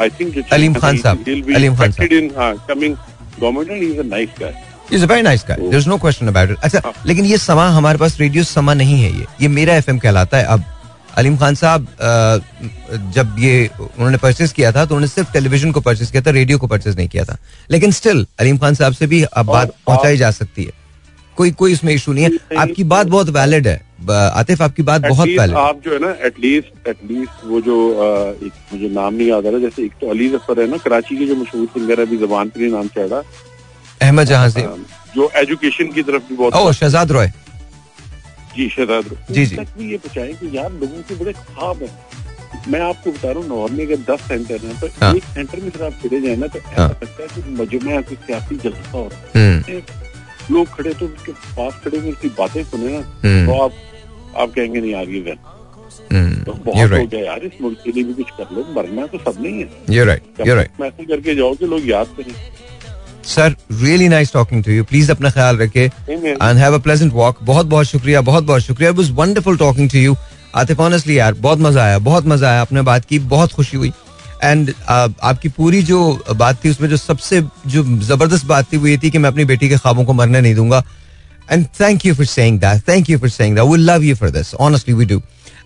आई 0.01 0.11
थिंक 0.21 0.53
अलीम 0.53 0.75
खान 0.75 0.97
साहब, 0.99 1.25
अलीम 1.57 1.77
खान 1.77 1.93
साहब। 1.93 2.61
Coming 2.69 2.95
government 3.41 3.83
is 3.83 3.99
a 3.99 4.03
nice 4.05 4.29
guy 4.41 4.55
is 4.93 5.05
a 5.05 5.07
very 5.07 5.23
nice 5.23 5.45
guy 5.49 5.57
there 5.61 5.77
is 5.77 5.89
no 5.89 5.97
question 5.99 6.29
about 6.29 6.51
it 6.51 6.59
अच्छा 6.65 6.93
लेकिन 7.07 7.25
ये 7.25 7.39
समा 7.39 7.69
हमारे 7.71 7.99
पास 7.99 8.19
रेडियो 8.21 8.45
समा 8.45 8.75
नहीं 8.75 9.03
है 9.03 9.11
ये। 9.19 9.27
ये 9.41 9.49
मेरा 9.51 9.77
एफएम 9.77 9.99
कहलाता 9.99 10.39
है 10.39 10.45
अब। 10.45 10.65
अलीम 11.17 11.37
खान 11.37 11.55
साहब 11.55 11.87
जब 13.15 13.37
ये 13.39 13.69
उन्होंने 13.81 14.19
परचेज 14.19 14.53
किया 14.53 14.73
था 14.73 14.85
तो 14.85 14.95
उन्होंने 14.95 15.09
सिर्फ़ 15.09 15.33
टेलीविज़न 15.33 15.73
को 15.73 15.81
परचेज 15.83 16.11
किया 16.11 16.23
था 16.23 16.31
रेडियो 16.33 16.59
को 16.59 16.67
परचेज 16.67 16.97
नहीं 16.97 17.09
किया 17.09 17.25
था। 17.25 17.37
लेकिन 17.71 17.91
स्टिल 17.93 18.27
अलीम 18.41 18.59
खान 18.59 18.75
साहब 18.75 18.93
से 18.95 19.07
भी 19.07 19.23
अब 19.25 19.47
बात 19.47 19.73
पहुंचाई 19.87 20.17
जा 20.17 20.31
सकती 20.33 20.65
है। 20.65 20.73
कोई 21.37 21.51
कोई 21.53 21.73
इसमें 21.73 21.93
इशू 21.95 22.13
नहीं 22.13 22.25
है। 22.25 22.59
आपकी 22.59 22.85
बात 22.91 23.07
बहुत 23.07 23.29
वैलिड 23.31 23.67
है। 23.69 23.81
आतिफ 24.11 24.63
आपकी 24.63 24.83
बात 24.83 25.01
बहुत 25.03 25.29
वैलिड 25.29 25.57
आप 25.57 25.81
जो 25.85 25.93
है 25.93 25.99
ना 26.01 26.11
एटलीस्ट 26.27 26.89
एटलीस्ट 26.89 27.45
वो 27.47 27.61
जो 27.61 27.77
एक 28.47 28.53
मुझे 28.73 28.89
नाम 28.91 29.15
नहीं 29.15 29.29
याद 29.29 29.47
आ 29.47 29.51
रहा 29.51 29.61
जैसे 29.61 29.85
एक 29.85 29.93
तो 30.01 30.11
अली 30.11 30.29
ज़फ़र 30.31 30.61
है 30.61 30.67
ना 30.71 30.77
कराची 30.85 31.17
के 31.17 31.27
जो 31.27 31.37
मशहूर 31.37 31.67
सिंगर 31.69 32.01
है 32.01 32.07
अभी 32.07 32.17
जबान 32.19 32.49
पर 32.49 32.69
नाम 32.71 32.89
चढ़ा। 32.97 33.23
अहमद 34.03 34.27
जहाँ 34.27 34.49
से। 34.51 34.67
जो 35.17 35.31
एजुकेशन 35.37 35.93
की 35.93 36.03
तरफ़ 36.03 36.23
भी 36.29 36.37
बहुत 36.37 36.75
शहजाद 36.75 37.13
रॉय। 37.13 37.31
जी 38.57 38.69
शहजाद 38.69 39.17
जी, 39.31 39.45
जी। 39.47 39.57
तक 39.57 39.69
भी 39.79 39.91
ये 39.91 39.97
बचाए 40.07 40.33
कि 40.35 40.57
यार 40.57 40.73
लोगों 40.73 41.03
के 41.09 41.15
बड़े 41.15 41.33
ख्वाब 41.33 41.83
है। 41.83 41.91
मैं 42.69 42.81
आपको 42.81 43.11
बता 43.11 43.31
रहा 43.31 43.39
हूँ 43.39 43.49
लाहौर 43.49 43.71
में 43.71 43.85
अगर 43.85 43.97
दस 44.11 44.21
सेंटर 44.29 44.67
हैं 44.67 44.79
तो 44.81 44.87
हाँ। 45.01 45.15
एक 45.17 45.25
सेंटर 45.25 45.61
में 45.61 45.71
अगर 45.71 45.85
आप 45.87 45.93
फिरे 46.03 46.21
जाए 46.21 46.37
ना 46.37 46.47
तो 46.47 46.59
ऐसा 46.59 46.81
हाँ। 46.81 46.89
लगता 46.89 47.23
है 47.23 47.29
कि 47.35 47.51
मजमे 47.61 48.01
कोई 48.03 48.17
सियासी 48.27 48.57
जलसा 48.65 48.91
हो 48.91 49.11
हम्म। 49.37 50.55
लोग 50.55 50.69
खड़े 50.77 50.93
तो 50.95 51.07
उसके 51.07 51.33
पास 51.33 51.81
खड़े 51.85 51.99
हुए 51.99 52.11
उसकी 52.13 52.29
बातें 52.39 52.63
सुने 52.65 52.93
ना 52.93 53.05
हम्म। 53.25 53.47
तो 53.47 53.61
आप 53.61 53.73
आप 54.37 54.53
कहेंगे 54.55 54.81
नहीं 54.81 54.95
आगे 54.95 55.19
ये 55.19 55.37
तो 55.37 56.15
हम्म। 56.15 56.43
you're 56.43 56.65
बहुत 56.65 56.91
हो 56.93 57.07
गया 57.07 57.21
यार 57.25 57.45
इस 57.45 57.61
मुल्क 57.61 57.79
के 57.85 57.93
लिए 57.93 58.05
भी 58.05 58.15
कुछ 58.15 58.31
कर 58.39 58.55
लो 58.57 58.65
मरना 58.77 59.07
तो 59.07 59.19
सब 59.19 59.41
नहीं 59.43 59.61
है। 59.61 59.87
You're 59.87 60.09
right. 60.09 60.81
मैसेज 60.81 61.09
करके 61.09 61.35
जाओ 61.35 61.55
कि 61.55 61.67
लोग 61.67 61.89
याद 61.89 62.15
करें। 62.17 62.35
Sir 63.27 63.55
really 63.73 64.09
nice 64.09 64.33
talking 64.33 64.63
to 64.65 64.73
you 64.73 64.85
please 64.85 65.11
अपना 65.11 65.31
ख्याल 65.31 65.57
रखे 65.59 65.85
and 66.09 66.57
have 66.59 66.75
a 66.75 66.79
pleasant 66.79 67.13
walk 67.13 67.39
बहुत 67.43 67.67
बहुत 67.67 67.87
शुक्रिया 67.87 68.21
बहुत 68.23 68.45
बहुत 68.45 68.63
शुक्रिया. 68.63 68.91
It 68.91 68.97
was 68.97 69.11
wonderful 69.13 69.57
talking 69.59 69.91
to 69.91 69.99
you 69.99 70.17
Atif 70.55 70.81
honestly 70.81 71.19
यार 71.19 71.35
बहुत 71.37 71.59
मज़ा 71.61 71.83
आया 71.85 71.99
बहुत 72.01 72.27
मज़ा 72.27 72.51
आया 72.51 72.61
आपने 72.61 72.83
बात 72.83 73.05
की 73.05 73.19
बहुत 73.31 73.53
खुशी 73.53 73.77
हुई. 73.77 73.93
एंड 74.45 74.73
आपकी 74.89 75.49
पूरी 75.49 75.83
जो 75.83 75.99
बात 76.37 76.65
थी 76.65 76.71
उसमें 76.71 76.89
जो 76.89 76.97
सबसे 76.97 77.41
जो 77.67 77.83
ज़बरदस्त 78.03 78.47
बात 78.47 78.73
थी 78.73 78.77
वो 78.77 78.87
ये 78.87 78.99
थी 79.03 79.11
कि 79.11 79.19
मैं 79.19 79.31
अपनी 79.31 79.45
बेटी 79.45 79.69
के 79.69 79.77
ख्वाबों 79.77 80.05
को 80.05 80.13
मरने 80.13 80.41
नहीं 80.41 80.55
दूँगा. 80.55 80.83
And 81.53 81.67
thank 81.81 82.07
you 82.07 82.15
for 82.15 82.27
saying 82.27 82.61
that 82.61 82.89
thank 82.89 83.11
you 83.11 83.19
for 83.19 83.29
saying 83.31 83.57
that 83.57 83.65
we 83.67 83.79
love 83.79 84.05
you 84.05 84.15
for 84.17 84.31
this 84.31 84.55
honestly 84.57 84.95
we 84.95 85.05
do 85.05 85.21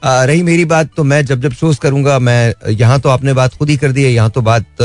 रही 0.05 0.42
मेरी 0.42 0.64
बात 0.64 0.90
तो 0.96 1.05
मैं 1.05 1.25
जब 1.27 1.40
जब 1.40 1.53
शोज़ 1.53 1.79
करूँगा 1.81 2.18
मैं 2.20 2.70
यहाँ 2.70 3.01
तो 3.01 3.09
आपने 3.09 3.33
बात 3.35 3.55
खुद 3.55 3.70
ही 3.70 3.77
कर 3.77 3.92
दी 3.92 4.05
है 4.05 4.12
यहाँ 4.12 4.31
तो 4.31 4.40
बात 4.42 4.83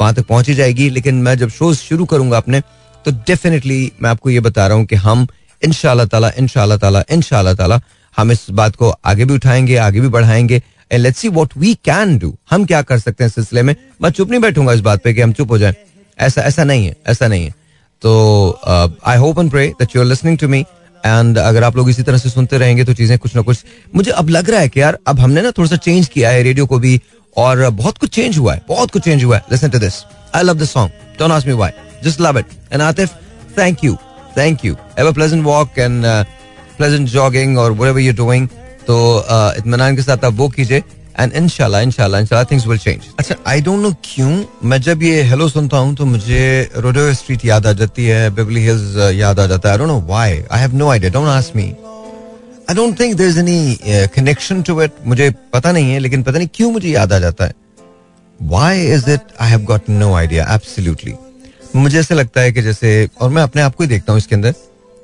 वहाँ 0.00 0.14
तक 0.14 0.26
पहुँची 0.26 0.54
जाएगी। 0.54 0.88
लेकिन 0.90 1.14
मैं 1.14 1.36
जब 1.38 1.50
शोज़ 1.50 1.78
शुरू 1.78 2.04
करूँगा 2.04 2.36
अपने 2.36 2.60
तो 3.04 3.10
डेफिनेटली 3.26 3.92
मैं 4.02 4.10
आपको 4.10 4.30
ये 4.30 4.40
बता 4.40 4.66
रहा 4.66 4.76
हूँ 4.76 4.84
कि 4.86 4.96
हम 4.96 5.26
इन 5.62 5.72
ताला 6.06 6.30
इन 6.38 6.48
ताला 6.48 7.02
इन 7.10 7.22
ताला 7.54 7.80
हम 8.16 8.32
इस 8.32 8.46
बात 8.50 8.76
को 8.76 8.88
आगे 9.04 9.24
भी 9.24 9.34
उठाएँगे, 9.34 9.76
आगे 9.76 10.00
भी 10.00 10.08
बढ़ाएँगे। 10.08 10.62
And 10.90 11.02
let's 11.02 11.18
see 11.18 11.28
what 11.28 11.56
we 11.56 11.74
can 11.84 12.16
do 12.18 12.34
हम 12.50 12.64
क्या 12.64 12.82
कर 12.82 12.98
सकते 12.98 13.24
हैं 13.24 13.28
इस 13.28 13.34
सिलसिले 13.34 13.62
में? 13.62 13.74
मैं 14.02 14.10
चुप 14.10 14.30
नहीं 14.30 14.40
बैठूँगा 14.40 14.72
इस 14.72 14.80
बात 14.80 15.02
पे 15.02 15.14
कि 15.14 15.20
हम 15.20 15.32
चुप 15.32 15.50
हो 15.50 15.58
जाएँ। 15.58 15.74
ऐसा 16.18 16.42
ऐसा 16.42 16.64
नहीं 16.64 16.86
है, 16.86 16.96
ऐसा 17.06 17.28
नहीं 17.28 17.44
है। 17.44 17.54
तो 18.02 18.60
I 19.06 19.16
hope 19.16 19.38
and 19.38 19.50
pray 19.50 19.66
that 19.78 19.96
you 19.96 20.02
are 20.02 20.08
listening 20.08 20.38
to 20.38 20.48
me 20.48 20.64
and 21.06 21.38
अगर 21.38 21.64
आप 21.64 21.76
लोग 21.76 21.90
इसी 21.90 22.02
तरह 22.02 22.18
से 22.18 22.30
सुनते 22.30 22.58
रहेंगे 22.58 22.84
तो 22.84 22.94
चीज़ें 22.94 23.18
कुछ 23.18 23.34
ना 23.36 23.42
कुछ 23.42 23.64
मुझे 23.94 24.10
अब 24.10 24.28
लग 24.28 24.50
रहा 24.50 24.60
है 24.60 24.68
कि 24.68 24.80
यार 24.80 24.98
अब 25.06 25.20
हमने 25.20 25.42
ना 25.42 25.50
थोड़ा 25.50 25.68
सा 25.68 25.76
चेंज 25.76 26.08
किया 26.08 26.30
है 26.30 26.42
रेडियो 26.42 26.66
को 26.66 26.78
भी 26.78 27.00
और 27.36 27.68
बहुत 27.70 27.98
कुछ 27.98 28.10
चेंज 28.14 28.38
हुआ 28.38 28.54
है 28.54 28.62
बहुत 28.68 28.90
कुछ 28.90 29.02
चेंज 29.02 29.24
हुआ 29.24 29.36
है। 29.36 29.42
Listen 29.52 29.70
to 29.70 29.78
this 29.78 30.02
I 30.34 30.42
love 30.42 30.58
this 30.58 30.72
song 30.72 31.18
don't 31.18 31.32
ask 31.32 31.46
me 31.46 31.52
why 31.52 31.70
just 32.04 32.20
love 32.20 32.38
it 32.38 32.46
and 32.72 32.82
Atif 32.82 33.14
thank 33.58 33.84
you 33.84 33.96
thank 34.36 34.64
you 34.64 34.74
have 34.98 35.08
a 35.08 35.12
pleasant 35.12 35.44
walk 35.44 35.78
and 35.78 36.04
pleasant 36.76 37.08
jogging 37.08 37.58
और 37.58 37.72
व्हाटएवर 37.72 38.00
यू 38.00 38.12
डूइंग 38.12 38.48
तो 38.86 38.96
uh, 39.30 39.58
इत्मीनान 39.58 39.96
के 39.96 40.02
साथ 40.02 40.24
आप 40.24 40.32
वो 40.32 40.48
कीजिए। 40.48 40.82
And 41.20 41.32
इनशाला 41.32 41.80
इनशाला 41.80 42.18
इनशाला 42.18 42.44
थिंग्स 42.50 42.66
विल 42.66 42.78
चेंज 42.78 43.02
अच्छा 43.18 43.34
आई 43.46 43.60
डोंट 43.60 43.82
नो 43.82 43.92
क्यों 44.04 44.44
मैं 44.70 44.80
जब 44.82 45.02
ये 45.02 45.22
हेलो 45.22 45.48
सुनता 45.48 45.76
हूँ 45.76 45.94
तो 45.96 46.04
मुझे 46.04 46.70
रोडो 46.76 47.12
स्ट्रीट 47.14 47.44
याद 47.44 47.66
आ 47.66 47.72
जाती 47.72 48.06
है 48.06 48.30
बिबली 48.34 48.64
हिल्स 48.64 48.96
याद 49.14 49.40
आ 49.40 49.46
जाता 49.46 49.68
है। 49.68 49.72
I 49.72 49.78
don't 49.78 49.88
know 49.88 50.00
why 50.06 50.42
I 50.50 50.60
have 50.60 50.74
no 50.76 50.88
idea 50.90 51.10
don't 51.12 51.28
ask 51.28 51.56
me 51.56 51.64
I 52.70 52.74
don't 52.74 52.98
think 53.00 53.14
there 53.16 53.30
is 53.30 53.38
any 53.38 54.08
connection 54.14 54.62
to 54.62 54.80
it 54.82 54.92
मुझे 55.06 55.30
पता 55.52 55.72
नहीं 55.72 55.92
है 55.92 55.98
लेकिन 55.98 56.22
पता 56.22 56.38
नहीं 56.38 56.48
क्यों 56.54 56.70
मुझे 56.72 56.88
याद 56.88 57.12
आ 57.12 57.18
जाता 57.18 57.44
है। 57.44 57.54
Why 58.38 58.86
is 58.86 59.10
it 59.10 59.20
I 59.40 59.50
have 59.50 59.64
got 59.64 59.88
no 59.90 60.12
idea 60.14 60.46
absolutely 60.54 61.14
मुझे 61.76 61.98
ऐसा 62.00 62.14
लगता 62.14 62.40
है 62.40 62.52
कि 62.52 62.62
जैसे 62.62 62.90
और 63.20 63.30
मैं 63.30 63.42
अपने 63.42 63.62
आप 63.62 63.74
को 63.74 63.84
ही 63.84 63.88
देखता 63.88 64.12
हूँ 64.12 64.18
इसके 64.18 64.34
अंदर 64.34 64.54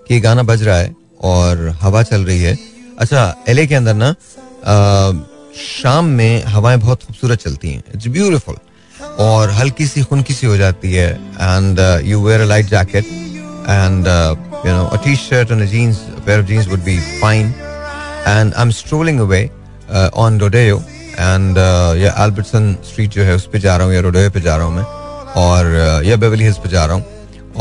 कि 0.08 0.20
गाना 0.20 0.42
बज 0.42 0.62
रहा 0.62 0.76
है 0.76 0.94
और 1.22 1.68
हवा 1.80 2.02
चल 2.02 2.24
रही 2.24 2.42
है। 2.42 2.56
अच्छा 2.98 3.44
एलए 3.48 3.66
के 3.66 3.74
अंदर 3.74 3.94
ना 3.94 4.08
अ, 4.08 5.26
शाम 5.56 6.04
में 6.18 6.44
हवाएँ 6.44 6.78
बहुत 6.78 7.04
खूबसूरत 7.04 7.38
चलती 7.38 7.72
हैं। 7.72 7.82
इट्स 7.94 8.06
ब्यूटीफुल 8.08 8.56
और 9.20 9.50
हल्की 9.50 9.86
सी 9.86 10.02
खुनकी 10.02 10.34
सी 10.34 10.46
हो 10.46 10.56
जाती 10.56 10.92
है। 10.94 11.08
And 11.40 11.78
you 12.06 12.20
wear 12.26 12.40
a 12.40 12.44
light 12.44 12.66
jacket 12.66 13.04
and 13.04 14.06
you 14.66 14.72
know 14.72 14.84
a 14.84 15.02
T 15.04 15.16
shirt 15.16 15.50
and 15.50 15.66
jeans 15.70 15.98
pair 16.26 16.40
of 16.40 16.46
jeans 16.46 16.68
would 16.68 16.84
be 16.84 16.98
fine 17.20 17.54
I'm 18.30 18.70
strolling 18.70 19.18
away 19.20 19.50
uh, 19.90 20.10
on 20.14 20.38
Rodeo. 20.38 20.80
And 21.18 21.56
uh, 21.56 21.96
या 21.96 22.14
एल्बर्टसन 22.24 22.76
स्ट्रीट 22.88 23.10
जो 23.10 23.22
है 23.24 23.34
उस 23.34 23.46
पर 23.52 23.58
जा 23.58 23.76
रहा 23.76 23.86
हूँ 23.86 23.94
या 23.94 24.00
रोडेयो 24.00 24.30
पे 24.30 24.40
जा 24.40 24.56
रहा 24.56 24.66
हूँ 24.66 24.74
मैं। 24.74 24.84
और 25.44 25.64
uh, 25.76 26.06
या 26.08 26.16
बेवली 26.16 26.44
हिल्स 26.44 26.58
पे 26.58 26.68
जा 26.68 26.84
रहा 26.84 26.96
हूँ। 26.96 27.04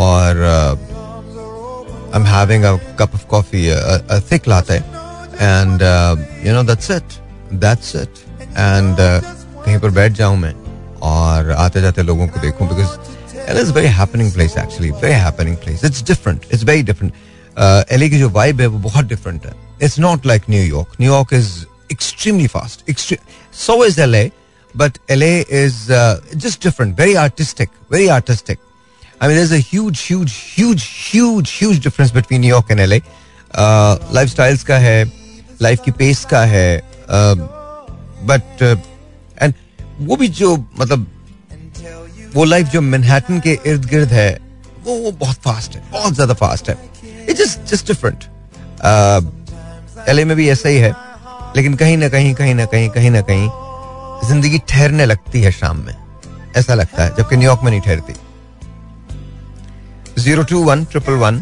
और 0.08 0.44
I 2.14 2.20
am 2.20 2.26
having 2.26 2.64
a 2.64 2.76
cup 3.00 3.16
of 3.16 3.26
coffee 3.32 3.64
thick 4.32 4.48
latte 4.48 4.76
and 4.76 5.82
you 6.46 6.54
know 6.54 6.64
that's 6.64 6.92
it 6.92 7.18
that's 7.54 7.96
it 7.96 8.10
and 8.42 8.98
कहीं 9.00 9.80
पर 9.80 9.90
बैठ 9.90 10.12
जाऊँ 10.12 10.38
मैं 10.38 10.54
और 11.02 11.52
आते 11.52 11.82
जाते 11.82 12.04
लोगों 12.04 12.28
को 12.28 12.40
देखूँ 12.40 12.68
because 12.68 13.40
LA 13.50 13.58
is 13.58 13.72
very 13.74 13.88
happening 13.88 14.32
place 14.34 14.58
actually 14.58 14.92
very 14.92 15.14
happening 15.14 15.58
place 15.58 15.86
it's 15.86 16.04
different 16.04 16.46
it's 16.54 16.64
very 16.64 16.84
different 16.84 17.14
LA 17.92 18.10
की 18.10 18.20
जो 18.20 18.30
वाइब 18.30 18.62
है 18.62 18.68
वो 18.68 18.80
बहुत 18.80 19.06
डिफरेंट 19.06 19.46
है. 19.46 19.54
It's 19.82 20.00
not 20.00 20.26
like 20.26 20.44
New York 20.50 20.88
New York 21.02 21.34
is 21.34 21.50
extremely 21.92 22.48
fast 22.48 23.16
so 23.54 23.86
is 23.86 24.02
L 24.02 24.16
A 24.16 24.32
but 24.78 24.98
LA 25.10 25.24
is 25.24 25.78
just 26.36 26.64
different 26.64 27.00
very 27.00 27.14
artistic 27.14 27.70
very 27.92 28.08
artistic 28.08 28.60
I 29.22 29.28
mean, 29.28 29.36
there's 29.36 29.52
a 29.52 29.58
huge, 29.58 30.00
huge, 30.00 30.34
huge, 30.58 30.84
huge, 30.84 31.50
huge 31.52 31.80
difference 31.80 32.12
between 32.12 32.40
New 32.42 32.48
York 32.48 32.70
and 32.70 32.80
LA. 32.80 33.00
Uh, 33.54 33.98
lifestyles 34.14 34.64
का 34.64 34.78
है, 34.78 35.12
life 35.62 35.80
की 35.86 35.92
pace 35.92 36.26
का 36.26 36.44
है, 36.46 36.89
uh, 37.10 37.36
but 38.26 38.62
uh, 38.62 38.78
वो 40.02 40.16
भी 40.16 40.28
जो 40.36 40.56
मतलब 40.80 41.06
वो 42.36 42.44
लाइफ 42.44 42.68
जो 42.68 42.82
मैनहट्टन 42.82 43.40
के 43.40 43.58
इर्द 43.68 43.86
गिर्द 43.86 44.10
है 44.14 44.30
वो 44.84 44.96
वो 44.96 45.12
बहुत 45.12 45.36
फास्ट 45.46 45.76
है 45.76 45.82
बहुत 45.92 46.14
ज़्यादा 46.14 46.34
फास्ट 46.34 46.70
है। 46.70 46.76
It's 47.30 47.40
just 47.40 47.60
just 47.72 47.88
different 47.88 48.24
LA 50.10 50.24
में 50.26 50.36
भी 50.38 50.50
ऐसा 50.50 50.70
ही 50.70 50.78
है 50.78 50.92
लेकिन 51.56 51.76
कहीं 51.76 51.98
ना 51.98 52.10
कहीं 52.10 52.34
कहीं 52.36 52.56
ना 52.56 52.66
कहीं 52.66 52.90
कहीं 52.90 53.12
ना 53.12 53.22
कहीं 53.30 53.50
ज़िंदगी 54.28 54.60
ठहरने 54.70 55.06
लगती 55.06 55.42
है 55.42 55.52
शाम 55.52 55.78
में। 55.86 55.96
ऐसा 56.58 56.74
लगता 56.74 57.04
है 57.04 57.16
जबकि 57.18 57.38
न्यूयॉर्क 57.38 57.64
में 57.64 57.72
नहीं 57.72 57.82
ठहरती। 57.82 58.14
Zero 60.22 60.44
two 60.44 60.64
one 60.64 60.86
triple 60.86 61.14
one 61.24 61.42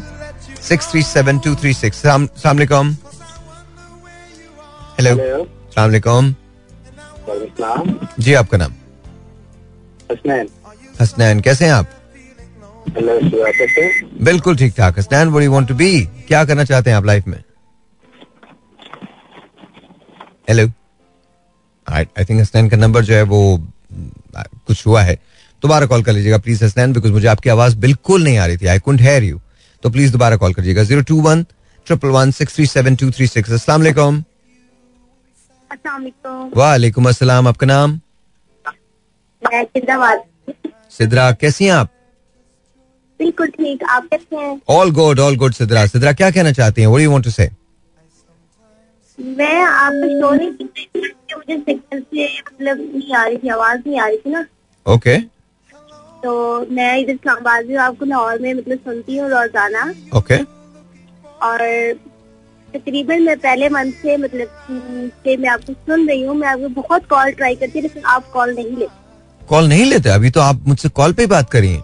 six 0.69 0.91
three 0.91 1.01
seven 1.03 1.39
two 1.39 1.55
three 1.55 1.73
six. 1.73 2.05
Hello 4.97 5.13
सलामकुम 5.77 6.33
जी 8.19 8.33
आपका 8.33 8.57
नाम? 8.57 8.71
हसनैन। 10.11 10.47
हसनैन 11.01 11.39
कैसे 11.47 11.65
हैं 11.65 11.71
आप? 11.71 11.89
बिल्कुल 14.21 14.55
ठीक 14.57 14.73
ठाक। 14.77 14.97
Hasnain 14.99 15.33
you 15.43 15.51
want 15.51 15.67
to 15.67 15.75
be 15.75 15.89
क्या 16.27 16.43
करना 16.45 16.63
चाहते 16.63 16.89
हैं 16.89 16.97
आप 16.97 17.05
लाइफ 17.05 17.27
में? 17.27 17.43
हेलो 20.49 20.67
आई 21.87 22.25
थिंक 22.29 22.41
हसनैन 22.41 22.69
का 22.69 22.77
नंबर 22.77 23.03
जो 23.05 23.13
है 23.13 23.21
वो 23.23 23.41
कुछ 24.35 24.85
हुआ 24.87 25.01
है। 25.01 25.15
दोबारा 25.63 25.85
कॉल 25.85 26.03
कर 26.03 26.13
लीजिएगा 26.13 26.37
प्लीज़ 26.37 26.63
हसनैन 26.65 26.93
बिकॉज़ 26.93 27.13
मुझे 27.13 27.27
आपकी 27.27 27.49
आवाज़ 27.49 27.77
बिल्कुल 27.85 28.23
नहीं 28.23 28.37
आ 28.37 28.45
रही 28.45 28.57
थी। 28.57 28.67
आई 28.67 28.79
कुंट 28.79 29.01
हेयर 29.01 29.23
यू 29.23 29.39
तो 29.83 29.89
प्लीज़ 29.89 30.11
दोबारा 30.11 30.37
कॉल 30.37 30.53
करिएगा। 30.53 30.83
Zero 30.83 31.01
two 31.03 31.21
one 31.21 31.43
triple 31.87 32.07
one 32.17 32.31
six 32.39 32.55
three 32.55 32.65
seven 32.67 32.95
two 32.95 33.11
three 33.11 33.27
six 33.27 33.51
असला 33.51 33.77
वालेकुम 36.57 37.07
अस्सलाम 37.09 37.47
आपका 37.47 37.67
नाम? 37.67 37.99
सिद्रा 40.91 41.31
कैसी 41.33 41.65
हैं 41.65 41.71
आप? 41.73 41.89
बिल्कुल 43.19 43.47
ठीक 43.49 43.83
आप 43.83 44.07
कैसे 44.11 44.35
हैं? 44.35 44.61
All 44.69 44.91
good 44.91 45.19
all 45.19 45.35
good 45.37 45.53
Sidra. 45.53 45.85
Sidra 45.87 46.13
क्या 46.13 46.29
कहना 46.31 46.51
चाहती 46.51 46.81
हैं? 46.81 46.87
व्हाट 46.87 47.01
यू 47.01 47.11
वांट 47.11 47.23
टू 47.23 47.31
से 47.31 47.49
मैं 49.19 49.61
आपका 49.61 50.07
शो 50.09 50.33
नहीं 50.33 50.49
मुझे 51.37 51.57
सिग्नल 51.57 51.99
से 52.01 52.25
मतलब 52.39 52.77
नहीं 52.95 53.13
आ 53.15 53.23
रही 53.25 53.37
थी 53.37 53.49
आवाज़ 53.49 53.79
नहीं 53.87 53.99
आ 53.99 54.07
रही 54.07 54.17
थी 54.17 54.29
ना। 54.31 54.45
ओके 54.85 55.17
तो 56.23 56.31
मैं 56.75 56.97
इधर 56.97 57.13
इस्लामाबाद 57.13 57.65
में 57.65 57.75
आपको 57.77 58.05
लाहौर 58.05 58.39
में 58.41 58.53
मतलब 58.53 58.77
सुनती 58.79 59.17
हूँ 59.17 59.29
रोज़ाना। 59.29 59.83
ओके 60.17 60.37
और 61.47 61.59
तकरीबन 62.77 63.21
मैं 63.23 63.37
पहले 63.39 63.69
मंथ 63.69 63.91
से 64.01 64.17
मतलब 64.17 64.47
से 65.23 65.35
मैं 65.37 65.49
आपको 65.49 65.73
सुन 65.73 66.07
रही 66.09 66.23
हूँ 66.23 66.35
मैं 66.35 66.47
आपको 66.47 66.69
बहुत 66.81 67.05
कॉल 67.09 67.31
ट्राई 67.33 67.55
करती 67.55 67.79
हूँ 67.79 67.83
लेकिन 67.83 68.03
आप 68.05 68.29
कॉल 68.31 68.53
नहीं 68.55 68.75
लेते। 68.77 69.45
कॉल 69.45 69.67
नहीं 69.67 69.85
लेते? 69.85 70.09
अभी 70.09 70.29
तो 70.29 70.41
आप 70.41 70.63
मुझसे 70.67 70.89
कॉल 70.91 71.13
पे 71.13 71.21
ही 71.21 71.27
बात 71.27 71.49
करिए 71.51 71.81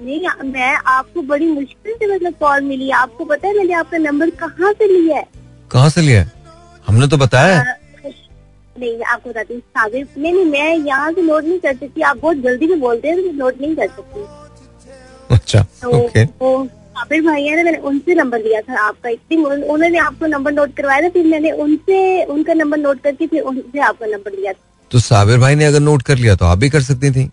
नहीं 0.00 0.20
मैं 0.44 0.74
आपको 0.86 1.22
बड़ी 1.24 1.46
मुश्किल 1.48 1.94
से 1.94 2.06
मतलब 2.14 2.34
कॉल 2.40 2.60
मिली। 2.62 2.90
आपको 2.92 3.24
पता 3.24 3.48
है 3.48 3.56
मैंने 3.56 3.74
आपका 3.74 3.98
नंबर 3.98 4.30
कहाँ 4.40 4.72
से 4.72 4.86
लिया 4.88 5.16
है? 5.16 5.26
कहाँ 5.70 5.88
से 5.90 6.00
लिया 6.00 6.20
है? 6.20 6.32
हमने 6.86 7.06
तो 7.08 7.16
बताया 7.16 7.62
नहीं 8.78 9.02
आपको 9.02 9.30
बताती 9.30 9.54
हूँ 9.54 9.60
साबिर 9.62 10.06
नहीं 10.16 10.32
नहीं 10.32 10.44
मैं 10.44 10.76
यहाँ 10.76 11.12
से 11.12 11.22
नोट 11.22 11.44
नहीं 11.44 11.58
कर 11.60 11.74
सकती। 11.74 12.00
आप 12.02 12.16
बहुत 12.16 12.36
जल्दी 12.38 12.66
में 12.66 12.80
बोलते 12.80 13.08
हैं 13.08 13.16
तो 13.18 13.32
नोट 13.38 13.60
नहीं 13.60 13.76
कर 13.76 13.88
सकती। 13.88 14.24
अच्छा 15.34 15.62
तो 15.82 15.90
ओके 15.98 16.24
भाई 16.96 17.44
है 17.44 17.56
ना 17.56 17.62
मैंने 17.62 17.78
उनसे 17.78 18.14
नंबर 18.14 18.38
लिया 18.38 18.60
था 18.60 18.80
आपका 18.80 19.08
एक 19.08 19.18
दिन 19.30 19.44
उन्होंने 19.44 19.98
आपको 19.98 20.26
नंबर 20.26 20.52
नोट 20.52 20.74
करवाया 20.76 21.02
था 21.02 21.08
फिर 21.08 21.26
मैंने 21.26 21.50
उनसे 21.52 22.24
उनका 22.24 22.54
नंबर 22.54 22.78
नोट 22.78 23.00
करके 23.00 23.26
फिर 23.26 23.42
उनसे 23.42 23.80
आपका 23.80 24.06
नंबर 24.06 24.32
लिया 24.32 24.52
था। 24.52 24.58
तो 24.90 24.98
साबिर 24.98 25.38
भाई 25.38 25.54
ने 25.54 25.64
अगर 25.64 25.80
नोट 25.80 26.02
कर 26.02 26.16
लिया 26.16 26.34
तो 26.36 26.44
आप 26.44 26.58
भी 26.58 26.70
कर 26.70 26.82
सकती 26.82 27.10
थी? 27.10 27.24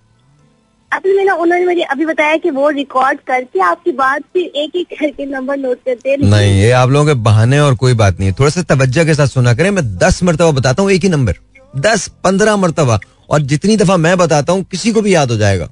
असल 0.92 1.16
में 1.18 1.24
ना 1.26 1.34
उन्होंने 1.34 1.66
मुझे 1.66 1.82
अभी 1.82 2.06
बताया 2.06 2.38
कि 2.38 2.50
वो 2.50 2.70
रिकॉर्ड 2.70 3.20
करके 3.20 3.60
आपकी 3.60 3.92
बात 3.92 4.22
फिर 4.34 4.44
एक 4.56 4.76
एक 4.76 4.88
करके 5.00 5.26
नंबर 5.26 5.58
नोट 5.58 5.78
करते 5.86 6.10
हैं। 6.10 6.18
नहीं 6.20 6.52
ये 6.62 6.72
आप 6.72 6.90
लोगों 6.90 7.06
के 7.08 7.14
बहाने 7.22 7.60
और 7.60 7.76
कोई 7.76 7.94
बात 7.94 8.20
नहीं 8.20 8.30
है। 8.30 8.36
थोड़ा 8.40 8.50
सा 8.50 8.62
तवज्जो 8.76 9.06
के 9.06 9.14
साथ 9.14 9.28
सुना 9.28 9.54
करें 9.54 9.70
मैं 9.72 9.86
दस 9.98 10.24
मरतबा 10.24 10.52
बताता 10.52 10.84
हूँ 10.84 10.92
एक 10.92 11.04
ही 11.04 11.10
नंबर 11.10 11.36
दस 11.78 12.08
पंद्रह 12.24 12.56
मरतबा। 12.56 13.00
और 13.30 13.42
जितनी 13.42 13.78
दफ़ा 13.78 13.98
मैं 13.98 14.18
बताता 14.18 14.54
हूँ 14.54 14.64
किसी 14.64 14.92
को 14.92 15.02
भी 15.02 15.14
याद 15.16 15.32
हो 15.32 15.38
जाएगा। 15.38 15.70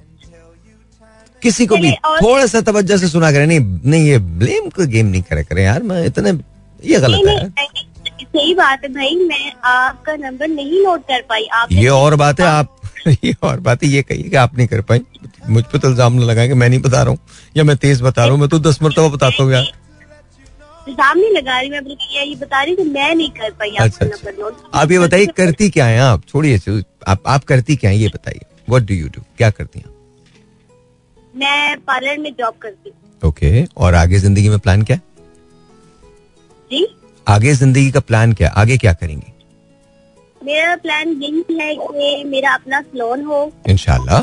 किसी 1.42 1.66
को 1.66 1.76
भी 1.76 1.90
थोड़ा 2.22 2.46
सा 2.46 2.60
तवज्जो 2.62 2.96
से 2.98 3.08
सुना 3.08 3.30
करें 3.32 3.46
नहीं 3.46 3.60
नहीं 3.60 4.06
ये 4.06 4.18
ब्लेम 4.38 4.68
को 4.70 4.86
गेम 4.88 5.06
नहीं 5.06 5.22
करे 5.22 5.42
करें 5.44 5.62
यार 5.64 5.82
मैं 5.84 6.04
इतने 6.06 6.30
ये 6.82 6.98
गलत 7.00 7.18
है। 7.18 7.24
नहीं 7.24 7.36
यार। 7.36 7.48
नहीं, 7.48 8.26
सही 8.26 8.54
बात 8.54 8.82
है 8.82 8.88
भाई 8.94 9.16
मैं 9.24 9.52
आपका 9.70 10.14
नंबर 10.18 10.48
नहीं 10.50 10.82
नोट 10.84 11.00
कर 11.08 11.20
पाई 11.28 11.44
आप 11.54 11.72
ये 11.72 11.88
और 11.90 12.14
बात 12.16 12.40
है 12.40 12.46
आप 12.48 12.78
ये 13.24 13.34
और 13.42 13.60
बात 13.60 13.82
है 13.82 13.88
ये 13.88 14.02
कही 14.02 14.22
कि 14.22 14.36
आप 14.36 14.56
नहीं 14.56 14.66
कर 14.68 14.80
पाई 14.82 15.00
मुझ 15.48 15.64
पे 15.64 15.78
तो 15.78 15.88
इल्ज़ाम 15.88 16.14
न 16.14 16.22
लगाए 16.24 16.48
कि 16.48 16.54
मैं 16.54 16.68
नहीं 16.68 16.80
बता 16.80 17.02
रहा 17.02 17.10
हूँ 17.10 17.18
या 17.56 17.64
मैं 17.64 17.76
तेज 17.78 18.02
बता 18.02 18.24
रहा 18.24 18.32
हूँ 18.32 18.40
मैं 18.40 18.48
तो 18.48 18.58
दस 18.60 18.82
मरतबा 18.82 19.08
बताता 19.08 19.42
हूँ 19.42 19.52
यार। 19.52 19.64
इल्ज़ाम 20.88 21.18
नहीं 21.18 21.30
लगा 21.32 21.58
रही 21.60 21.70
मैं 21.70 21.82
बल्कि 21.84 22.16
यही 22.16 22.34
बता 22.36 22.62
रही 22.62 22.76
कि 22.76 22.82
मैं 22.84 23.14
नहीं 23.14 23.30
कर 23.30 23.50
पाई 23.50 23.70
अच्छा, 23.70 23.84
आपका 23.84 24.06
अच्छा। 24.06 24.16
नंबर 24.28 24.42
नोट 24.42 24.70
आप 24.74 24.90
ये 24.90 24.98
बताइए 24.98 25.26
करती 25.36 25.68
क्या 25.70 25.86
है 25.86 26.00
आप? 26.02 26.22
छोड़िए 26.28 26.82
आप 27.08 27.22
आप 27.26 27.44
करती 27.44 27.76
क्या 27.76 27.90
है? 27.90 27.96
ये 27.96 28.08
बताइए 28.14 28.46
व्हाट 28.68 28.82
डू 28.82 28.94
यू 28.94 29.08
डू 29.08 29.22
क्या 29.38 29.50
करती 29.50 29.78
हैं 29.78 29.90
मैं 31.34 31.76
पार्लर 31.80 32.18
में 32.18 32.30
जॉब 32.38 32.54
करती 32.62 32.90
हूँ। 32.90 32.98
ओके 33.22 33.64
और 33.76 33.94
आगे 33.94 34.18
ज़िंदगी 34.18 34.48
में 34.48 34.58
प्लान 34.58 34.82
क्या 34.82 34.96
जी? 36.70 36.86
आगे 37.26 37.52
ज़िंदगी 37.54 37.90
का 37.90 38.00
प्लान 38.00 38.32
क्या 38.32 38.48
आगे 38.50 38.76
क्या 38.78 38.92
करेंगे? 38.94 39.32
मेरा 40.40 40.74
प्लान 40.76 41.08
यही 41.22 41.44
है 41.58 41.74
कि 41.76 42.24
मेरा 42.28 42.54
अपना 42.54 42.80
सलोन 42.82 43.24
हो। 43.24 43.52
इनशाला 43.68 44.18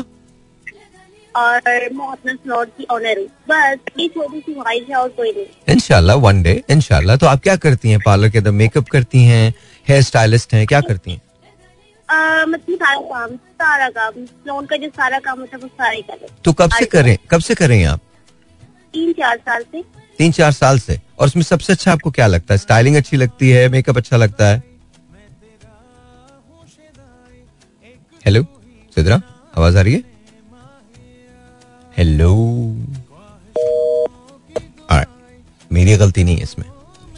और 1.34 1.60
मैं 1.92 2.06
अपना 2.06 2.32
सलोन 2.34 2.66
की 2.78 2.86
ऑनर 2.92 3.18
हूँ। 3.18 3.26
बस 3.48 3.78
ये 3.98 4.08
छोटी 4.08 4.40
सी 4.40 4.54
ख्वाहिश 4.54 4.88
है 4.90 4.96
और 4.96 5.08
कोई 5.10 5.32
नहीं। 5.32 5.46
इनशाला 5.68 6.14
वन 6.16 6.42
डे 6.42 6.62
इनशाला 6.70 7.16
तो 7.16 7.26
आप 7.26 7.42
क्या 7.42 7.56
करती 7.56 7.90
हैं? 7.90 8.00
पार्लर 8.06 8.30
के 8.30 8.38
अंदर 8.38 8.50
मेकअप 8.52 8.88
करती 8.88 9.22
हैं 9.24 9.52
हेयर 9.86 10.02
स्टाइलिस्ट 10.02 10.54
हैं 10.54 10.66
क्या 10.66 10.80
करती 10.80 11.10
हैं? 11.10 11.20
अ, 12.10 12.44
मतलब 12.48 12.74
सारा 12.74 13.00
काम 13.08 13.36
सारा 13.60 13.88
काम 13.90 14.24
सलोन 14.24 14.66
का 14.66 14.76
जो 14.76 14.88
सारा 14.88 15.18
काम 15.18 15.38
होता 15.40 15.56
है 15.56 15.62
वो 15.62 15.68
सारा 15.68 15.90
ही 15.90 16.02
कर। 16.02 16.26
तो 16.44 16.52
कब 16.52 16.70
से 16.78 16.84
करें? 16.86 17.16
कब 17.30 17.40
से 17.40 17.54
करें 17.54 17.84
आप? 17.84 18.00
तीन 18.94 19.12
चार 19.12 19.36
साल 19.38 19.62
से। 19.62 19.82
तीन 20.18 20.32
चार 20.32 20.52
साल 20.52 20.78
से। 20.78 20.98
और 21.18 21.26
उसमें 21.26 21.42
सबसे 21.42 21.72
अच्छा 21.72 21.92
आपको 21.92 22.10
क्या 22.10 22.26
लगता 22.26 22.54
है? 22.54 22.58
स्टाइलिंग 22.58 22.96
अच्छी 22.96 23.16
लगती 23.16 23.50
है? 23.50 23.68
मेकअप 23.68 23.96
अच्छा 23.96 24.16
लगता 24.16 24.48
है? 24.48 24.62
हेलो 28.24 28.42
सिद्रा 28.94 29.20
आवाज़ 29.56 29.78
आ 29.78 29.80
रही 29.80 29.94
है? 29.94 30.02
हेलो 31.96 32.34
मेरी 35.72 35.96
गलती 35.96 36.22
नहीं 36.24 36.36
है 36.36 36.42
इसमें। 36.42 36.64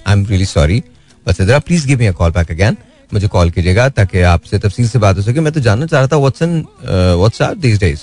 आई 0.07 0.13
एम 0.13 0.25
रियली 0.27 0.47
सॉरी 0.47 0.83
बस 1.27 1.37
Sidra 1.37 1.59
please 1.59 1.87
give 1.87 1.99
me 1.99 2.07
a 2.07 2.13
call 2.13 2.31
back 2.31 2.51
again 2.51 2.77
मुझे 3.13 3.29
कॉल 3.29 3.51
कीजिएगा 3.51 3.89
ताकि 3.91 4.21
आपसे 4.25 4.59
तफसील 4.59 4.89
से 4.89 4.99
बात 4.99 5.17
हो 5.17 5.23
सके। 5.23 5.41
मैं 5.41 5.53
तो 5.53 5.61
जानना 5.61 5.87
चाह 5.87 6.01
रहा 6.01 6.09
था 6.09 6.17
व्हाट्सएप 6.17 7.57
दीज 7.59 7.79
डेज़ 7.81 8.01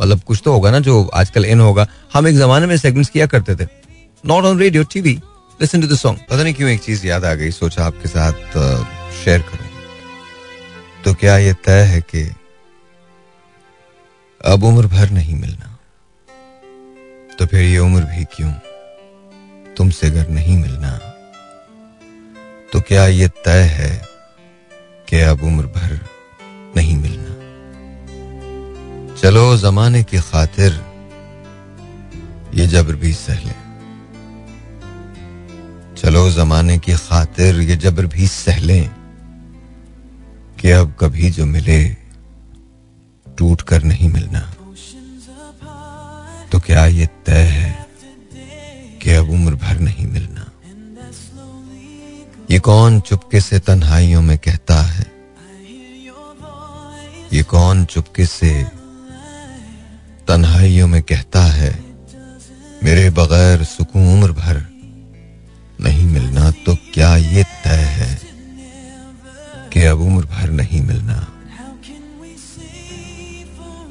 मतलब 0.00 0.20
कुछ 0.20 0.40
तो 0.44 0.52
होगा 0.52 0.70
ना 0.70 0.78
जो 0.80 1.04
आजकल 1.14 1.44
इन 1.44 1.60
होगा। 1.60 1.86
हम 2.14 2.28
एक 2.28 2.36
जमाने 2.36 2.66
में 2.66 2.76
सेगमेंट्स 2.76 3.10
किया 3.10 3.26
करते 3.26 3.56
थे। 3.56 3.66
Not 4.24 4.44
on 4.44 4.58
radio 4.58 4.82
TV 4.92 5.20
listen 5.60 5.80
to 5.80 5.86
the 5.86 5.96
song 5.96 6.18
पता 6.30 6.42
नहीं 6.42 6.54
क्यों 6.54 6.70
एक 6.70 6.80
चीज़ 6.82 7.06
याद 7.06 7.24
आ 7.24 7.34
गई। 7.34 7.50
सोचा 7.52 7.84
आपके 7.84 8.08
साथ 8.08 8.32
शेयर 9.14 9.40
करूँ। 9.42 9.68
तो 11.04 11.14
क्या 11.14 11.36
ये 11.38 11.52
तय 11.64 11.82
है 11.84 12.00
कि 12.04 12.22
अब 14.40 14.64
उम्र 14.64 14.86
भर 14.88 15.10
नहीं 15.10 15.34
मिलना। 15.36 15.78
तो 17.38 17.46
फिर 17.46 17.60
ये 17.60 17.78
उम्र 17.78 18.02
भी 18.06 18.24
क्यों 18.34 18.52
तुमसे 19.76 20.06
अगर 20.06 20.28
नहीं 20.30 20.56
मिलना? 20.58 20.98
तो 22.72 22.80
क्या 22.80 23.06
ये 23.06 23.28
तय 23.44 23.62
है 23.70 23.90
कि 25.12 25.20
अब 25.20 25.42
उम्र 25.42 25.66
भर 25.66 25.90
नहीं 26.76 26.96
मिलना। 26.96 27.32
चलो 29.14 29.56
जमाने 29.56 30.02
की 30.02 30.18
खातिर 30.18 30.72
ये 32.54 32.66
जबर 32.66 32.94
भी 32.94 33.12
सह 33.12 33.34
ले। 33.34 33.56
चलो 35.96 36.30
जमाने 36.30 36.78
की 36.78 36.94
खातिर 36.94 37.60
ये 37.60 37.76
जबर 37.76 38.06
भी 38.06 38.26
सह 38.26 38.60
लें 38.60 38.88
कि 40.60 40.70
अब 40.70 40.94
कभी 41.00 41.30
जो 41.30 41.46
मिले 41.46 41.84
टूट 43.38 43.62
कर 43.62 43.82
नहीं 43.82 44.08
मिलना। 44.08 44.40
तो 46.52 46.60
क्या 46.60 46.86
ये 46.86 47.06
तय 47.26 47.46
है 47.58 47.86
कि 49.02 49.10
अब 49.10 49.30
उम्र 49.30 49.54
भर 49.54 49.78
नहीं 49.78 50.06
मिलना? 50.06 50.41
ये 52.52 52.58
कौन 52.58 52.98
चुपके 53.00 53.40
से 53.40 53.58
तन्हाइयों 53.58 54.20
में 54.22 54.36
कहता 54.38 54.74
है? 54.82 55.04
ये 57.32 57.42
कौन 57.42 57.84
चुपके 57.84 58.24
से 58.26 58.50
तन्हाइयों 60.28 60.88
में 60.88 61.02
कहता 61.02 61.42
है, 61.42 61.70
मेरे 62.84 63.08
बगैर 63.10 63.62
सुकून 63.64 64.08
उम्र 64.12 64.32
भर 64.32 64.60
नहीं 65.80 66.06
मिलना 66.06 66.50
तो 66.66 66.74
क्या 66.94 67.14
ये 67.16 67.44
तय 67.64 67.84
है 67.98 68.20
कि 69.72 69.84
अब 69.84 70.00
उम्र 70.00 70.26
भर 70.26 70.50
नहीं 70.50 70.80
मिलना? 70.82 71.16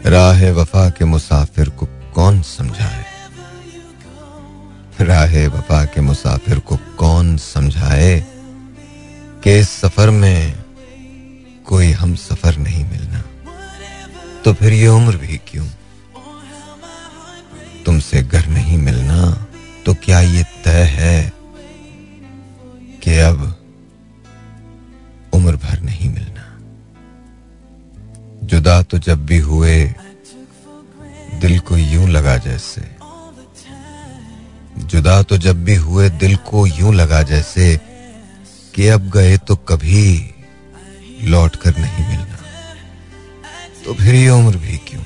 राह 0.06 0.50
वफा 0.52 0.90
के 0.90 1.06
मुसाफिर 1.06 1.70
को 1.70 1.88
कौन 2.16 2.42
समझाए? 2.42 3.06
राह 5.02 5.34
वफा 5.48 5.84
के 5.86 6.02
मुसाफिर 6.02 6.60
को 6.60 6.78
कौन 6.98 7.36
समझाए? 7.38 8.41
कि 9.44 9.58
इस 9.60 9.70
सफ़र 9.70 10.10
में 10.10 10.64
कोई 11.66 11.92
हम 11.92 12.16
सफ़र 12.16 12.58
नहीं 12.58 12.84
मिलना। 12.86 13.22
तो 14.46 14.54
फिर 14.54 14.74
ये 14.74 14.88
उम्र 14.88 15.18
भी 15.18 15.38
क्यों? 15.48 15.66
तुमसे 17.86 18.22
घर 18.24 18.48
नहीं 18.48 18.78
मिलना 18.78 19.48
तो 19.86 19.94
क्या 19.94 20.20
ये 20.20 20.44
तय 20.44 20.84
है 20.92 21.34
कि 23.04 23.18
अब 23.18 23.42
उम्र 25.34 25.56
भर 25.56 25.80
नहीं 25.80 26.10
मिलना? 26.10 26.46
जुदा 28.44 28.82
तो 28.84 28.98
जब 28.98 29.26
भी 29.26 29.38
हुए, 29.38 29.84
दिल 31.42 31.60
को 31.60 31.78
यूँ 31.78 32.08
लगा 32.10 32.38
जैसे। 32.38 32.82
जुदा 34.78 35.22
तो 35.24 35.38
जब 35.38 35.64
भी 35.64 35.76
हुए, 35.76 36.10
दिल 36.10 36.36
को 36.36 36.68
यूँ 36.68 36.94
लगा 36.96 37.22
जैसे 37.24 37.80
कि 38.76 38.88
अब 38.88 39.10
गए 39.10 39.38
तो 39.38 39.56
कभी 39.56 40.34
लौट 41.22 41.56
कर 41.56 41.78
नहीं 41.78 42.08
मिलना। 42.08 42.38
तो 43.86 43.94
फिर 43.94 44.16
ये 44.16 44.30
उम्र 44.30 44.58
भी 44.58 44.78
क्यों? 44.78 45.02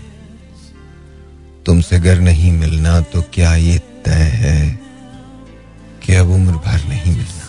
तुमसे 1.65 1.99
घर 1.99 2.19
नहीं 2.19 2.51
मिलना 2.51 3.01
तो 3.01 3.21
क्या 3.21 3.55
ये 3.55 3.77
तय 3.77 4.29
है 4.33 4.79
कि 6.03 6.15
अब 6.15 6.29
उम्र 6.29 6.53
भर 6.53 6.83
नहीं 6.83 7.15
मिलना? 7.17 7.47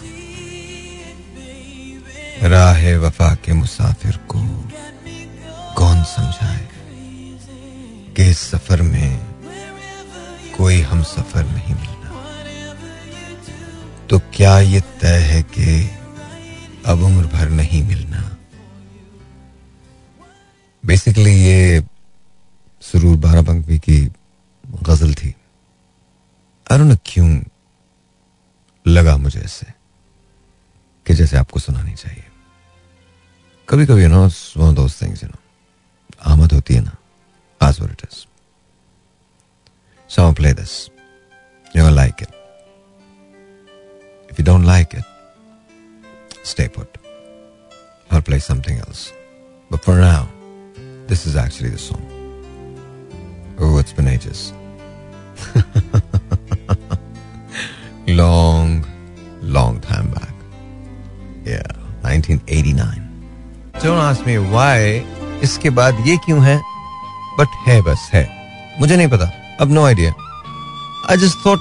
राह 2.48 2.96
वफा 2.96 3.34
के 3.34 3.52
मुसाफिर 3.52 4.16
को 4.16 4.40
कौन 5.76 6.02
समझाए 6.04 6.68
कि 8.16 8.30
इस 8.30 8.38
सफ़र 8.38 8.82
में 8.82 9.26
कोई 10.56 10.80
हम 10.80 11.02
सफ़र 11.02 11.44
नहीं 11.44 11.74
मिलना? 11.74 12.10
तो 14.10 14.18
क्या 14.18 14.58
ये 14.58 14.80
तय 14.80 15.18
है 15.18 15.42
कि 15.42 15.90
अब 16.86 17.02
उम्र 17.02 17.26
भर 17.26 17.48
नहीं 17.48 17.82
मिलना। 17.82 18.36
बेसिकली 20.86 21.44
ये 21.44 21.84
सुरूर 22.80 23.16
बारा 23.16 23.42
बाराबंकी 23.42 23.78
की 23.78 24.12
गज़ल 24.82 25.14
थी। 25.14 25.34
अरुण 26.70 26.96
क्यों 27.06 27.42
लगा 28.86 29.16
मुझे 29.16 29.40
ऐसे, 29.40 29.66
कि 31.06 31.14
जैसे 31.14 31.36
आपको 31.36 31.60
सुनानी 31.60 31.94
चाहिए। 31.94 32.24
कभी 33.68 33.86
कभी 33.86 34.06
नो 34.06 34.30
वन 34.56 34.74
दोस्त 34.74 35.02
थिंग्स 35.02 35.22
यू 35.22 35.28
नो 35.28 35.38
आमद 36.32 36.52
होती 36.52 36.74
है 36.74 36.80
ना 36.80 36.96
आज 37.62 37.80
what 37.80 37.90
it 37.90 38.08
is 38.08 38.26
so 40.10 40.22
I'll 40.22 40.38
play 40.42 40.52
this 40.52 40.90
you 41.76 41.82
will 41.82 42.35
stay 46.46 46.68
put 46.68 46.98
I'll 48.10 48.22
play 48.22 48.38
something 48.38 48.78
else 48.78 49.12
but 49.70 49.80
for 49.86 49.96
now 49.96 50.28
this 51.08 51.26
is 51.26 51.34
actually 51.34 51.70
the 51.70 51.78
song 51.78 52.04
oh 53.58 53.78
it's 53.78 53.92
been 53.92 54.06
ages 54.08 54.52
long 58.06 58.86
long 59.42 59.80
time 59.80 60.08
back 60.10 60.34
yeah 61.44 61.66
1989 62.02 63.02
don't 63.82 63.98
ask 63.98 64.24
me 64.30 64.38
why 64.54 64.78
इसके 65.44 65.70
बाद 65.78 65.94
ये 66.06 66.16
क्यों 66.24 66.42
है 66.44 66.56
but 67.38 67.56
है 67.66 67.80
बस 67.88 68.08
है 68.12 68.24
मुझे 68.80 68.96
नहीं 68.96 69.08
पता 69.08 69.30
अब 69.60 69.72
no 69.72 69.84
idea 69.86 70.12
I 71.10 71.16
just 71.24 71.44
thought 71.46 71.60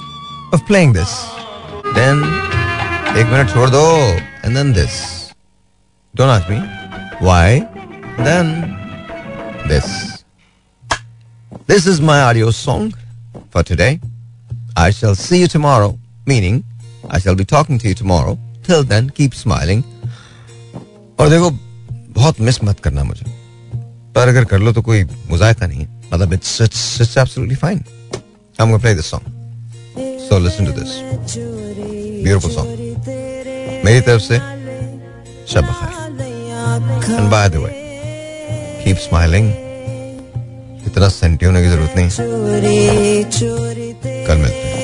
of 0.54 0.62
playing 0.66 0.94
this 0.94 1.12
then 1.98 2.24
एक 3.18 3.26
मिनट 3.26 3.52
छोड़ 3.54 3.68
दो 3.70 3.84
and 4.46 4.56
then 4.56 4.72
this 4.72 4.98
don't 6.14 6.30
ask 6.30 6.50
me 6.50 6.58
why 7.26 7.60
then 8.24 8.52
this 9.68 9.88
this 11.70 11.86
is 11.88 12.02
my 12.02 12.22
audio 12.24 12.50
song 12.64 12.98
for 13.54 13.62
today 13.70 13.98
I 14.78 14.90
shall 14.96 15.14
see 15.18 15.38
you 15.40 15.48
tomorrow, 15.52 15.92
meaning 16.30 16.56
I 17.16 17.18
shall 17.20 17.36
be 17.36 17.44
talking 17.52 17.78
to 17.82 17.86
you 17.90 17.96
tomorrow. 18.00 18.32
Till 18.66 18.82
then, 18.90 19.06
keep 19.18 19.36
smiling. 19.38 19.80
और 21.20 21.28
देखो 21.30 21.50
बहुत 22.18 22.40
miss 22.40 22.62
मत 22.64 22.80
करना 22.86 23.04
मुझे। 23.04 23.24
पर 24.14 24.28
अगर 24.28 24.44
कर 24.50 24.58
लो 24.58 24.72
तो 24.72 24.82
कोई 24.82 25.04
मुजायका 25.30 25.66
नहीं 25.66 25.80
है। 25.80 25.88
मतलब 26.12 26.32
it's 26.32 26.60
it's 26.62 27.00
it's 27.00 27.16
absolutely 27.18 27.56
fine 27.62 27.78
I 27.78 28.62
am 28.62 28.70
gonna 28.70 28.82
play 28.82 28.94
this 28.94 29.06
song 29.10 29.24
so 30.28 30.38
listen 30.44 30.66
to 30.66 30.72
this 30.80 30.92
beautiful 32.24 32.52
song 32.54 32.85
मेरी 33.86 34.00
तरफ़ 34.06 34.22
से 34.22 34.36
सब 35.52 35.66
by 37.30 37.48
the 37.48 37.56
way 37.64 37.70
keep 38.84 38.96
smiling 38.98 39.50
इतना 40.86 41.08
सेंटी 41.08 41.46
होने 41.46 41.62
की 41.62 41.68
ज़रूरत 41.68 41.92
नहीं। 41.96 42.08
कल 44.26 44.36
मिलते 44.36 44.66
हैं। 44.68 44.75